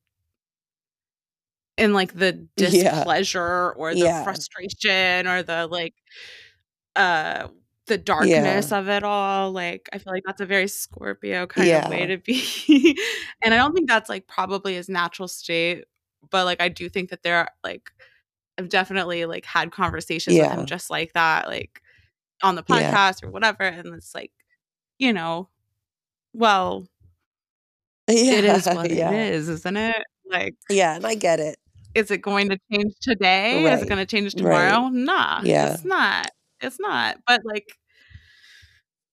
[1.77, 3.05] in like the Yeah.
[3.05, 4.23] displeasure or the Yeah.
[4.25, 5.95] frustration or the like
[6.97, 7.49] uh
[7.87, 11.87] the darkness of it all like i feel like that's a very scorpio kind of
[11.87, 12.97] way to be
[13.43, 15.85] and i don't think that's like probably his natural state
[16.31, 17.91] but like i do think that there are like
[18.59, 21.81] i've definitely like had conversations with him just like that like
[22.43, 22.93] on the Yeah.
[22.95, 24.33] podcast or whatever and it's like
[24.99, 25.49] you know
[26.33, 26.87] well
[28.09, 28.33] Yeah.
[28.33, 29.11] it is what yeah.
[29.11, 31.59] it is isn't it like Yeah, and I get it.
[31.95, 33.65] is it going to change today?
[33.73, 34.43] Is it going to change Right.
[34.71, 34.89] tomorrow?
[34.89, 35.43] Nah.
[35.45, 35.75] Yeah.
[35.75, 36.31] It's not.
[36.61, 37.19] It's not.
[37.27, 37.77] But like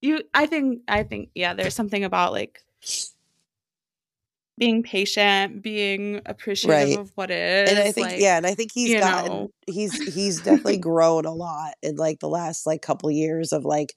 [0.02, 2.62] you I think I think yeah, there's something about like
[4.60, 7.00] being patient, being appreciative Right.
[7.00, 7.70] of what is.
[7.70, 9.52] And I think like, yeah, and I think he's gotten know.
[9.68, 13.94] he's he's definitely grown a lot in like the last like couple years of like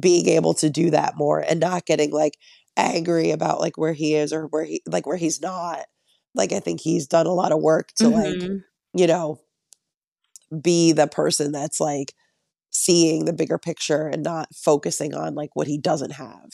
[0.00, 2.38] being able to do that more and not getting like
[2.76, 5.86] angry about like where he is or where he like where he's not.
[6.34, 8.64] Like I think he's done a lot of work to like, Mhm.
[8.94, 9.40] you know,
[10.60, 12.14] be the person that's like
[12.70, 16.50] seeing the bigger picture and not focusing on like what he doesn't have.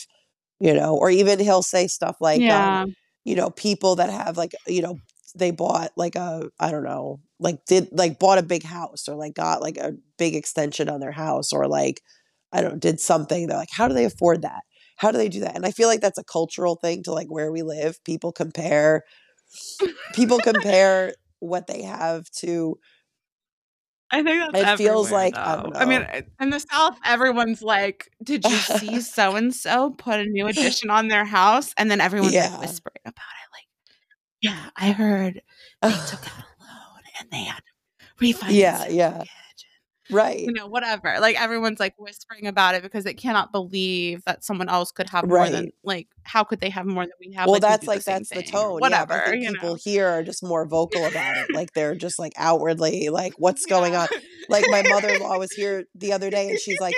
[0.60, 2.85] You know, or even he'll say stuff like um, yeah.
[3.28, 4.98] You know, people that have like, you know,
[5.34, 9.16] they bought like a, I don't know, like did like bought a big house or
[9.16, 12.00] like got like a big extension on their house or like,
[12.52, 13.46] I don't know, did something.
[13.46, 14.62] They're like, how do they afford that?
[14.96, 15.55] How do they do that?
[15.55, 18.02] And I feel like that's a cultural thing to like where we live.
[18.05, 19.02] People compare,
[20.14, 22.78] people compare what they have to,
[24.10, 26.06] I think that's It feels like- I I mean,
[26.40, 30.89] in the South, everyone's like, "Did you see so and so put a new addition
[30.90, 32.48] on their house?" And then everyone's Yeah.
[32.51, 33.66] like whispering about it, like,
[34.40, 35.43] "Yeah, I heard
[35.82, 37.62] they took out a loan and they had
[38.20, 39.10] refinance Yeah, yeah.
[39.10, 39.30] mortgage."
[40.10, 40.40] Right.
[40.40, 41.16] You know, whatever.
[41.20, 45.26] Like everyone's like whispering about it because they cannot believe that someone else could have
[45.26, 46.09] more than like.
[46.24, 47.47] How could they have more than we have?
[47.47, 48.80] well, Like, that's like same that's the tone.
[48.80, 49.22] Whatever.
[49.28, 49.78] Yeah, you people know.
[49.82, 51.55] here are just more vocal about it.
[51.55, 54.02] Like they're just like outwardly like, what's going Yeah.
[54.02, 54.09] on?
[54.51, 56.94] Like my mother-in-law was here the other day, and she's like,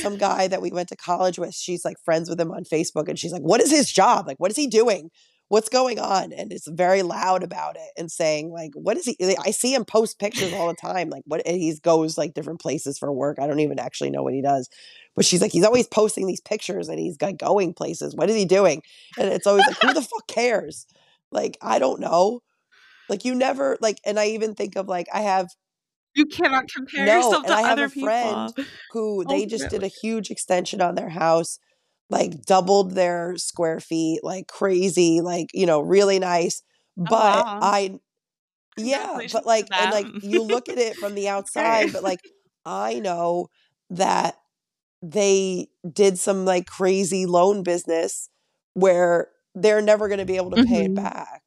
[0.00, 1.54] some guy that we went to college with.
[1.54, 4.26] She's like friends with him on Facebook, and she's like, "What is his job?
[4.26, 5.10] Like, what is he doing?
[5.52, 9.16] What's going on?" And it's very loud about it and saying like, "What is he?"
[9.38, 11.10] I see him post pictures all the time.
[11.10, 13.38] Like, what and he goes like different places for work.
[13.38, 14.70] I don't even actually know what he does,
[15.14, 18.16] but she's like, he's always posting these pictures and he's like going places.
[18.16, 18.80] What is he doing?
[19.18, 20.86] And it's always like, who the fuck cares?
[21.30, 22.40] Like, I don't know.
[23.10, 25.48] Like, you never like, and I even think of like, I have
[26.14, 28.54] You cannot compare No, yourself to I have other a friend
[28.92, 31.58] who they just did a huge extension on their house,
[32.12, 36.62] like doubled their square feet, like crazy, like, you know, really nice.
[36.96, 37.62] But wow.
[37.62, 38.00] I,
[38.76, 42.20] yeah, but like, and like, you look at it from the outside, but like,
[42.64, 43.48] I know
[43.90, 44.36] that
[45.02, 48.30] they did some like crazy loan business
[48.74, 50.96] where they're never going to be able to pay it Mhm.
[50.96, 51.42] back.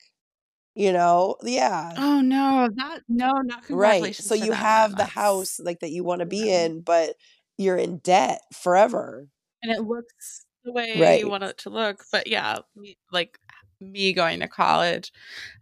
[0.75, 1.37] You know?
[1.43, 1.97] Yeah.
[1.97, 4.21] Oh no, that no, not Right.
[4.21, 7.15] So you have the house like that you want to be in, but
[7.57, 9.27] you're in debt forever.
[9.61, 12.05] and it looks the way you want it to look.
[12.11, 13.39] But yeah, me, like
[13.79, 15.11] me going to college,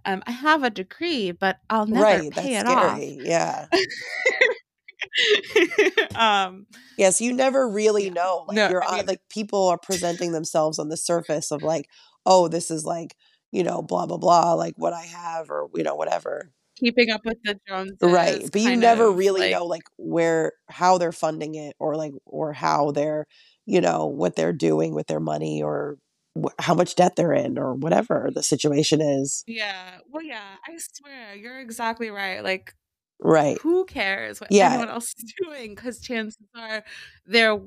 [0.05, 2.33] um, I have a degree, but I'll never Right.
[2.33, 2.97] pay it off.
[2.99, 3.17] scary.
[3.21, 3.67] Yeah.
[6.15, 6.65] um,
[6.97, 8.45] Yes, you never really yeah, know.
[8.47, 11.89] Like no, you're I mean, like people are presenting themselves on the surface of like,
[12.25, 13.15] oh, this is like,
[13.51, 16.51] you know, blah blah blah, like what I have or you know, whatever.
[16.77, 18.49] keeping up with the Joneses, Right.
[18.51, 22.53] But you never really like know like where how they're funding it or like or
[22.53, 23.25] how they're,
[23.65, 25.97] you know, what they're doing with their money or
[26.41, 29.43] wh- how much debt they're in or whatever the situation is.
[29.47, 29.97] yeah.
[30.09, 32.43] Well, yeah, I swear you're exactly right.
[32.43, 32.73] Like
[33.19, 33.57] Right.
[33.61, 34.69] who cares what Yeah.
[34.73, 35.75] anyone else is doing?
[35.75, 36.83] Because chances are
[37.25, 37.59] they're,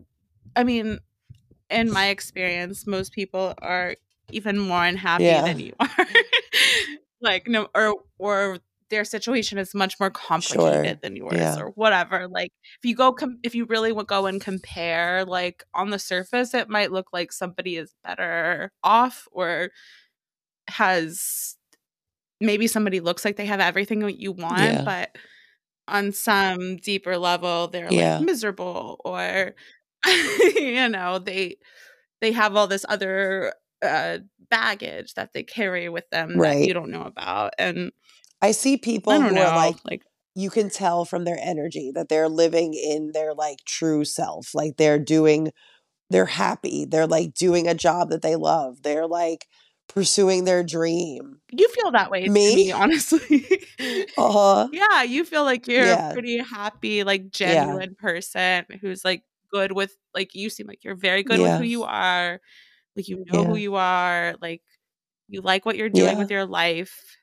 [0.55, 0.99] I mean,
[1.71, 3.97] in my experience, most people are
[4.31, 5.43] even more unhappy Yeah.
[5.43, 6.07] than you are.
[7.21, 8.59] like, no, or, or,
[8.91, 10.39] their situation is much more Sure.
[10.39, 11.59] complicated than yours Yeah.
[11.59, 15.65] or whatever like if you go com- if you really would go and compare like
[15.75, 19.71] on the surface it might look like somebody is better off or
[20.69, 21.57] has
[22.41, 24.83] maybe somebody looks like they have everything that you want Yeah.
[24.85, 25.17] but
[25.89, 28.17] on some deeper level they're Yeah.
[28.17, 29.55] like miserable or
[30.57, 31.57] you know they
[32.21, 34.19] they have all this other uh
[34.51, 36.67] baggage that they carry with them that Right.
[36.69, 37.93] you don't know about and
[38.43, 40.03] I see people don't who are like like
[40.35, 44.55] you can tell from their energy that they're living in their like true self.
[44.55, 45.53] Like they're doing
[46.11, 46.85] they're happy.
[46.87, 48.83] They're like doing a job that they love.
[48.83, 49.47] They're like
[49.89, 51.41] pursuing their dream.
[51.53, 52.31] You feel that way Me?
[52.31, 53.49] to me, honestly.
[54.17, 54.69] Uh-huh.
[54.71, 56.11] yeah, you feel like you're Yeah.
[56.11, 60.97] a pretty happy, like genuine person who's like good with like you seem like you're
[60.97, 62.41] very good with who you are.
[62.97, 64.37] Like you know who you are.
[64.41, 64.63] Like
[65.29, 66.19] you like what you're doing Yeah.
[66.19, 67.17] with your life.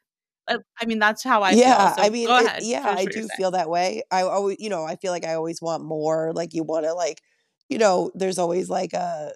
[0.48, 1.96] Uh, I mean, that's how I yeah, feel.
[2.00, 4.02] I mean, it, yeah, I do feel that way.
[4.12, 6.32] I always, you know, I feel like I always want more.
[6.34, 7.22] Like you want to, like,
[7.70, 9.34] you know, there's always like a,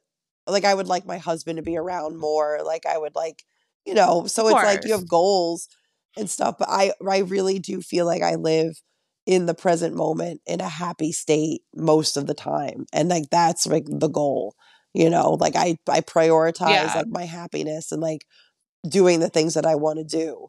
[0.48, 2.60] like I would like my husband to be around more.
[2.66, 3.44] Like I would like,
[3.86, 5.68] you know, so it's like you have goals
[6.18, 6.56] and stuff.
[6.60, 8.82] But I, I really do feel like I live
[9.26, 13.66] in the present moment in a happy state most of the time, and like that's
[13.68, 14.56] like the goal.
[14.94, 16.96] You know, like I, I prioritize Yeah.
[16.96, 18.26] like my happiness and like
[18.88, 20.48] doing the things that I want to do.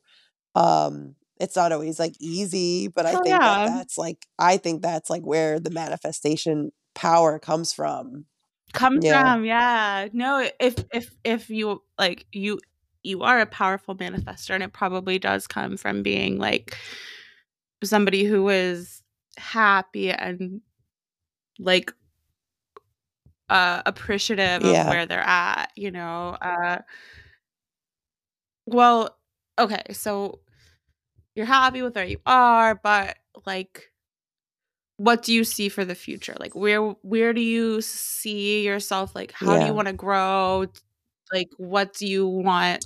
[0.54, 4.82] Um, it's not always like easy, but I Hell think that that's like I think
[4.82, 8.26] that's like where the manifestation power comes from.
[8.72, 9.22] Comes Yeah.
[9.22, 10.08] from, yeah.
[10.12, 12.60] No, if if if you like you
[13.02, 16.76] you are a powerful manifestor and it probably does come from being like
[17.84, 19.02] somebody who is
[19.36, 20.60] happy and
[21.58, 21.92] like
[23.48, 26.36] uh appreciative of where they're at, you know.
[26.40, 26.78] Uh
[28.66, 29.17] well,
[29.58, 30.40] okay, so
[31.34, 33.16] you're happy with where you are, but
[33.46, 33.92] like
[34.96, 36.34] what do you see for the future?
[36.38, 40.66] Like where where do you see yourself like how do you want to grow?
[41.32, 42.84] Like what do you want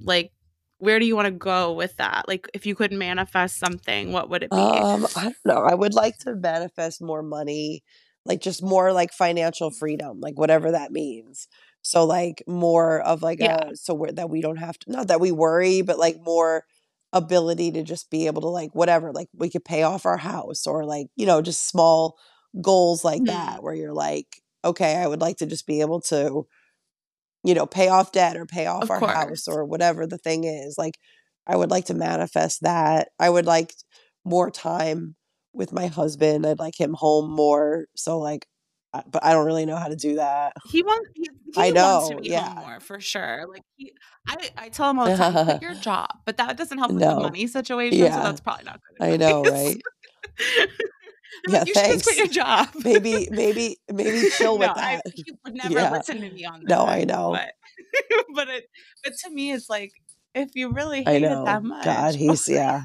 [0.00, 0.32] like
[0.78, 2.26] where do you want to go with that?
[2.26, 4.56] Like if you could manifest something, what would it be?
[4.56, 5.62] Um, I don't know.
[5.62, 7.82] I would like to manifest more money,
[8.24, 11.48] like just more like financial freedom, like whatever that means.
[11.82, 13.56] So like more of like Yeah.
[13.70, 16.64] a so we're, that we don't have to not that we worry, but like more
[17.12, 20.66] ability to just be able to like whatever, like we could pay off our house
[20.66, 22.18] or like, you know, just small
[22.60, 23.26] goals like Mhm.
[23.26, 24.26] that where you're like,
[24.64, 26.46] okay, I would like to just be able to,
[27.44, 30.44] you know, pay off debt or pay off Of our house or whatever the thing
[30.44, 30.76] is.
[30.78, 30.98] Like
[31.46, 33.08] I would like to manifest that.
[33.18, 33.74] I would like
[34.24, 35.16] more time
[35.52, 36.46] with my husband.
[36.46, 37.86] I'd like him home more.
[37.96, 38.46] So like,
[38.92, 40.52] but I don't really know how to do that.
[40.68, 42.54] He wants he, I he wants to know, be yeah.
[42.56, 43.46] more for sure.
[43.48, 43.92] Like he,
[44.28, 47.00] I, I tell him all the time, quit your job, but that doesn't help with
[47.00, 47.98] the money situation.
[47.98, 48.22] So Yeah.
[48.22, 49.80] that's probably not good I know, right?
[51.48, 52.68] Yeah, like, you should just quit your job.
[52.84, 55.12] Maybe, maybe, maybe chill no, with I, that.
[55.14, 55.92] he would never Yeah.
[55.92, 56.84] listen to me on No.
[56.84, 57.30] I know.
[57.32, 57.52] But
[58.34, 58.64] but it
[59.04, 59.92] but to me it's like
[60.34, 61.84] if you really hate it that much.
[61.84, 62.82] God, he's yeah.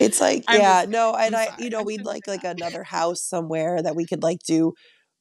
[0.00, 3.22] It's like I'm yeah, just no, and I, you know, we'd like like another house
[3.22, 4.74] somewhere that we could like do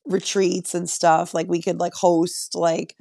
[0.05, 1.33] retreats and stuff.
[1.33, 2.95] Like we could like host like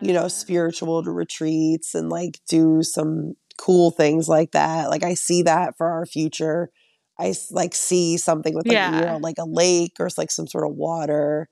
[0.00, 4.90] you know spiritual retreats and like do some cool things like that.
[4.90, 6.70] Like I see that for our future.
[7.18, 10.68] I like see something with like you know like a lake or like some sort
[10.68, 11.48] of water.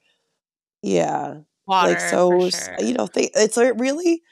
[0.82, 4.22] Yeah, Water like so for s- you know th- it's like really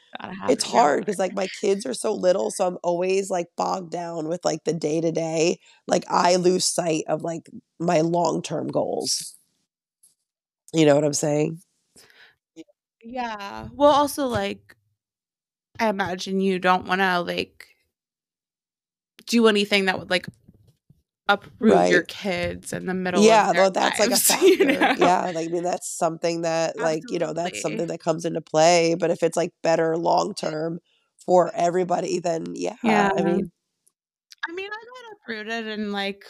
[0.46, 4.28] it's hard because like my kids are so little so i'm always like bogged down
[4.28, 7.48] with like the day to day like i lose sight of like
[7.80, 9.34] my long term goals.
[10.72, 11.60] You know what i'm saying?
[13.02, 13.68] Yeah.
[13.72, 14.76] Well also like
[15.78, 17.66] I imagine you don't wanna like
[19.26, 20.26] do anything that would like
[21.28, 24.80] uproot your kids in the middle of yeah well that's like a lives, you factor
[24.80, 25.06] know?
[25.06, 28.40] yeah like i mean that's something that like you know that's something that comes into
[28.40, 30.80] play but if it's like better long term
[31.24, 33.10] for everybody then yeah Yeah.
[33.16, 33.50] i mean
[34.48, 36.24] I mean, I got uprooted in like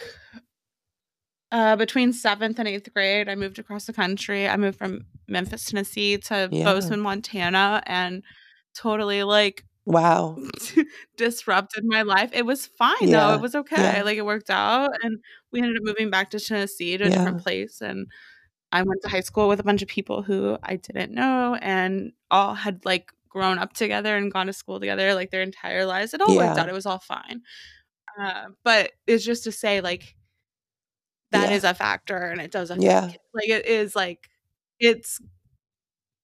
[1.50, 3.28] uh between seventh and eighth grade.
[3.28, 4.48] I moved across the country.
[4.48, 8.22] I moved from Memphis, Tennessee to yeah Bozeman, Montana, and
[8.74, 10.36] totally like wow
[11.16, 12.30] disrupted my life.
[12.32, 13.34] It was fine though.
[13.34, 13.82] It was okay.
[13.82, 15.18] yeah Like it worked out and
[15.50, 18.06] we ended up moving back to Tennessee to a yeah different place and
[18.70, 22.12] I went to high school with a bunch of people who I didn't know and
[22.30, 26.14] all had like grown up together and gone to school together like their entire lives.
[26.14, 26.68] It all worked out.
[26.68, 27.42] It was all fine.
[28.20, 30.16] Uh, but it's just to say like
[31.32, 33.10] that yeah is a factor and it does affect yeah.
[33.34, 34.28] Like it is like
[34.78, 35.20] it's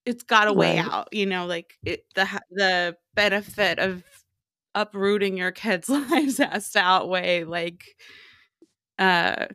[0.09, 4.02] it's got a right out, you know, like it the the benefit of
[4.74, 7.85] uprooting your kids' lives has to outweigh like
[8.98, 9.47] uh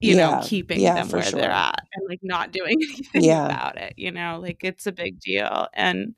[0.00, 2.76] you know keeping yeah them where they're at and like not doing
[3.14, 6.14] anything yeah about it, you know, like it's a big deal and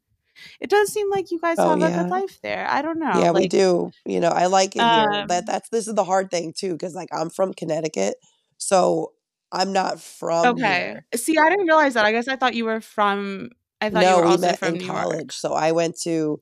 [0.60, 2.66] it does seem like you guys oh have a good life there.
[2.68, 3.92] I don't know, Yeah, we do.
[4.04, 5.24] You know, I like it here.
[5.28, 8.16] That um that's this is the hard thing too, because like I'm from Connecticut,
[8.58, 9.12] so
[9.52, 10.62] I'm not from okay.
[10.62, 11.06] here.
[11.14, 12.04] See, I didn't realize that.
[12.04, 13.50] I guess I thought you were from
[13.80, 15.06] I thought you No, were we met from in New York.
[15.06, 15.32] college.
[15.32, 16.40] So I went to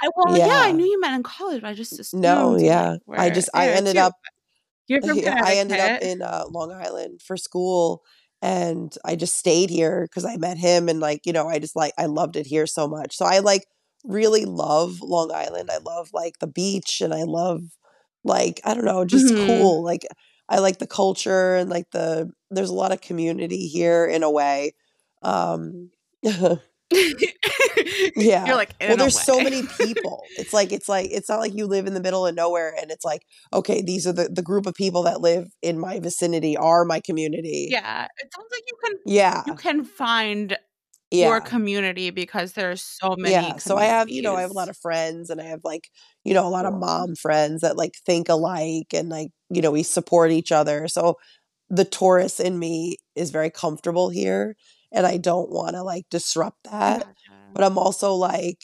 [0.00, 0.52] I well, yeah.
[0.64, 2.96] I knew you met in college, but I just No, yeah.
[3.06, 3.98] like, I just I ended too.
[3.98, 4.14] up
[4.88, 8.02] You're from yeah, I ended up in, uh, Long Island for school,
[8.42, 11.76] and I just stayed here because I met him and, like, you know, I just,
[11.76, 13.16] like I loved it here so much.
[13.16, 13.66] So I, like,
[14.04, 15.70] really love Long Island.
[15.72, 17.62] I love, like, the beach, and I love,
[18.24, 19.38] like, I don't know, just Mhm.
[19.38, 19.84] cool.
[19.84, 20.06] Like,
[20.48, 24.30] I like the culture and, like, the there's a lot of community here in a
[24.30, 24.72] way.
[25.22, 25.90] Um
[28.16, 28.46] yeah.
[28.46, 30.30] You're like, Well, "In a there's so many people.
[30.36, 32.90] It's like it's like it's not like you live in the middle of nowhere and
[32.90, 33.22] it's like,
[33.52, 37.00] "Okay, these are the the group of people that live in my vicinity are my
[37.00, 38.06] community." Yeah.
[38.18, 39.44] It sounds like you can Yeah.
[39.44, 40.58] you can find
[41.10, 43.56] your community because there's so many Yeah.
[43.58, 45.88] So I have you know, I have a lot of friends, and I have, like,
[46.24, 49.70] you know, a lot of mom friends that, like, think alike and, like, you know,
[49.70, 50.86] we support each other.
[50.88, 51.16] So
[51.70, 54.56] the Taurus in me is very comfortable here,
[54.92, 57.06] and I don't wanna, like, disrupt that.
[57.54, 58.58] But I'm also, like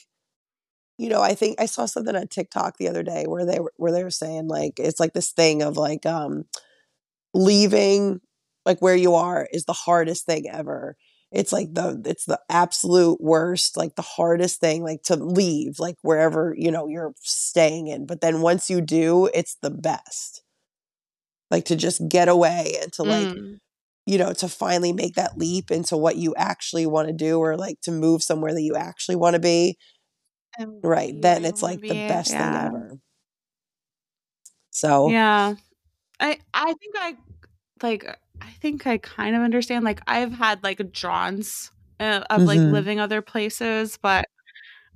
[0.98, 3.72] you know, I think I saw something on TikTok the other day where they were
[3.76, 6.44] where they were saying, like, it's like this thing of, like, um,
[7.34, 8.20] leaving,
[8.66, 10.96] like, where you are is the hardest thing ever.
[11.32, 15.96] It's like the it's the absolute worst, like, the hardest thing, like, to leave, like,
[16.02, 18.06] wherever, you know, you're staying in.
[18.06, 20.42] But then once you do, it's the best.
[21.51, 23.59] Like, to just get away and to, like, Mm.
[24.06, 27.81] You know, to finally make that leap into what you actually wanna do or, like,
[27.82, 29.78] to move somewhere that you actually wanna be.
[30.59, 31.14] And Right.
[31.20, 31.97] Then it's, like, the be.
[31.97, 32.98] best thing ever.
[34.72, 35.55] So Yeah.
[36.20, 37.16] I I think I
[37.82, 38.05] like,
[38.43, 39.85] I think I kind of understand.
[39.85, 41.70] Like, I've had, like, drawns,
[42.01, 42.64] uh, of, like, Mhm.
[42.66, 44.26] living other places, but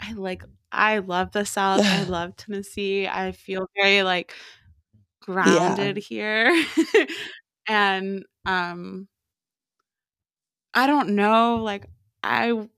[0.01, 1.85] I, like I love the South.
[1.89, 3.09] I love Tennessee.
[3.09, 4.35] I feel very, like,
[5.43, 5.89] Yeah.
[5.89, 6.52] grounded here.
[7.69, 9.09] And, um
[10.74, 11.86] I don't know, like,
[12.23, 12.69] I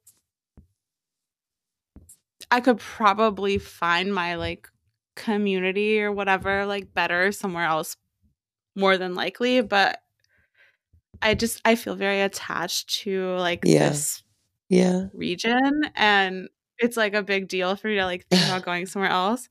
[2.51, 4.69] I could probably find my, like,
[5.17, 7.97] community or whatever, like, better somewhere else
[8.77, 10.03] more than likely, but
[11.23, 13.77] I just I feel very attached to, like, Yeah.
[13.77, 14.23] this
[14.69, 15.11] Yeah.
[15.13, 16.49] region, and
[16.79, 19.49] it's, like, a big deal for me to, like, think about going somewhere else.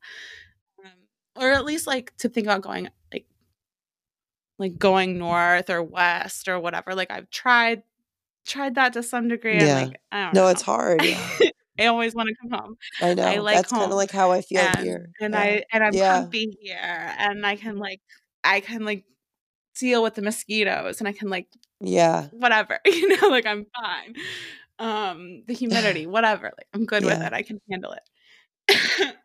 [0.84, 0.92] Um,
[1.36, 3.26] or at least, like, to think about going, like
[4.60, 6.94] like, going north or west or whatever.
[6.96, 7.84] Like, I've tried
[8.46, 9.74] tried that to some degree, and, Yeah.
[9.74, 10.48] like, I don't No, know.
[10.48, 11.40] it's hard, yeah.
[11.80, 12.76] I always wanna come home.
[13.00, 13.40] I I know.
[13.40, 15.14] like That's kinda like how I feel and here.
[15.20, 15.38] and Yeah.
[15.38, 16.12] I and I'm Yeah.
[16.12, 16.78] comfy here,
[17.18, 18.00] and I can, like
[18.44, 19.04] I can, like,
[19.78, 21.48] deal with the mosquitoes, and I can, like
[21.80, 22.30] Yeah.
[22.30, 24.14] whatever, you know, like, I'm fine.
[24.80, 27.32] Um, the humidity, whatever, like, I'm good with it.
[27.34, 28.02] I can handle it.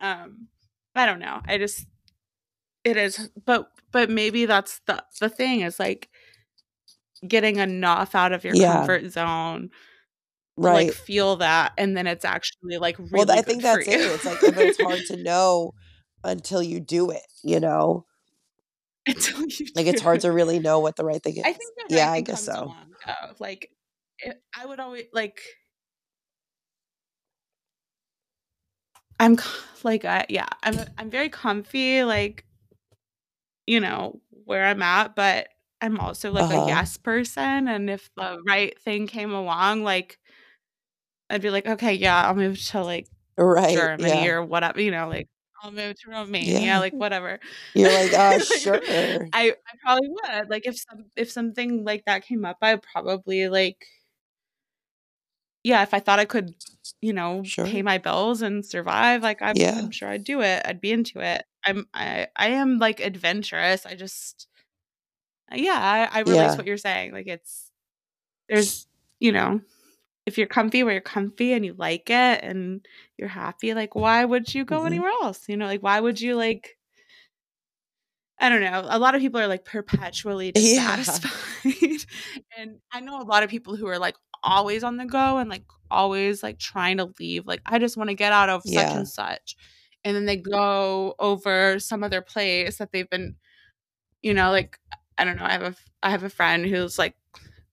[0.00, 0.48] Um,
[0.94, 1.40] I don't know.
[1.46, 1.86] I just
[2.86, 6.10] it is but but maybe that's the the thing is, like,
[7.26, 8.56] getting enough out of your Yeah.
[8.56, 9.70] comfort zone
[10.62, 10.92] to, like, Right.
[10.92, 14.00] feel that, and then it's actually, like, really Well, I think that's it.
[14.10, 15.74] It's like but it's hard to know
[16.24, 18.06] until you do it, you know?
[19.06, 21.74] Until you Like, it's hard to really know what the right thing is I think
[21.88, 22.74] Yeah, I guess so.
[22.80, 22.94] along.
[23.38, 23.70] Like,
[24.18, 25.40] it I would always like
[29.20, 29.36] I'm
[29.82, 32.45] like, I yeah, I'm I'm very comfy, like,
[33.66, 35.48] you know, where I'm at, but
[35.80, 36.56] I'm also, like, a Uh-huh.
[36.58, 40.18] yes person, and if the right thing came along, like
[41.30, 44.28] I'd be like, "Okay, yeah, I'll move to, like, Right, Germany yeah.
[44.28, 45.28] or whatever," you know, like,
[45.62, 46.80] I'll move to Romania, Yeah.
[46.80, 47.40] like, whatever.
[47.74, 48.82] You're like, "Uh, sure."
[49.32, 50.50] I I probably would.
[50.50, 53.86] Like, if some if something like that came up, I'd probably, like
[55.64, 56.54] yeah, if I thought I could,
[57.00, 59.80] you know, pay my bills and survive, like, I'm Yeah.
[59.80, 60.62] I'm sure I'd do it.
[60.66, 61.44] I'd be into it.
[61.66, 63.86] I'm I I am, like, adventurous.
[63.86, 64.48] I just
[65.52, 66.56] yeah, I I to Yeah.
[66.58, 67.12] what you're saying.
[67.12, 67.70] Like, it's
[68.48, 68.88] there's
[69.20, 69.60] you know,
[70.26, 72.86] if you're comfy where you're comfy and you like it and
[73.18, 74.86] you're happy, like, why would you go Mhm.
[74.86, 75.48] anywhere else?
[75.48, 76.76] You know, like, why would you, like
[78.38, 78.82] I don't know.
[78.88, 81.20] A lot of people are, like, perpetually Yeah.
[81.32, 81.32] dissatisfied,
[82.58, 85.48] and I know a lot of people who are, like, always on the go and,
[85.48, 87.46] like, always, like, trying to leave.
[87.46, 89.56] Like, "I just wanna get out of such and such,"
[90.06, 93.36] and then they go over some other place that they've been
[94.22, 94.78] you know, like,
[95.18, 95.44] I don't know.
[95.44, 97.16] I have a I have a friend who's, like,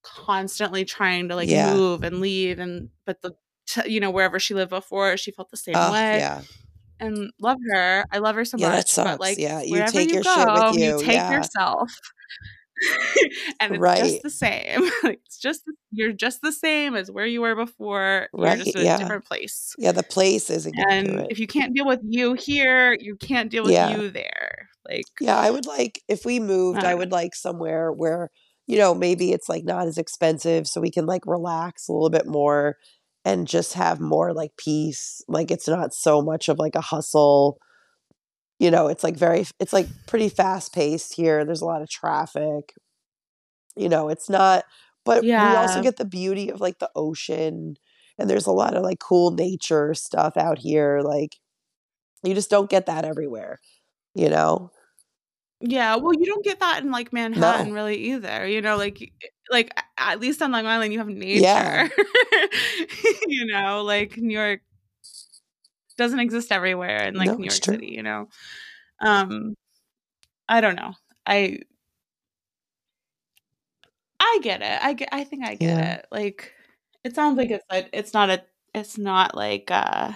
[0.04, 1.80] constantly trying to, like, Yeah.
[1.80, 3.34] move and leave and but the
[3.68, 6.44] t you know, wherever she lived before, she felt the same Ugh, way, yeah.
[7.00, 8.06] and love her.
[8.14, 9.22] I love her so Yeah, that much, but, sucks.
[9.22, 11.04] like, Yeah, you take you your shit with go, you you.
[11.04, 11.30] take Yeah.
[11.30, 11.92] yourself.
[13.60, 14.90] And it's just the same.
[15.04, 18.28] Like, it's just you're just the same as where you were before.
[18.36, 18.98] You're just in a yeah.
[18.98, 19.74] different place.
[19.78, 23.64] Yeah, the place isn't And if you can't deal with you here, you can't deal
[23.64, 23.96] with Yeah.
[23.98, 24.70] you there.
[24.90, 27.22] Like Yeah, I would like if we moved, I would uh-huh.
[27.22, 28.32] like somewhere where,
[28.68, 32.10] you know, maybe it's, like, not as expensive so we can, like, relax a little
[32.10, 32.78] bit more
[33.26, 35.22] and just have more like peace.
[35.28, 37.58] Like it's not so much of like a hustle.
[38.64, 41.44] You know, it's like very it's like pretty fast paced here.
[41.44, 42.74] There's a lot of traffic.
[43.76, 44.66] You know, it's not
[45.06, 47.76] but we also get the beauty of like the ocean
[48.18, 51.36] and there's a lot of like cool nature stuff out here like
[52.24, 53.60] you just don't get that everywhere,
[54.16, 54.72] you know?
[55.62, 57.74] Yeah, well, you don't get that in, like, Manhattan No.
[57.74, 59.14] really either, you know, like,
[59.50, 61.90] like, at least on Long Island, you have nature Yeah.
[63.28, 64.62] You know, like, New York
[65.98, 67.78] doesn't exist everywhere in, like, No, New York true.
[67.78, 68.30] City, you know?
[69.02, 69.56] Um,
[70.50, 70.94] I don't know.
[71.28, 71.60] I
[74.20, 74.80] I get it.
[74.84, 75.80] I ge I think I get Yeah.
[75.80, 76.06] it.
[76.12, 76.54] Like,
[77.04, 78.44] it sounds like it's like it's not a
[78.74, 80.14] it's not like, uh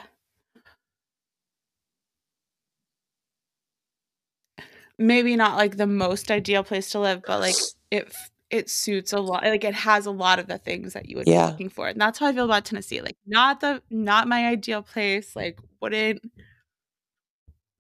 [4.98, 8.14] maybe not, like, the most ideal place to live, but, like, it
[8.52, 11.30] it suits a lot like, it has a lot of the things that you would
[11.30, 14.48] be looking for, and that's how I feel about Tennessee, like, not the not my
[14.48, 16.22] ideal place, like, wouldn't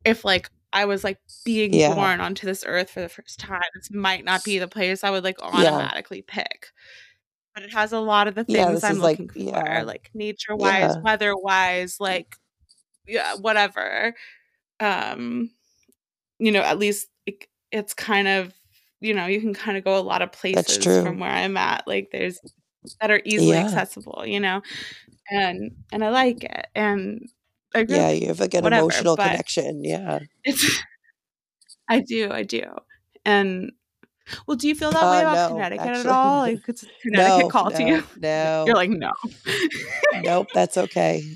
[0.05, 1.93] if, like, I was, like, being Yeah.
[1.95, 5.09] born onto this earth for the first time, this might not be the place I
[5.11, 5.89] would, like, Yeah.
[5.91, 6.67] automatically pick.
[7.55, 9.85] But it has a lot of the things I'm is like looking for, yeah.
[9.85, 11.03] like, nature-wise, Yeah.
[11.03, 12.37] weather-wise, like,
[13.07, 14.15] yeah, whatever.
[14.81, 15.51] Um,
[16.39, 18.53] you know, at least, like, it's kind of
[19.01, 22.09] you know, you can kinda go a lot of places from where I'm at, like,
[22.11, 22.41] there's
[23.01, 23.61] that are easily Yeah.
[23.61, 24.61] accessible, you know?
[25.31, 27.21] And and I like it, and
[27.75, 30.19] agree Yeah, you have, like, an whatever, emotional connection, yeah.
[30.43, 30.83] it's
[31.89, 32.63] I do, I do.
[33.25, 33.71] And
[34.47, 36.39] well, do you feel that way Uh, about no, Connecticut at all?
[36.41, 38.03] Like, does Connecticut No, call to you?
[38.15, 39.11] no, You're like, "No."
[40.11, 41.35] Nope, that's okay.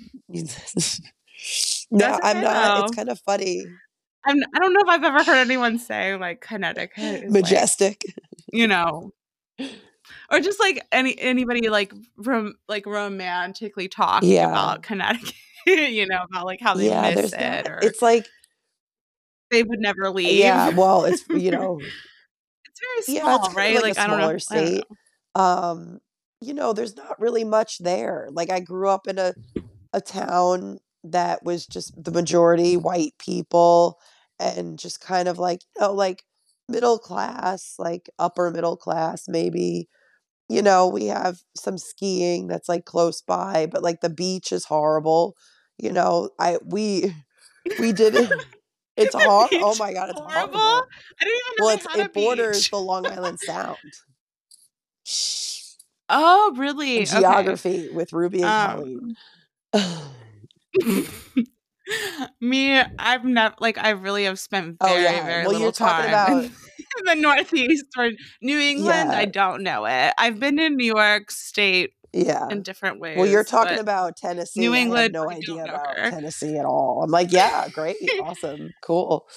[1.91, 3.79] No, That's I'm okay, not it's kinda funny.
[4.25, 8.03] I'm I don't know if I've ever heard anyone say, like, Connecticut is, like, Majestic.
[8.51, 9.13] you know
[10.29, 14.43] or just, like, any anybody, like, rom like, romantically talking Yeah.
[14.43, 15.33] about Connecticut,
[15.65, 18.27] you know, about, like, how they Yeah, miss it or it's like
[19.49, 20.55] they would never leave.
[20.55, 21.91] Yeah, well, it's you know
[22.65, 23.79] It's very Yeah, it's small, right?
[23.79, 24.87] like a Like, I don't know smaller I don't state.
[24.89, 24.97] know.
[25.35, 25.99] Um,
[26.41, 28.29] you know, there's not really much there.
[28.31, 29.35] Like, I grew up in a
[29.93, 33.99] a town that was just the majority white people
[34.41, 36.23] and just kind of like, you know, like,
[36.69, 39.89] middle class, like, upper middle class, maybe.
[40.49, 44.65] You know, we have some skiing that's, like, close by, but, like, the beach is
[44.65, 45.35] horrible.
[45.77, 47.15] You know, I we
[47.77, 48.43] we didn't
[48.97, 50.59] it's The hor oh my god, it's horrible?
[50.59, 50.87] horrible.
[51.21, 52.71] I didn't even know Well, it's it borders beach.
[52.71, 53.93] the Long Island Sound.
[56.09, 57.03] Oh, really?
[57.11, 57.57] Okay.
[57.61, 59.17] Geography with Ruby and um Colleen.
[62.39, 65.25] Me, I've never like, I really have spent Oh, very, yeah.
[65.25, 68.09] very Well, little time in about in the Northeast or
[68.41, 70.13] New England, I don't know it.
[70.17, 72.47] I've been in New York State Yeah.
[72.49, 73.17] in different ways.
[73.17, 74.67] Well, you're talking about New Tennessee.
[74.67, 76.09] I have England, no idea about her.
[76.11, 77.01] Tennessee at all.
[77.03, 79.27] I'm like, "Yeah, great, awesome, cool."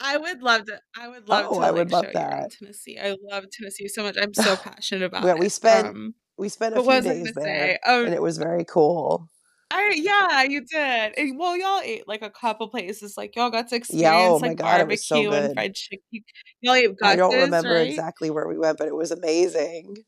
[0.00, 2.52] I would love to I would love Oh, to, I would love that.
[2.58, 2.98] Tennessee.
[2.98, 4.16] I love Tennessee so much.
[4.20, 7.78] I'm so passionate about yeah, we spent Um, we spent a few days there?
[7.84, 9.28] Oh and it was very cool.
[9.70, 11.12] I yeah, you did.
[11.16, 14.42] Eh, well, y'all ate, like, a couple places, like, y'all got to Yeah, oh experience,
[14.42, 16.24] like, god, was so barbecue and fried chicken.
[16.62, 17.88] Y'all ate I don't remember right?
[17.90, 19.96] exactly where we went, but it was amazing.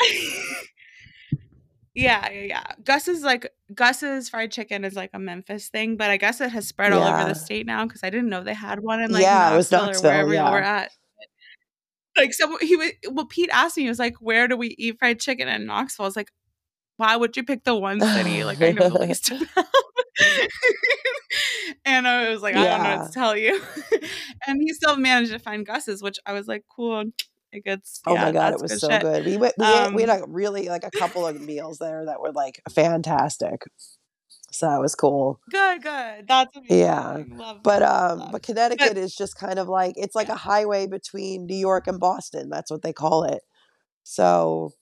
[1.93, 2.65] Yeah, yeah, yeah.
[2.85, 6.69] Gus's, like Gus's fried chicken is, like, a Memphis thing, but I guess it has
[6.69, 9.23] spread all over the state now because I didn't know they had one in, like,
[9.23, 10.93] Yeah, it was Knoxville or Knoxville, wherever y'all were at.
[12.16, 14.99] Like, so he was well, Pete asked me, he was like, "Where do we eat
[14.99, 16.31] fried chicken in Knoxville?" I was like,
[17.01, 19.66] "Why would you pick the one city, like, I know the least about?"
[21.86, 23.60] And I was like, "I don't know what to tell you."
[24.47, 27.05] And he still managed to find Gus's, which I was like, "Cool."
[27.52, 28.01] It gets.
[28.06, 29.02] Oh my god, it was good so shit.
[29.02, 29.24] good.
[29.27, 32.05] We went we ate we Um had a really like, a couple of meals there
[32.06, 33.62] that were, like, fantastic.
[34.52, 35.40] So, that was cool.
[35.51, 36.27] Good, good.
[36.28, 37.18] That's Yeah.
[37.31, 38.32] Love, But, um, love.
[38.32, 40.35] but But Connecticut is just kind of like it's like Yeah.
[40.35, 43.43] a highway between New York and Boston, that's what they call it.
[44.05, 44.72] So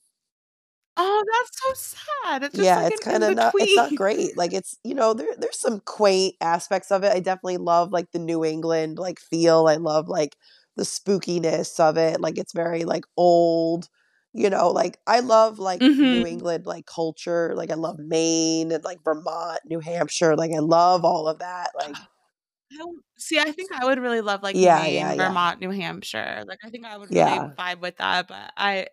[1.01, 1.51] Oh, that's
[1.85, 1.95] so
[2.25, 2.43] sad.
[2.43, 4.35] It's just, Yeah, like, it's kinda not it's not great.
[4.35, 7.11] Like, it's you know, there there's some quaint aspects of it.
[7.13, 9.67] I definitely love, like, the New England, like, feel.
[9.67, 10.35] I love, like,
[10.75, 12.19] the spookiness of it.
[12.21, 13.87] Like, it's very, like, old,
[14.33, 16.25] you know, like, I love, like, New Mhm.
[16.25, 17.53] England, like, culture.
[17.55, 20.35] Like, I love Maine and, like, Vermont, New Hampshire.
[20.35, 21.99] Like, I love all of that, like
[22.71, 25.39] I don't see, I think I would really love, like, Yeah, yeah, Maine, yeah.
[25.39, 26.43] Vermont, New Hampshire.
[26.47, 27.55] Like, I think I would really Yeah.
[27.57, 28.87] vibe with that, but I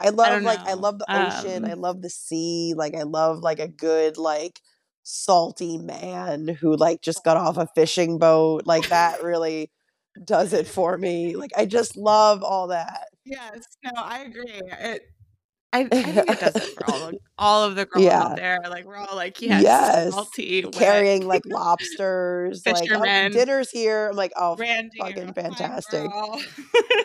[0.00, 1.64] I I love, don't like I love the ocean.
[1.64, 2.74] I Um love the sea.
[2.76, 4.60] Like, I love, like, a good, like,
[5.02, 8.66] salty man who, like, just got off a fishing boat.
[8.66, 9.70] Like, that really
[10.24, 11.36] does it for me.
[11.36, 13.08] Like, I just love all that.
[13.24, 13.76] Yes.
[13.84, 14.44] No, I agree.
[14.64, 15.02] It
[15.72, 18.20] I, I think it does it for all of, all of the girls Yeah.
[18.20, 18.58] out there.
[18.68, 20.12] Like we're all like, yes, Yes.
[20.12, 24.08] salty, Carrying like lobsters, like oh, dinner's here.
[24.10, 26.10] I'm like, oh Randy, fucking fantastic.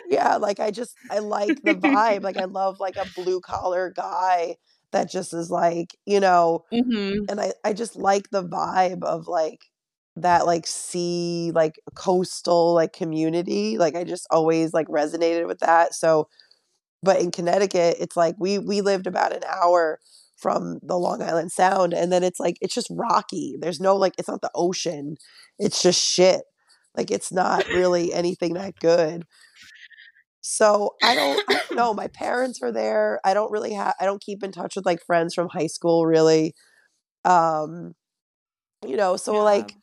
[0.08, 2.22] yeah, like I just I like the vibe.
[2.22, 4.56] Like I love like a blue collar guy
[4.92, 7.26] that just is like, you know, Mhm.
[7.28, 9.60] and I I just like the vibe of like
[10.16, 13.78] that like sea like coastal like community.
[13.78, 15.94] Like I just always like resonated with that.
[15.94, 16.28] So
[17.06, 20.00] but in Connecticut, it's like we we lived about an hour
[20.36, 23.56] from the Long Island Sound and then it's like it's just rocky.
[23.60, 25.16] There's no like it's not the ocean.
[25.58, 26.42] It's just shit.
[26.96, 29.24] Like it's not really anything that good.
[30.42, 31.94] So I don't I don't know.
[31.94, 33.20] My parents are there.
[33.24, 36.06] I don't really have I don't keep in touch with like friends from high school
[36.06, 36.54] really.
[37.24, 37.94] Um
[38.86, 39.42] you know, so Yeah.
[39.42, 39.74] like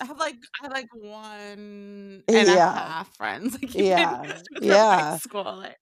[0.00, 2.72] I have like I have like one and a Yeah.
[2.72, 3.54] half friends.
[3.60, 4.24] Like Yeah.
[4.60, 5.18] Yeah.
[5.18, 5.44] school.
[5.44, 5.78] Like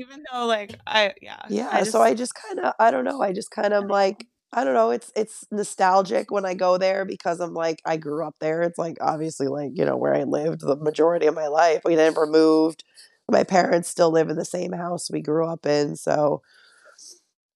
[0.00, 1.42] even though like I yeah.
[1.48, 3.20] Yeah, I so I just just kind of I don't know.
[3.22, 4.90] I just kind of like I don't know.
[4.90, 8.62] It's it's nostalgic when I go there because I'm like I grew up there.
[8.62, 11.82] It's like obviously like you know where I lived the majority of my life.
[11.84, 12.84] We never moved.
[13.28, 15.96] My parents still live in the same house we grew up in.
[15.96, 16.42] So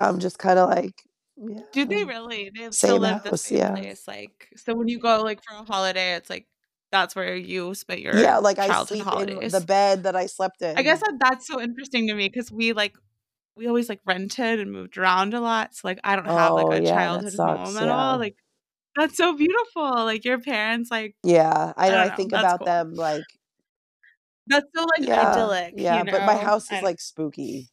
[0.01, 1.03] I'm just kind of like
[1.37, 1.61] yeah.
[1.73, 2.51] do they mm, really?
[2.55, 3.75] They still live the same yeah.
[3.75, 4.07] place.
[4.07, 6.47] Like so when you go like for a holiday, it's like
[6.95, 10.63] that's where you spent your Yeah, like I sleep in the bed that I slept
[10.63, 10.77] in.
[10.77, 12.97] I guess that that's so interesting to me because we like
[13.57, 15.75] we always like rented and moved around a lot.
[15.75, 17.95] So like I don't have like Oh, a yeah, childhood sucks, home at yeah.
[17.95, 18.19] all.
[18.19, 18.37] Like
[18.97, 19.83] that's so beautiful.
[20.05, 21.99] Like your parents like Yeah, I I know.
[21.99, 22.67] I think That's about cool.
[22.67, 23.25] them like
[24.47, 25.75] That's so like yeah, idyllic.
[25.77, 26.05] yeah.
[26.05, 27.71] You But my house is like spooky.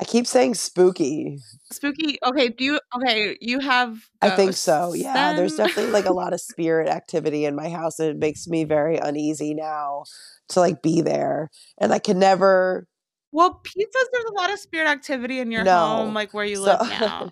[0.00, 1.40] I keep saying spooky.
[1.70, 2.18] spooky.
[2.24, 3.36] Okay, do you okay?
[3.42, 4.94] You have I think so.
[4.94, 8.48] Yeah, there's definitely like a lot of spirit activity in my house and it makes
[8.48, 10.04] me very uneasy now
[10.48, 11.50] to like be there.
[11.78, 12.86] And I can never
[13.30, 16.56] well, Pete says there's a lot of spirit activity in your home, like where you
[16.56, 17.30] So live now,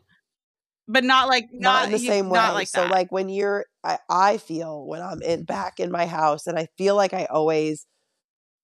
[0.86, 2.38] but not like not in the you same way.
[2.38, 2.90] like So that.
[2.90, 6.68] like when you're I, I feel when I'm in back in my house and I
[6.76, 7.86] feel like I always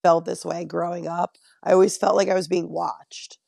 [0.02, 1.36] felt this way growing up.
[1.62, 3.38] I always felt like I was being watched.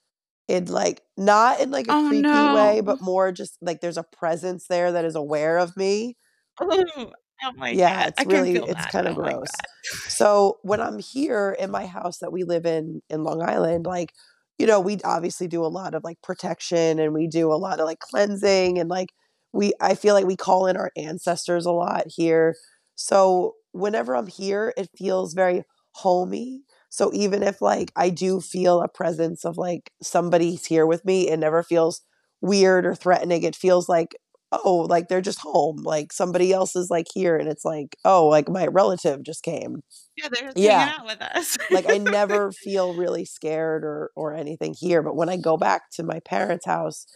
[0.48, 4.04] In like not in like a Oh creepy way, but more just like there's a
[4.04, 6.16] presence there that is aware of me.
[6.60, 7.12] Oh,
[7.44, 8.86] oh my Yeah, god, it's I really it's that.
[8.86, 9.64] kind of oh don't gross.
[10.06, 14.12] So when I'm here in my house that we live in in Long Island, like,
[14.58, 17.80] you know, we obviously do a lot of like protection and we do a lot
[17.80, 19.10] of like cleansing and like
[19.52, 22.54] we I feel like we call in our ancestors a lot here.
[22.94, 26.62] So whenever I'm here, it feels very homey.
[26.96, 31.28] So even if like I do feel a presence of like somebody's here with me,
[31.28, 32.00] it never feels
[32.40, 33.42] weird or threatening.
[33.42, 34.16] It feels like
[34.52, 35.82] oh, like they're just home.
[35.82, 39.82] Like somebody else is like here and it's like, oh, like my relative just came.
[40.16, 40.86] Yeah, they're Yeah.
[40.86, 41.58] hanging out with us.
[41.68, 45.90] Like I never feel really scared or or anything here, but when I go back
[45.92, 47.06] to my parents' house,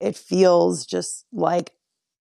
[0.00, 1.72] it feels just like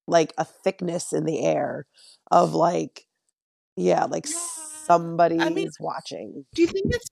[0.07, 1.85] like a thickness in the air
[2.31, 3.05] of like
[3.77, 4.77] yeah, like Yeah.
[4.88, 6.45] Somebody I mean, is watching.
[6.55, 7.09] do you think it's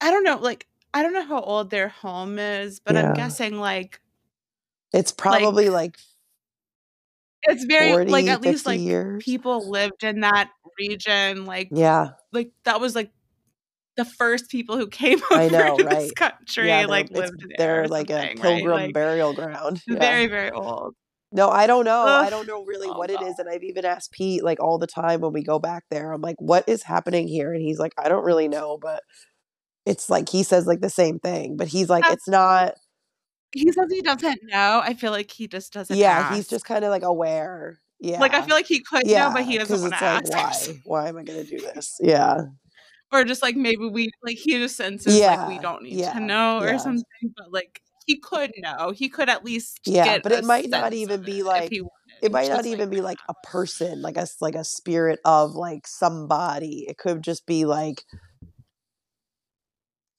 [0.00, 3.58] I don't know, like I don't know how old their home is, but I'm guessing
[3.60, 4.00] like
[4.92, 5.98] It's probably like like
[7.44, 9.24] it's very like at least like years.
[9.24, 13.10] people lived in that region like Yeah, like that was like
[13.96, 17.58] the first people who came I over know, to this country Yeah, like lived there
[17.58, 18.56] they're like a something, right?
[18.56, 19.82] pilgrim Like burial ground.
[19.86, 19.98] Yeah.
[19.98, 20.94] very very old.
[21.32, 22.06] No, I don't know.
[22.06, 23.28] I don't know really Oh what it god.
[23.30, 23.38] is.
[23.38, 26.12] And I've even asked Pete like all the time when we go back there.
[26.12, 27.52] I'm like, what is happening here?
[27.52, 29.02] And he's like, I don't really know, but
[29.86, 31.56] it's like he says like the same thing.
[31.56, 32.74] But he's like, it's not
[33.52, 34.80] he says he doesn't know.
[34.82, 37.80] I feel like he just doesn't yeah, he's just kind of like aware.
[38.00, 40.68] Yeah, like I feel like he could know, but he doesn't want to like, ask.
[40.86, 41.02] why?
[41.04, 41.98] Why am I gonna do this?
[42.00, 42.42] Yeah.
[43.12, 46.60] Or just like maybe we like he just senses like we don't need to know
[46.60, 46.78] or Yeah.
[46.78, 48.90] something, but like he could know.
[48.90, 50.18] He could at least Yeah.
[50.22, 51.72] But it might not even be like
[52.22, 55.20] it might not is like even be like a person, like a like a spirit
[55.24, 56.86] of like somebody.
[56.88, 58.04] It could just be like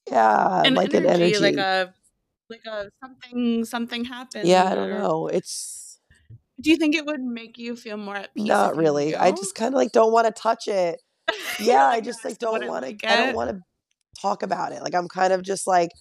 [0.10, 1.94] yeah, an like an energy, like a
[2.50, 4.48] like a something something happened.
[4.48, 5.28] Yeah, I don't know.
[5.28, 6.00] It's
[6.60, 9.16] do you think it would make you feel more at peace not really.
[9.16, 11.02] I just kind of like don't want to touch it.
[11.60, 13.62] Yeah, I like, "No, just like don't want to I don't want to
[14.20, 14.82] talk about it.
[14.82, 15.92] Like I'm kind of just like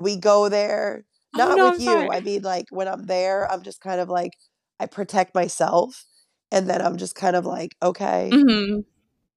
[0.00, 1.04] we go there
[1.34, 1.96] Oh not no, with I'm you.
[1.98, 2.08] sorry.
[2.10, 4.32] I mean like when I'm there, I'm just kind of like
[4.80, 6.04] I protect myself
[6.52, 8.80] and then I'm just kind of like okay, hmm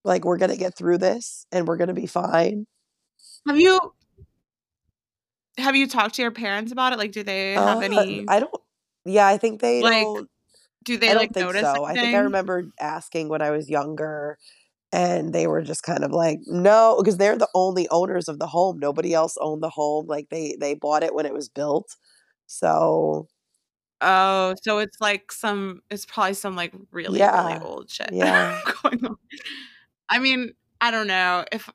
[0.03, 2.65] like we're going to get through this and we're going to be fine.
[3.47, 3.93] Have you
[5.57, 6.99] have you talked to your parents about it?
[6.99, 8.53] Like, do they have Uh any I don't
[9.05, 10.29] yeah, I think they like don't
[10.83, 11.85] do I they don't like think notice so.
[11.85, 14.37] I think I remember asking when I was younger
[14.91, 18.47] and they were just kind of like no because they're the only owners of the
[18.47, 21.95] home nobody else owned the home like they they bought it when it was built
[22.47, 23.27] so
[23.99, 29.03] Oh, so it's like some it's probably some like really, really old shit yeah going
[29.05, 29.17] on.
[30.09, 31.69] I mean, I don't know if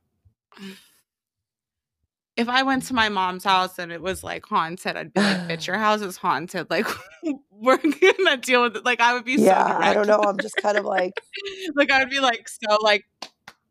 [2.37, 5.39] if I went to my mom's house and it was like haunted, I'd be like,
[5.49, 6.71] "Bitch, your house is haunted.
[6.71, 6.87] Like,
[7.63, 10.39] we're gonna deal with it." Like, I would be so yeah i don't know i'm
[10.39, 11.15] just kind of like
[11.75, 13.05] like, I would be like, "So, like,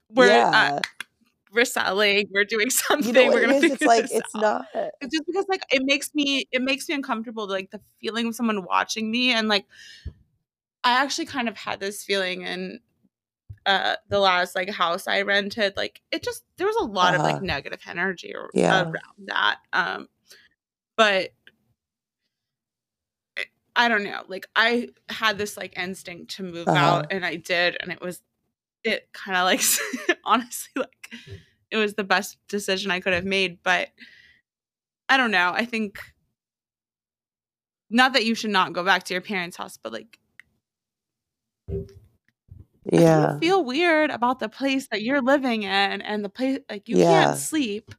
[0.09, 0.79] we're uh,
[1.53, 4.11] we're selling, we're doing you something, know we're it gonna is it's figure like this
[4.13, 4.65] it's out." not
[5.01, 7.47] It's just because like it makes me it makes me uncomfortable.
[7.47, 9.65] Like the feeling of someone watching me, and like
[10.83, 12.79] I actually kind of had this feeling in
[13.65, 15.75] uh the last like house I rented.
[15.77, 18.95] Like it just there was a lot of like uh-huh negative energy yeah around
[19.27, 19.57] that.
[19.73, 20.07] Um,
[20.95, 21.33] but it-
[23.75, 24.23] I don't know.
[24.27, 28.01] Like I had this like instinct to move uh-huh out, and I did, and it
[28.01, 28.21] was
[28.83, 29.61] it kind of like
[30.25, 31.13] honestly like
[31.71, 33.59] it was the best decision I could have made.
[33.63, 33.89] But
[35.09, 35.51] I don't know.
[35.53, 35.99] I think
[37.89, 40.17] not that you should not go back to your parents' house, but like
[42.93, 46.59] if you yeah feel weird about the place that you're living in and the place
[46.69, 47.91] like you can't sleep,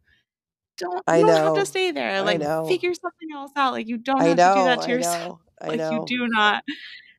[0.78, 2.22] don't i you don't have to stay there.
[2.22, 3.72] i Like know figure something else out.
[3.74, 5.38] Like you don't i have to do that know to i yourself.
[5.38, 6.64] know i Like you do not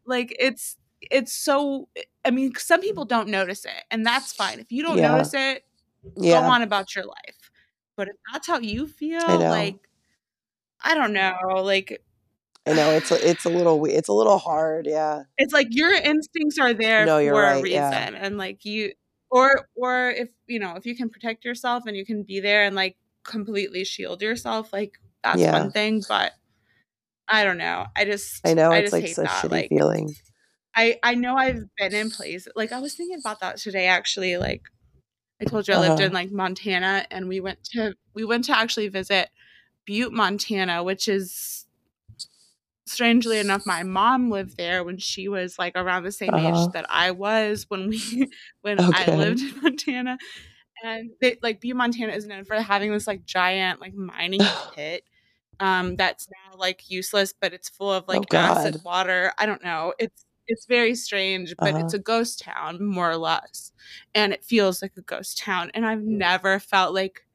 [0.06, 0.78] like it's
[1.12, 1.88] it's so
[2.26, 4.60] I mean, some people don't notice it, and that's fine.
[4.60, 5.12] If you don't yeah.
[5.12, 5.66] notice it,
[6.16, 6.48] go yeah.
[6.48, 7.52] on about your life.
[7.96, 9.50] But if that's how you feel, know.
[9.50, 9.78] like
[10.82, 12.02] I don't know, like
[12.66, 15.24] i know it's a, it's a little it's a little hard yeah.
[15.38, 17.90] It's like your instincts are there no for a right yeah.
[17.90, 18.94] reason and like you
[19.30, 22.64] or or if you know if you can protect yourself and you can be there
[22.64, 25.52] and like completely shield yourself like that's yeah.
[25.52, 26.32] one thing but
[27.28, 29.70] i don't know i just i know i it's just like such that shitty like
[29.70, 30.14] feeling.
[30.76, 34.38] I i know i've been in places like i was thinking about that today actually
[34.38, 34.64] like
[35.42, 36.04] i told you i lived uh-huh.
[36.04, 39.30] in like montana and we went to we went to actually visit
[39.86, 41.66] butte montana which is
[42.86, 46.68] strangely enough my mom lived there when she was like around the same age uh-huh.
[46.74, 48.30] that i was when we
[48.62, 50.18] when i lived in montana
[50.84, 54.42] and they, like butte montana is known for having this like giant like mining
[54.76, 55.04] pit
[55.64, 59.64] um that's now like useless but it's full of oh like acid water i don't
[59.64, 61.86] know it's it's very strange but uh-huh.
[61.86, 63.72] it's a ghost town more or less
[64.14, 67.26] and it feels like a ghost town and i've never felt like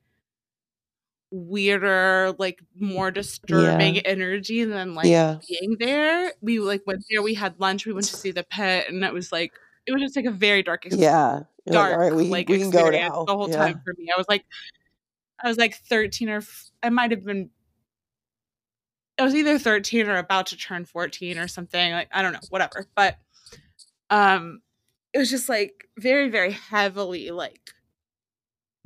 [1.31, 4.03] weirder, like more disturbing yeah.
[4.05, 5.39] energy than like yeah.
[5.47, 6.33] being there.
[6.41, 9.13] We like went there, we had lunch, we went to see the pit, and it
[9.13, 9.53] was like
[9.87, 12.49] it was just like a very dark, ex- yeah you're like right dark we like
[12.49, 13.25] we can go experience now.
[13.25, 13.57] the whole yeah.
[13.57, 14.09] time for me.
[14.15, 14.45] I was like,
[15.43, 17.51] I was like thirteen or f- I might have been.
[19.19, 21.93] I was either thirteen or about to turn fourteen or something.
[21.93, 22.87] Like I don't know, whatever.
[22.95, 23.19] But
[24.11, 24.61] um,
[25.13, 27.71] it was just like very, very heavily like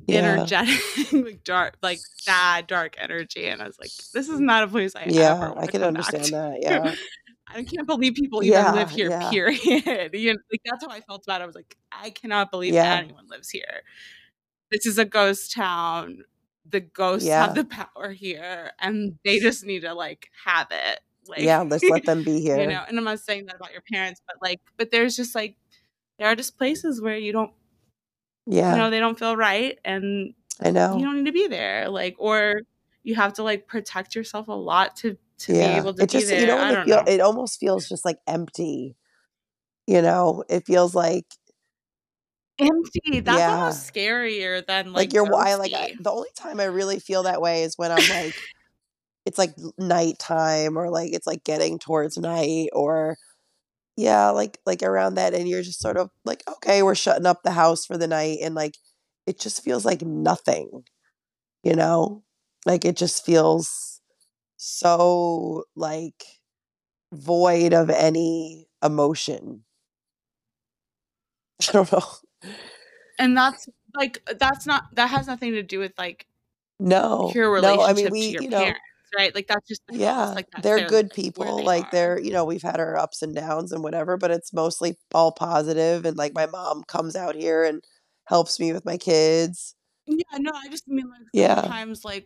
[0.05, 0.79] yeah energetic,
[1.13, 3.47] like dark, like sad, dark energy.
[3.47, 6.25] And I was like, this is not a place I ever yeah i can understand
[6.25, 6.59] that.
[6.61, 6.95] Yeah.
[7.47, 9.61] I can't believe people even live here, yeah period.
[10.13, 11.43] you know, like that's how I felt about it.
[11.43, 13.83] I was like, I cannot believe yeah anyone lives here.
[14.71, 16.23] This is a ghost town.
[16.69, 20.99] The ghosts have the power here and they just need to like have it.
[21.27, 22.59] Like yeah let's let them be here.
[22.59, 25.35] you know, and I'm not saying that about your parents, but like but there's just
[25.35, 25.55] like
[26.19, 27.51] there are just places where you don't
[28.45, 31.31] yeah, you yeah know, they don't feel right and i know you don't need to
[31.31, 32.61] be there like or
[33.03, 36.19] you have to like protect yourself a lot to to be able to it be
[36.19, 38.95] just you there know i don't feel know it almost feels just like empty
[39.87, 41.25] you know it feels like
[42.59, 43.55] empty that's yeah.
[43.55, 47.23] almost scarier than like like you're i like I, the only time i really feel
[47.23, 48.35] that way is when i'm like
[49.25, 53.17] it's like nighttime or like it's like getting towards night or
[53.97, 57.41] yeah like like around that and you're just sort of like okay we're shutting up
[57.43, 58.75] the house for the night and like
[59.25, 60.83] it just feels like nothing
[61.63, 62.23] you know?
[62.65, 64.01] Like it just feels
[64.57, 66.23] so like
[67.13, 69.63] void of any emotion.
[71.69, 72.03] I don't know
[73.19, 76.27] and that's like that's not that has nothing to do with like
[76.79, 77.31] no.
[77.33, 78.81] your no i relationship mean to we your you know parents
[79.17, 79.33] right?
[79.33, 81.89] Like that's just yeah like they're good like people they like are.
[81.91, 85.31] they're you know we've had our ups and downs and whatever but it's mostly all
[85.31, 87.83] positive and like my mom comes out here and
[88.25, 89.75] helps me with my kids.
[90.05, 91.61] Yeah no i just mean like yeah.
[91.61, 92.25] sometimes like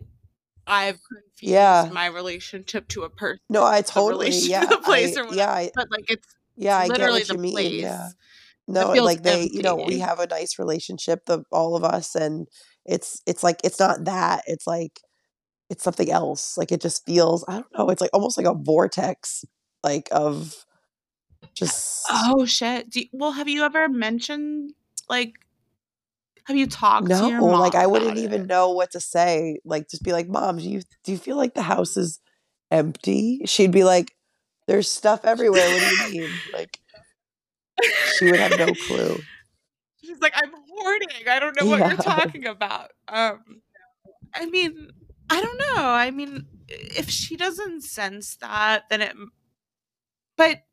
[0.65, 1.89] i've confused yeah.
[1.93, 5.51] my relationship to a person no i totally yeah the place i or whatever yeah
[5.51, 7.59] I, but like it's yeah it's i get literally the mean yeah.
[7.59, 7.81] place.
[7.81, 8.13] that
[8.67, 12.47] no like they you know we have a nice relationship the all of us and
[12.85, 14.99] it's it's like it's not that it's like
[15.69, 18.53] it's something else like it just feels i don't know it's like almost like a
[18.53, 19.45] vortex
[19.83, 20.65] like of
[21.53, 24.73] just oh shit Do you, well have you ever mentioned
[25.09, 25.33] like
[26.47, 28.47] have you talked to your No, like I wouldn't even it?
[28.47, 29.59] know what to say.
[29.65, 32.21] Like just be like, "Mom, do you do you feel like the house is
[32.71, 34.13] empty?" She'd be like,
[34.65, 35.69] "There's stuff everywhere.
[35.69, 36.79] What do you mean?" Like
[38.17, 39.25] she would have no clue.
[40.03, 41.09] She's like, I'm hoarding.
[41.27, 41.87] I don't know what Yeah.
[41.87, 42.91] you're talking about.
[43.07, 43.61] Um,
[44.35, 44.89] I mean,
[45.29, 45.89] I don't know.
[45.91, 49.15] I mean, if she doesn't sense that, then it.
[50.37, 50.63] But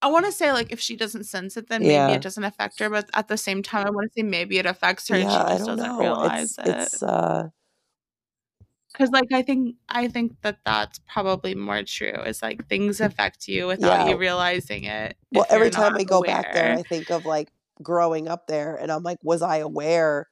[0.00, 2.78] I want to say, like, if she doesn't sense it, then maybe it doesn't affect
[2.78, 2.88] her.
[2.88, 5.42] But at the same time, I want to say maybe it affects her and she
[5.42, 5.98] Yeah, just doesn't know.
[5.98, 6.92] realize It's it.
[6.92, 7.48] it's uh
[8.92, 12.12] Because, like, I think I think that that's probably more true.
[12.26, 14.08] Is like things affect you without Yeah.
[14.08, 15.16] you realizing it.
[15.32, 16.72] well, every time I go back there.
[16.74, 17.50] I think of like
[17.82, 20.28] growing up there and I'm like, was I aware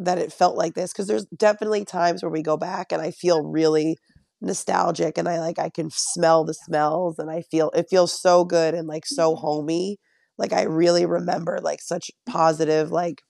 [0.00, 0.92] that it felt like this?
[0.92, 3.96] Cuz there's definitely times where we go back and I feel really
[4.40, 8.44] nostalgic and I like I can smell the smells and I feel it feels so
[8.44, 9.40] good and like so Mhm.
[9.40, 9.98] homey.
[10.38, 13.22] Like I really remember like such positive like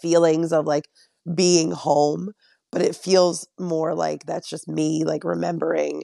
[0.00, 0.88] feelings of like
[1.34, 2.30] being home,
[2.74, 6.02] but it feels more like that's just me like remembering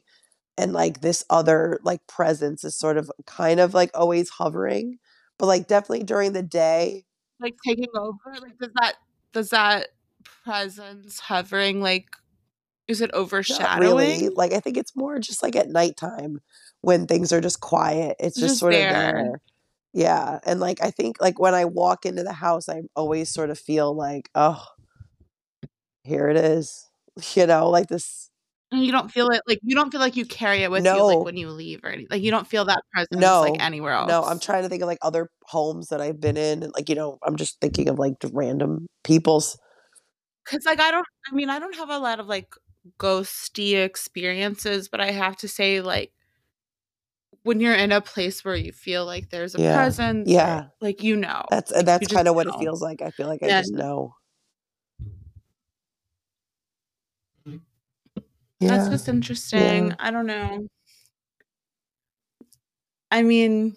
[0.57, 4.99] and like this other like presence is sort of kind of like always hovering,
[5.39, 7.05] but like definitely during the day.
[7.41, 8.95] like taking over like does that
[9.33, 9.89] does that
[10.45, 12.07] presence hovering like
[12.89, 13.11] is it
[13.49, 14.29] Not really.
[14.29, 16.41] overshadowing Like I think it's more just like at nighttime
[16.83, 18.17] when things are just quiet.
[18.21, 19.03] It's It's just just sort of there.
[19.13, 19.41] there.
[19.93, 20.39] Yeah.
[20.47, 23.59] And like I think like when I walk into the house, I always sort of
[23.59, 24.65] feel like, oh,
[26.05, 26.87] here it is.
[27.35, 28.31] You know, like this
[28.73, 31.03] and you don't feel it like you don't feel like you carry it with you
[31.05, 33.41] like when you leave or anything like you don't feel that presence No.
[33.43, 36.37] like anywhere else No, I'm trying to think of like other homes that I've been
[36.37, 39.59] in and like, you know, I'm just thinking of like random people's
[40.45, 42.55] because like i don't i mean i don't have a lot of like
[42.99, 46.13] ghosty experiences but i have to say like
[47.43, 49.75] when you're in a place where you feel like there's a Yeah.
[49.75, 50.67] presence Yeah.
[50.81, 53.03] like you know That's and that's kind of what it feels like.
[53.03, 53.81] I feel like I just And-
[58.61, 58.69] know.
[58.77, 59.89] That's just interesting.
[59.89, 59.97] Yeah.
[59.99, 60.67] I don't know.
[63.11, 63.75] I mean,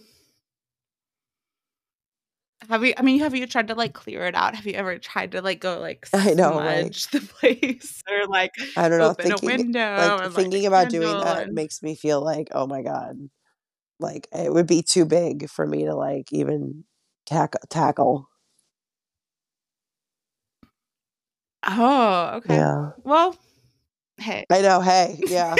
[2.70, 2.94] have you?
[2.98, 4.56] I mean, have you tried to like clear it out?
[4.56, 8.52] Have you ever tried to like go like I know, smudge the place or like
[8.78, 9.10] I don't know.
[9.10, 12.22] open a Thinking window like and a thinking about doing that and- makes me feel
[12.22, 13.18] like, oh my god,
[14.00, 16.84] like it would be too big for me to like even
[17.26, 18.30] tack- tackle.
[21.66, 22.56] Oh, okay.
[22.56, 23.38] Yeah, Well,
[24.18, 24.82] hey, I know.
[24.82, 25.56] Hey, yeah,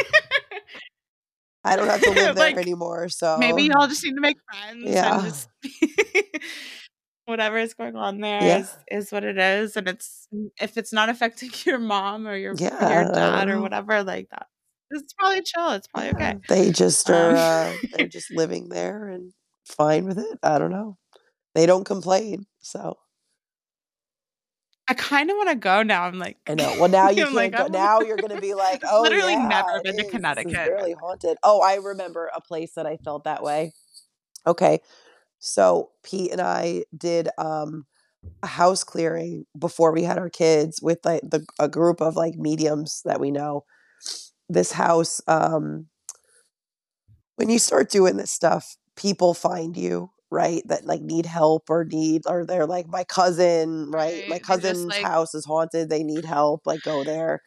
[1.64, 4.38] I don't have to live there Like, anymore, so maybe y'all just need to make
[4.52, 5.16] friends Yeah.
[5.16, 5.50] and just
[7.26, 8.60] whatever is going on there Yeah.
[8.60, 10.28] is is what it is, and it's
[10.60, 14.48] if it's not affecting your mom or your Yeah, your dad or whatever like that.
[14.92, 15.72] It's probably chill.
[15.72, 16.40] It's probably yeah, okay.
[16.48, 17.30] they just are.
[17.32, 19.34] Um, uh, they're just living there and
[19.66, 20.40] fine with it.
[20.44, 20.98] I don't know.
[21.56, 22.98] They don't complain, so
[24.88, 26.04] I kind of want to go now.
[26.04, 26.76] I'm like, I know.
[26.80, 27.68] Well, now you can't like, go.
[27.68, 30.12] Now you're going to be like, oh, literally yeah, never been to is.
[30.12, 30.54] This is Connecticut.
[30.54, 31.38] barely haunted.
[31.44, 33.74] Oh, I remember a place that I felt that way.
[34.46, 34.80] Okay,
[35.40, 37.86] so Pete and I did um
[38.42, 42.36] a house clearing before we had our kids with like the a group of like
[42.36, 43.64] mediums that we know.
[44.50, 45.88] This house, um,
[47.38, 51.86] when you start doing this stuff, people find you right that like need help or
[51.86, 56.04] need or they're like my cousin right, Right, my cousin's like- house is haunted they
[56.04, 57.42] need help like go there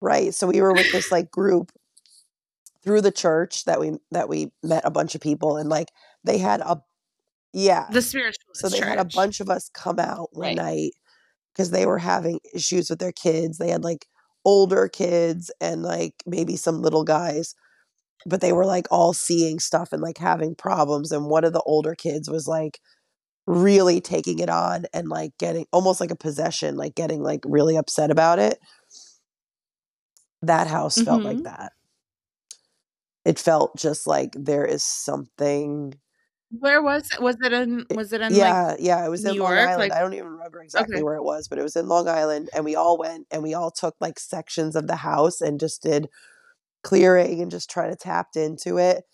[0.00, 1.72] right so we were with this like group
[2.84, 5.88] through the church that we that we met a bunch of people and like
[6.24, 6.80] they had a
[7.52, 10.56] yeah the spiritual so they had a bunch of us come out one Right.
[10.56, 10.92] night
[11.52, 13.58] because they were having issues with their kids.
[13.58, 14.06] They had like
[14.44, 17.56] older kids and like maybe some little guys,
[18.26, 21.12] but they were like all seeing stuff and like having problems.
[21.12, 22.80] And one of the older kids was like
[23.46, 27.76] really taking it on and like getting almost like a possession, like getting like really
[27.76, 28.58] upset about it.
[30.42, 31.44] That house felt like Mhm.
[31.44, 31.72] that.
[33.24, 35.94] It felt just like there is something
[36.50, 37.20] Where was it?
[37.20, 37.84] Was it in?
[37.94, 38.34] Was it in?
[38.34, 39.80] yeah, Like, yeah, it was New in Long York, Island.
[39.80, 41.02] like- I don't even remember exactly Okay.
[41.02, 43.52] where it was, but it was in Long Island, and we all went and we
[43.52, 46.08] all took like sections of the house and just did
[46.82, 49.04] clearing and just trying to tapped into it.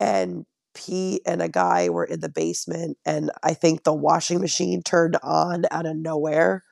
[0.00, 4.82] And Pete and a guy were in the basement, and I think the washing machine
[4.82, 6.64] turned on out of nowhere.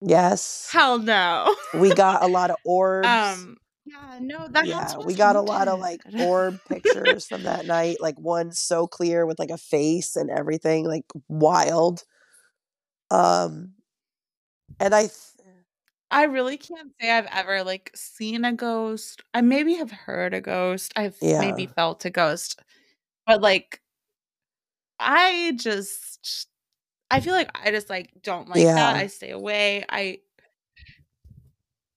[0.00, 1.54] Yes, hell no.
[1.72, 3.08] we got a lot of orbs.
[3.08, 3.56] um.
[3.86, 4.18] Yeah.
[4.20, 4.48] No.
[4.48, 7.98] That yeah, we got a lot of like orb pictures from that night.
[8.00, 12.02] Like one so clear with like a face and everything, like wild.
[13.10, 13.72] Um,
[14.80, 15.12] and I, th-
[16.14, 19.22] I really can't say I've ever like seen a ghost.
[19.34, 20.92] I maybe have heard a ghost.
[20.94, 22.60] I've maybe felt a ghost.
[23.26, 23.80] But like
[25.00, 26.46] I just
[27.10, 28.74] I feel like I just like don't like Yeah.
[28.76, 28.94] that.
[28.96, 29.84] I stay away.
[29.88, 30.20] I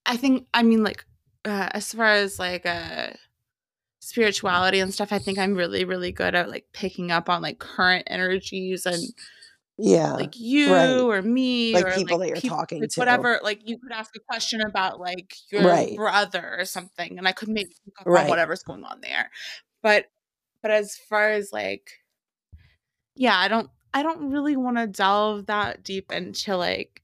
[0.07, 1.05] I think I mean like
[1.45, 3.09] uh, as far as like uh
[3.99, 7.59] spirituality and stuff, I think I'm really really good at like picking up on like
[7.59, 9.03] current energies and
[9.79, 10.13] Yeah.
[10.13, 10.99] like you right.
[10.99, 12.99] or me Like or people like that you're peop- talking like to.
[12.99, 15.95] whatever like you could ask a question about like your Right.
[15.95, 18.27] brother or something and I could maybe up Right.
[18.29, 19.29] whatever's going on there.
[19.83, 20.05] But
[20.61, 21.91] but as far as like
[23.15, 27.01] yeah, I don't I don't really want to delve that deep into like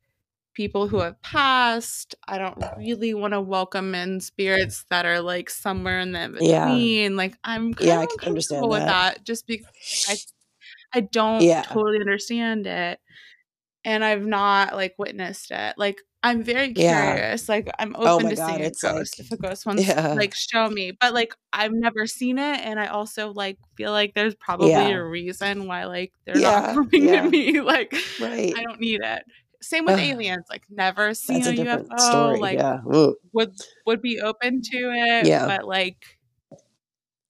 [0.54, 2.14] people who have passed.
[2.28, 6.66] I don't really want to welcome in spirits that are like somewhere in the Yeah.
[6.68, 7.16] between.
[7.18, 9.16] Like I'm kind Yeah, I can understand with that.
[9.16, 10.16] that just because I
[10.94, 11.64] I don't Yeah.
[11.64, 13.00] totally understand it
[13.86, 15.76] and I've not like witnessed it.
[15.78, 17.16] Like I'm very Yeah.
[17.16, 17.50] curious.
[17.50, 19.66] Like I'm Oh open my to God, seeing a it's ghost like if a ghost
[19.66, 20.14] wants yeah.
[20.14, 20.92] like show me.
[21.00, 24.88] But like I've never seen it and I also like feel like there's probably Yeah.
[24.90, 27.24] a reason why like they're not coming Yeah.
[27.24, 27.62] to me.
[27.62, 28.54] Like Right.
[28.58, 29.24] I don't need it.
[29.62, 30.00] Same with Ugh.
[30.02, 30.46] aliens.
[30.50, 32.00] Like never seen a a UFO.
[32.00, 32.40] story.
[32.40, 32.80] Like Yeah.
[33.34, 33.52] Would
[33.86, 35.46] would be open to it, Yeah.
[35.48, 35.98] but like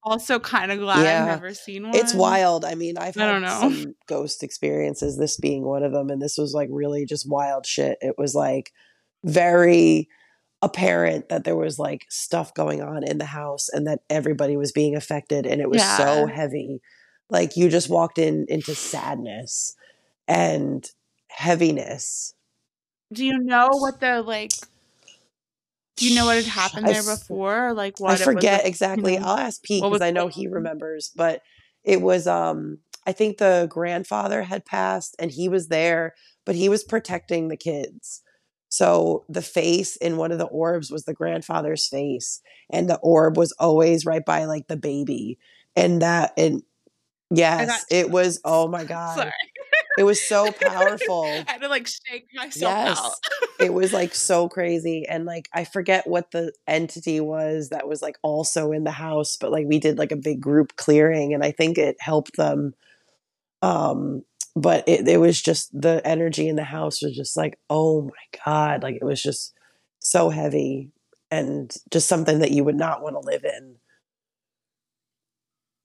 [0.03, 1.95] also kind of glad I've never seen one.
[1.95, 2.65] It's wild.
[2.65, 3.69] I mean, I've I don't had know.
[3.69, 7.65] some ghost experiences, this being one of them, and this was like really just wild
[7.65, 7.97] shit.
[8.01, 8.71] It was like
[9.23, 10.09] very
[10.61, 14.71] apparent that there was like stuff going on in the house and that everybody was
[14.71, 16.81] being affected and it was so heavy.
[17.29, 19.75] Like you just walked in into sadness
[20.27, 20.89] and
[21.27, 22.33] heaviness.
[23.11, 24.53] Do you know what the like?
[25.95, 27.69] Do you know what had happened there f- before?
[27.69, 29.13] Or, Like what I forget like, exactly.
[29.13, 31.41] you know, I'll ask Pete because I know he remembers, but
[31.83, 36.13] it was um I think the grandfather had passed and he was there,
[36.45, 38.21] but he was protecting the kids.
[38.69, 42.41] So the face in one of the orbs was the grandfather's face
[42.71, 45.37] and the orb was always right by like the baby.
[45.75, 46.63] And that and
[47.29, 48.83] yes, it was oh my
[49.15, 49.31] Sorry.
[49.97, 51.23] It was so powerful.
[51.47, 52.87] I had to like shake myself out.
[52.87, 53.19] Yes.
[53.59, 55.05] It was like so crazy.
[55.07, 59.37] And like, I forget what the entity was that was like also in the house,
[59.37, 62.73] but like we did like a big group clearing and I think it helped them.
[63.61, 64.23] Um,
[64.55, 68.39] but it, it was just the energy in the house was just like, oh my
[68.45, 68.83] God.
[68.83, 69.53] Like it was just
[69.99, 70.91] so heavy
[71.31, 73.75] and just something that you would not want to live in.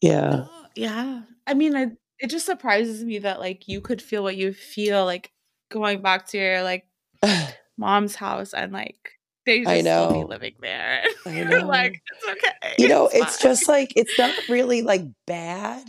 [0.01, 0.31] Yeah.
[0.31, 1.23] No, yeah.
[1.47, 5.05] I mean, I, it just surprises me that like you could feel what you feel
[5.05, 5.33] like
[5.71, 6.87] going back to your like
[7.77, 9.13] mom's house and like
[9.47, 10.27] they just I know.
[10.29, 11.05] living there.
[11.27, 11.67] I know.
[11.67, 12.75] like, it's okay.
[12.79, 15.89] You know, it's it's just like, it's not really like bad.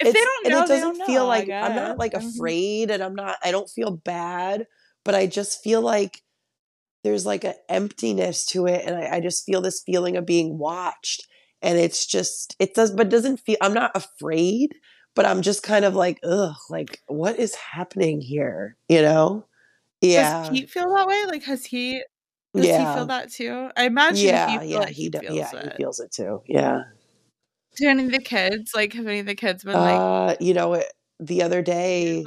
[0.00, 2.34] if they don't and know, it doesn't feel like I'm not like Mhm.
[2.34, 4.66] afraid and I'm not I don't feel bad,
[5.04, 6.22] but I just feel like
[7.04, 10.58] there's like an emptiness to it and I, I just feel this feeling of being
[10.58, 11.26] watched.
[11.60, 14.74] And it's just it does but it doesn't feel I'm not afraid,
[15.14, 18.76] but I'm just kind of like, ugh, like what is happening here?
[18.88, 19.46] You know?
[20.00, 20.40] Yeah.
[20.40, 21.24] Does Pete feel that way?
[21.26, 22.02] Like, has he?
[22.54, 23.70] Does he feel that too?
[23.76, 25.76] I imagine Yeah, he yeah, he he feels yeah, he it.
[25.76, 26.42] feels it too.
[26.46, 26.82] Yeah.
[27.76, 28.92] Do any of the kids like?
[28.92, 30.86] Have any of the kids been like Uh, you know, it,
[31.20, 32.24] the other day?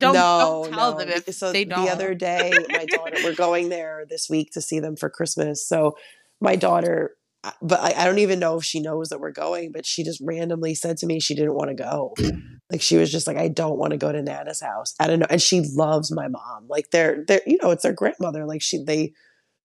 [0.00, 0.98] Don't no, don't tell no.
[0.98, 1.88] them if So they the don't.
[1.88, 5.66] other day, my daughter, we're going there this week to see them for Christmas.
[5.66, 5.96] So
[6.40, 7.16] my daughter,
[7.62, 10.20] but I, I don't even know if she knows that we're going, but she just
[10.24, 12.14] randomly said to me she didn't want to go.
[12.72, 14.94] Like she was just like, I don't want to go to Nana's house.
[14.98, 15.26] I don't know.
[15.28, 16.66] And she loves my mom.
[16.66, 18.46] Like they're, they're, you know, it's their grandmother.
[18.46, 19.12] Like she, they,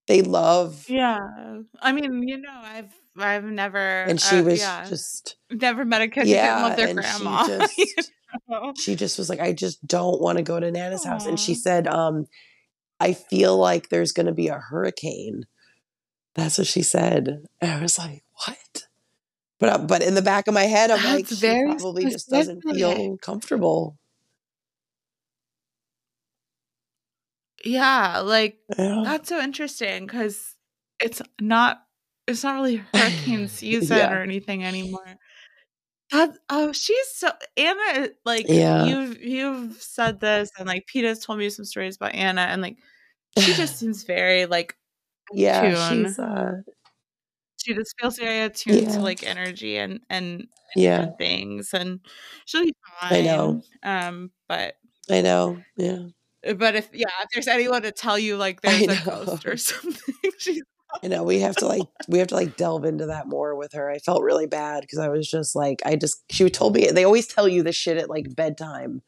[0.08, 1.18] they love, Yeah,
[1.82, 6.02] I mean, you know, I've I've never and she uh, was yeah just, never met
[6.02, 6.62] a kid who didn't yeah.
[6.64, 7.44] love their And grandma.
[7.68, 8.74] she just, you know?
[8.78, 11.26] she just was like, I just don't want to go to Nana's house.
[11.26, 12.26] And she said, um,
[13.00, 15.46] I feel like there's going to be a hurricane.
[16.36, 17.44] That's what she said.
[17.62, 18.88] And I was like, what?
[19.60, 22.06] But, uh, but in the back of my head, I'm like, That's she very probably
[22.06, 23.98] just doesn't feel comfortable.
[27.64, 29.02] Yeah, like Yeah.
[29.04, 30.56] that's so interesting because
[31.00, 31.84] it's not
[32.28, 34.14] it's not really hurricane season Yeah.
[34.14, 35.18] or anything anymore.
[36.12, 38.10] That oh, she's so Anna.
[38.26, 38.86] Like Yeah.
[38.86, 42.78] you've you've said this, and like Peter's told me some stories about Anna, and like
[43.36, 44.76] she just seems very like
[45.34, 45.76] yeah.
[45.90, 46.06] tune.
[46.06, 46.62] She's, uh,
[47.58, 48.92] she just feels very attuned Yeah.
[48.94, 52.00] to like energy and and yeah, things, and
[52.46, 53.14] she'll be fine.
[53.14, 53.62] I know.
[53.84, 54.76] Um, but
[55.10, 55.62] I know.
[55.78, 56.04] Yeah.
[56.56, 60.16] but if yeah, if there's anyone to tell you like there's a ghost or something,
[60.38, 60.62] she's
[61.04, 63.74] I know we have to like we have to like delve into that more with
[63.74, 63.90] her.
[63.90, 67.04] I felt really bad because I was just like I just she told me they
[67.06, 69.02] always tell you this shit at like bedtime,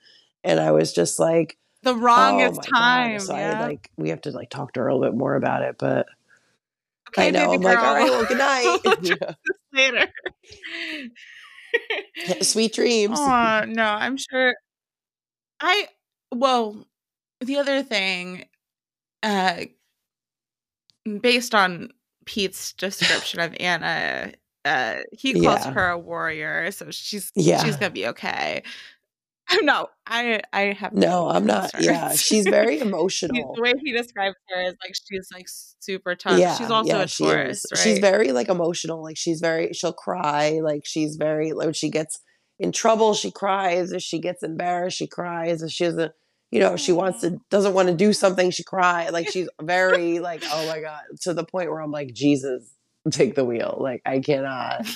[0.43, 3.17] and I was just like the oh wrongest my time.
[3.17, 3.21] god.
[3.27, 3.57] So yeah.
[3.57, 5.75] I like we have to like talk to her a little bit more about it.
[5.79, 6.07] But
[7.09, 8.79] okay, I know I'm like all right, well good night,
[9.19, 9.35] talk
[9.73, 10.11] later.
[12.41, 13.17] Sweet dreams.
[13.19, 14.55] Oh no, I'm sure.
[15.59, 15.87] I
[16.33, 16.87] well,
[17.39, 18.45] the other thing,
[19.23, 19.61] uh,
[21.21, 21.89] based on
[22.25, 24.33] Pete's description of Anna,
[24.65, 25.71] uh, he calls Yeah.
[25.71, 27.63] her a warrior, so she's Yeah.
[27.63, 28.63] she's gonna be okay.
[29.61, 31.71] No, I I have No, I'm not.
[31.79, 33.53] Yeah, she's very emotional.
[33.55, 36.39] the way he describes her is like she's like super tough.
[36.39, 37.79] Yeah, she's also yeah, a she Taurus, right?
[37.79, 39.03] She's very like emotional.
[39.03, 39.73] Like she's very.
[39.73, 40.59] She'll cry.
[40.63, 41.53] Like she's very.
[41.53, 42.19] Like when she gets
[42.59, 43.91] in trouble, she cries.
[43.91, 45.61] If she gets embarrassed, she cries.
[45.61, 46.11] If she doesn't,
[46.51, 47.41] you know, she wants to oh.
[47.49, 49.09] doesn't want to do something, she cry.
[49.09, 52.63] Like she's very like oh my god to the point where I'm like Jesus,
[53.11, 53.77] take the wheel.
[53.79, 54.87] Like I cannot.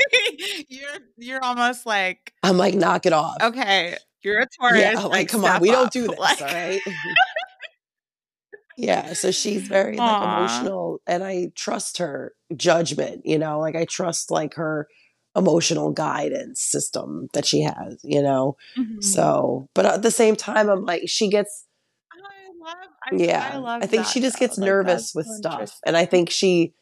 [0.68, 3.36] you're you're almost like I'm like knock it off.
[3.42, 4.80] okay, you're a Taurus.
[4.80, 6.80] yeah, like, come on, we don't do this, Like- all right?
[8.76, 13.22] yeah, so she's very like emotional, and I trust her judgment.
[13.24, 14.88] You know, like I trust like her
[15.36, 17.98] emotional guidance system that she has.
[18.02, 19.02] You know, Mhm.
[19.02, 21.66] so but at the same time, I'm like she gets
[22.12, 22.18] I
[22.64, 22.76] love.
[23.10, 23.50] I, yeah.
[23.54, 23.82] I love.
[23.82, 26.72] I think that, she just gets Like, nervous with so stuff, and I think she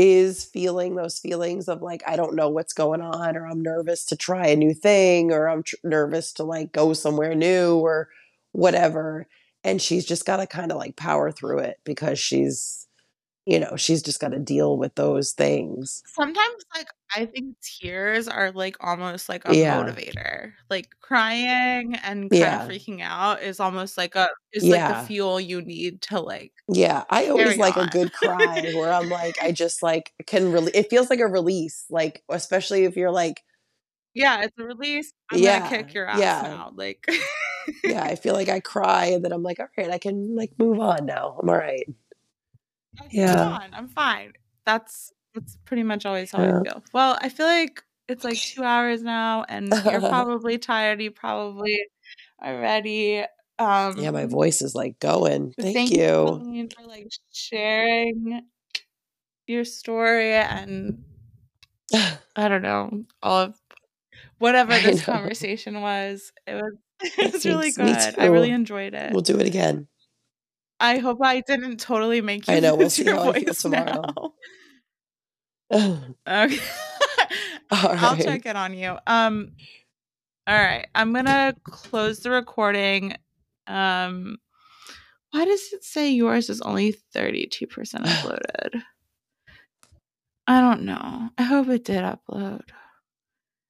[0.00, 4.06] is feeling those feelings of like I don't know what's going on, or I'm nervous
[4.06, 8.08] to try a new thing, or I'm tr- nervous to like go somewhere new, or
[8.52, 9.26] whatever.
[9.62, 12.86] And she's just got to kind of like power through it because she's,
[13.50, 16.02] you know, she's just got to deal with those things.
[16.06, 19.78] Sometimes, like I think tears are like almost like a Yeah.
[19.78, 20.52] motivator.
[20.68, 22.56] Like crying and kind Yeah.
[22.56, 26.52] of freaking out is almost like a is like the fuel you need to like.
[26.72, 30.72] Yeah, I always like a good cry where I'm like, I just like can really.
[30.74, 33.42] It feels like a release, like especially if you're like,
[34.14, 35.12] Yeah, it's a release.
[35.30, 36.42] I'm Yeah, gonna kick your ass yeah.
[36.42, 36.72] now.
[36.74, 37.06] Like,
[37.86, 40.52] yeah, I feel like I cry and then I'm like, all right, I can like
[40.58, 41.38] move on now.
[41.42, 41.86] I'm all right.
[42.98, 43.58] I'm Yeah.
[43.58, 43.70] fine.
[43.72, 44.32] I'm fine.
[44.64, 46.60] That's that's pretty much always how Yeah.
[46.60, 46.84] I feel.
[46.92, 51.00] Well, I feel like it's like two hours now, and you're probably tired.
[51.00, 51.86] You probably
[52.40, 53.24] are ready.
[53.58, 55.54] Um, Yeah, my voice is like going.
[55.56, 56.68] but Thank, you, you.
[56.76, 58.42] For like sharing
[59.46, 61.04] your story and
[61.94, 63.60] I don't know all of
[64.38, 66.32] whatever this conversation was.
[66.46, 66.72] It was
[67.18, 68.18] it was really Thanks, good.
[68.18, 69.12] I really enjoyed it.
[69.12, 69.86] We'll do it again.
[70.80, 73.54] I hope I didn't totally make you I know, we'll see your how I feel
[73.54, 74.34] tomorrow.
[75.72, 76.58] Okay.
[77.70, 78.96] I'll check it on you.
[79.06, 79.52] Um
[80.48, 80.88] all right.
[80.96, 83.14] I'm gonna close the recording.
[83.68, 84.38] Um
[85.30, 88.82] why does it say yours is only 32% uploaded?
[90.48, 91.30] I don't know.
[91.38, 92.62] I hope it did upload.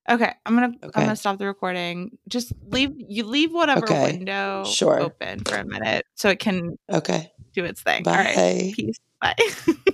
[0.08, 2.18] Okay, I'm gonna I'm gonna stop the recording.
[2.28, 4.02] Just leave you leave whatever Okay.
[4.12, 5.00] window Sure.
[5.00, 7.30] open for a minute so it can Okay.
[7.54, 8.06] do its thing.
[8.08, 8.34] All right.
[8.34, 8.72] Bye.
[8.74, 8.98] Peace.
[9.20, 9.34] Bye.